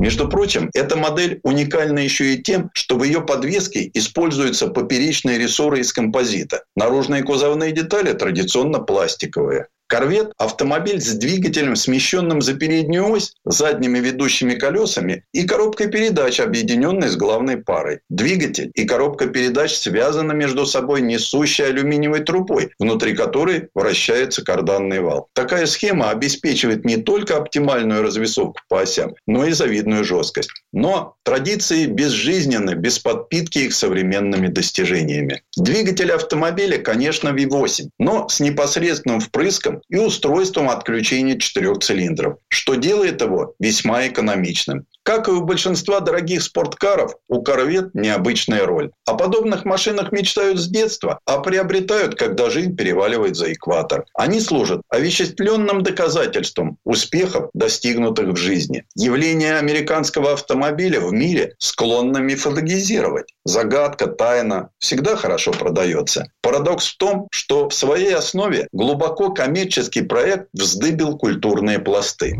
Между 0.00 0.28
прочим, 0.28 0.70
эта 0.72 0.96
модель 0.96 1.40
уникальна 1.42 1.98
еще 1.98 2.32
и 2.32 2.42
тем, 2.42 2.70
что 2.72 2.96
в 2.96 3.04
ее 3.04 3.20
подвеске 3.20 3.90
используются 3.92 4.68
поперечные 4.68 5.36
рессоры 5.36 5.80
из 5.80 5.92
композита. 5.92 6.64
Наружные 6.74 7.22
кузовные 7.22 7.72
детали 7.72 8.14
традиционно 8.14 8.78
пластиковые. 8.78 9.66
Корвет– 9.90 10.30
автомобиль 10.38 11.00
с 11.00 11.14
двигателем, 11.14 11.74
смещенным 11.74 12.42
за 12.42 12.54
переднюю 12.54 13.10
ось, 13.10 13.34
задними 13.44 13.98
ведущими 13.98 14.54
колесами 14.54 15.24
и 15.32 15.44
коробкой 15.44 15.88
передач, 15.88 16.38
объединенной 16.38 17.08
с 17.08 17.16
главной 17.16 17.56
парой. 17.56 17.98
Двигатель 18.08 18.70
и 18.74 18.84
коробка 18.84 19.26
передач 19.26 19.74
связаны 19.74 20.32
между 20.32 20.64
собой 20.64 21.00
несущей 21.00 21.66
алюминиевой 21.66 22.20
трубой, 22.20 22.70
внутри 22.78 23.16
которой 23.16 23.68
вращается 23.74 24.44
карданный 24.44 25.00
вал. 25.00 25.26
Такая 25.32 25.66
схема 25.66 26.10
обеспечивает 26.10 26.84
не 26.84 26.98
только 26.98 27.36
оптимальную 27.36 28.04
развесовку 28.04 28.60
по 28.68 28.82
осям, 28.82 29.16
но 29.26 29.44
и 29.44 29.50
завидную 29.50 30.04
жесткость. 30.04 30.50
Но 30.72 31.16
традиции 31.24 31.86
безжизненны, 31.86 32.74
без 32.74 32.98
подпитки 32.98 33.58
их 33.58 33.74
современными 33.74 34.46
достижениями. 34.46 35.42
Двигатель 35.56 36.12
автомобиля, 36.12 36.78
конечно, 36.78 37.30
V8, 37.30 37.90
но 37.98 38.28
с 38.28 38.40
непосредственным 38.40 39.20
впрыском 39.20 39.82
и 39.88 39.96
устройством 39.96 40.70
отключения 40.70 41.38
четырех 41.38 41.78
цилиндров, 41.80 42.38
что 42.48 42.76
делает 42.76 43.20
его 43.20 43.54
весьма 43.58 44.06
экономичным. 44.06 44.86
Как 45.10 45.26
и 45.26 45.32
у 45.32 45.40
большинства 45.40 45.98
дорогих 45.98 46.40
спорткаров, 46.40 47.16
у 47.26 47.42
Корвет 47.42 47.96
необычная 47.96 48.64
роль. 48.64 48.92
О 49.06 49.14
подобных 49.14 49.64
машинах 49.64 50.12
мечтают 50.12 50.60
с 50.60 50.68
детства, 50.68 51.18
а 51.26 51.40
приобретают, 51.40 52.14
когда 52.14 52.48
жизнь 52.48 52.76
переваливает 52.76 53.34
за 53.34 53.52
экватор. 53.52 54.04
Они 54.14 54.38
служат 54.38 54.82
овеществленным 54.88 55.82
доказательством 55.82 56.78
успехов, 56.84 57.50
достигнутых 57.54 58.28
в 58.28 58.36
жизни. 58.36 58.84
Явление 58.94 59.56
американского 59.56 60.34
автомобиля 60.34 61.00
в 61.00 61.12
мире 61.12 61.56
склонно 61.58 62.18
мифологизировать. 62.18 63.34
Загадка, 63.44 64.06
тайна 64.06 64.70
всегда 64.78 65.16
хорошо 65.16 65.50
продается. 65.50 66.30
Парадокс 66.40 66.86
в 66.86 66.98
том, 66.98 67.26
что 67.32 67.68
в 67.68 67.74
своей 67.74 68.14
основе 68.14 68.68
глубоко 68.70 69.30
коммерческий 69.30 70.02
проект 70.02 70.46
вздыбил 70.52 71.18
культурные 71.18 71.80
пласты. 71.80 72.36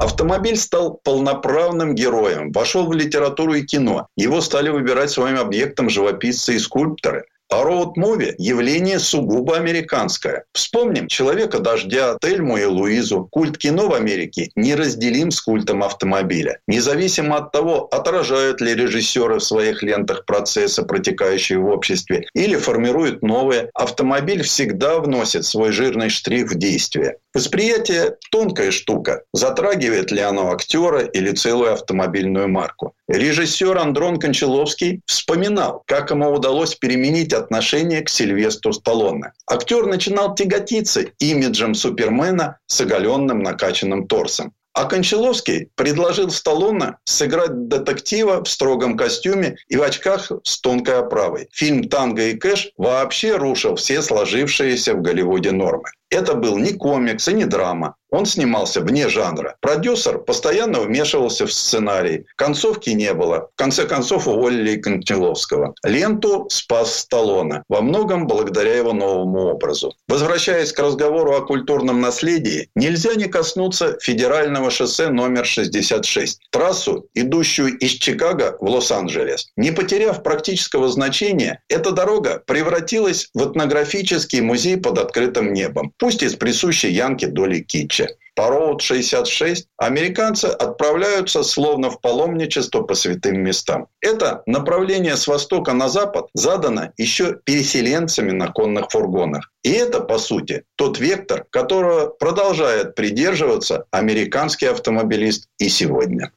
Автомобиль 0.00 0.56
стал 0.56 1.00
полноправным 1.02 1.94
героем, 1.94 2.50
вошел 2.52 2.86
в 2.86 2.92
литературу 2.92 3.54
и 3.54 3.62
кино. 3.62 4.08
Его 4.16 4.40
стали 4.40 4.68
выбирать 4.70 5.10
своим 5.10 5.38
объектом 5.38 5.88
живописцы 5.88 6.54
и 6.54 6.58
скульпторы. 6.58 7.26
А 7.54 7.62
роуд-муви– 7.62 8.34
явление 8.38 8.98
сугубо 8.98 9.56
американское. 9.56 10.42
Вспомним 10.54 11.06
«Человека 11.06 11.60
дождя», 11.60 12.18
«Тельму 12.20 12.56
и 12.56 12.64
Луизу». 12.64 13.28
Культ 13.30 13.58
кино 13.58 13.86
в 13.86 13.94
Америке 13.94 14.50
неразделим 14.56 15.30
с 15.30 15.40
культом 15.40 15.84
автомобиля. 15.84 16.58
Независимо 16.66 17.36
от 17.36 17.52
того, 17.52 17.86
отражают 17.92 18.60
ли 18.60 18.74
режиссеры 18.74 19.36
в 19.36 19.44
своих 19.44 19.84
лентах 19.84 20.24
процессы, 20.24 20.82
протекающие 20.82 21.60
в 21.60 21.66
обществе, 21.66 22.26
или 22.34 22.56
формируют 22.56 23.22
новые, 23.22 23.70
автомобиль 23.74 24.42
всегда 24.42 24.98
вносит 24.98 25.44
свой 25.44 25.70
жирный 25.70 26.08
штрих 26.08 26.50
в 26.50 26.58
действие. 26.58 27.18
Восприятие– 27.34 28.16
тонкая 28.30 28.72
штука. 28.72 29.22
Затрагивает 29.32 30.10
ли 30.10 30.20
оно 30.20 30.50
актера 30.50 31.02
или 31.02 31.30
целую 31.30 31.72
автомобильную 31.72 32.48
марку. 32.48 32.94
Режиссер 33.06 33.76
Андрон 33.76 34.18
Кончаловский 34.18 35.02
вспоминал, 35.04 35.82
как 35.86 36.10
ему 36.10 36.30
удалось 36.32 36.74
переменить 36.74 37.34
отношение 37.34 38.00
к 38.00 38.08
Сильвестру 38.08 38.72
Сталлоне. 38.72 39.32
Актер 39.46 39.84
начинал 39.84 40.34
тяготиться 40.34 41.02
имиджем 41.18 41.74
Супермена 41.74 42.58
с 42.66 42.80
оголенным 42.80 43.42
накачанным 43.42 44.06
торсом. 44.06 44.54
А 44.72 44.86
Кончаловский 44.86 45.68
предложил 45.76 46.30
Сталлоне 46.30 46.96
сыграть 47.04 47.68
детектива 47.68 48.42
в 48.42 48.48
строгом 48.48 48.96
костюме 48.96 49.56
и 49.68 49.76
в 49.76 49.82
очках 49.82 50.32
с 50.42 50.60
тонкой 50.60 50.98
оправой. 50.98 51.48
Фильм 51.52 51.88
«Танго 51.88 52.22
и 52.22 52.34
кэш» 52.34 52.70
вообще 52.78 53.36
рушил 53.36 53.76
все 53.76 54.00
сложившиеся 54.00 54.94
в 54.94 55.02
Голливуде 55.02 55.52
нормы. 55.52 55.90
Это 56.10 56.34
был 56.34 56.58
не 56.58 56.72
комикс 56.72 57.28
и 57.28 57.32
не 57.32 57.44
драма. 57.44 57.96
Он 58.14 58.26
снимался 58.26 58.80
вне 58.80 59.08
жанра. 59.08 59.56
Продюсер 59.60 60.18
постоянно 60.18 60.78
вмешивался 60.78 61.46
в 61.46 61.52
сценарий. 61.52 62.26
Концовки 62.36 62.90
не 62.90 63.12
было. 63.12 63.48
В 63.54 63.58
конце 63.58 63.86
концов 63.86 64.28
уволили 64.28 64.76
Кончаловского. 64.76 65.74
Ленту 65.82 66.46
спас 66.48 67.00
Сталлоне. 67.00 67.64
Во 67.68 67.80
многом 67.80 68.28
благодаря 68.28 68.76
его 68.76 68.92
новому 68.92 69.46
образу. 69.46 69.92
Возвращаясь 70.06 70.72
к 70.72 70.78
разговору 70.78 71.32
о 71.32 71.40
культурном 71.40 72.00
наследии, 72.00 72.68
нельзя 72.76 73.14
не 73.16 73.24
коснуться 73.24 73.98
федерального 74.00 74.70
шоссе 74.70 75.08
номер 75.08 75.44
66. 75.44 76.38
Трассу, 76.52 77.08
идущую 77.14 77.76
из 77.78 77.90
Чикаго 77.90 78.56
в 78.60 78.68
Лос-Анджелес. 78.70 79.48
Не 79.56 79.72
потеряв 79.72 80.22
практического 80.22 80.88
значения, 80.88 81.62
эта 81.68 81.90
дорога 81.90 82.40
превратилась 82.46 83.28
в 83.34 83.44
этнографический 83.50 84.40
музей 84.40 84.76
под 84.76 84.98
открытым 84.98 85.52
небом 85.52 85.92
пусть 85.98 86.22
и 86.22 86.28
с 86.28 86.34
присущей 86.34 86.90
Янке 86.90 87.26
долей 87.26 87.62
китча. 87.62 88.08
По 88.36 88.48
Роуд 88.48 88.82
66 88.82 89.68
американцы 89.76 90.46
отправляются 90.46 91.44
словно 91.44 91.88
в 91.88 92.00
паломничество 92.00 92.82
по 92.82 92.94
святым 92.94 93.40
местам. 93.40 93.86
Это 94.00 94.42
направление 94.46 95.16
с 95.16 95.28
востока 95.28 95.72
на 95.72 95.88
запад 95.88 96.26
задано 96.34 96.92
еще 96.96 97.38
переселенцами 97.44 98.32
на 98.32 98.48
конных 98.48 98.90
фургонах. 98.90 99.52
И 99.62 99.70
это, 99.70 100.00
по 100.00 100.18
сути, 100.18 100.64
тот 100.74 100.98
вектор, 100.98 101.44
которого 101.50 102.08
продолжает 102.08 102.96
придерживаться 102.96 103.84
американский 103.92 104.66
автомобилист 104.66 105.48
и 105.58 105.68
сегодня. 105.68 106.32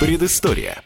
Предыстория. 0.00 0.82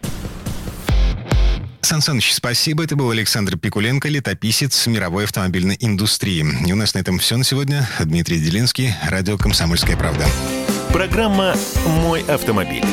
Сан 1.89 2.03
Саныч, 2.03 2.35
спасибо. 2.35 2.85
Это 2.85 2.97
был 2.97 3.09
Александр 3.09 3.57
Пикуленко, 3.57 4.11
летописец 4.11 4.87
мировой 4.87 5.25
автомобильной 5.25 5.75
индустрии. 5.81 6.45
И 6.67 6.71
у 6.71 6.77
нас 6.77 6.93
на 6.93 6.99
этом 6.99 7.19
все 7.19 7.39
на 7.39 7.45
сегодня. 7.45 7.89
Дмитрий 7.99 8.39
Делинский, 8.39 8.93
радио 9.09 9.39
«Комсомольская 9.39 9.97
правда». 9.97 10.27
Программа 10.93 11.55
«Мой 11.87 12.21
автомобиль». 12.25 12.85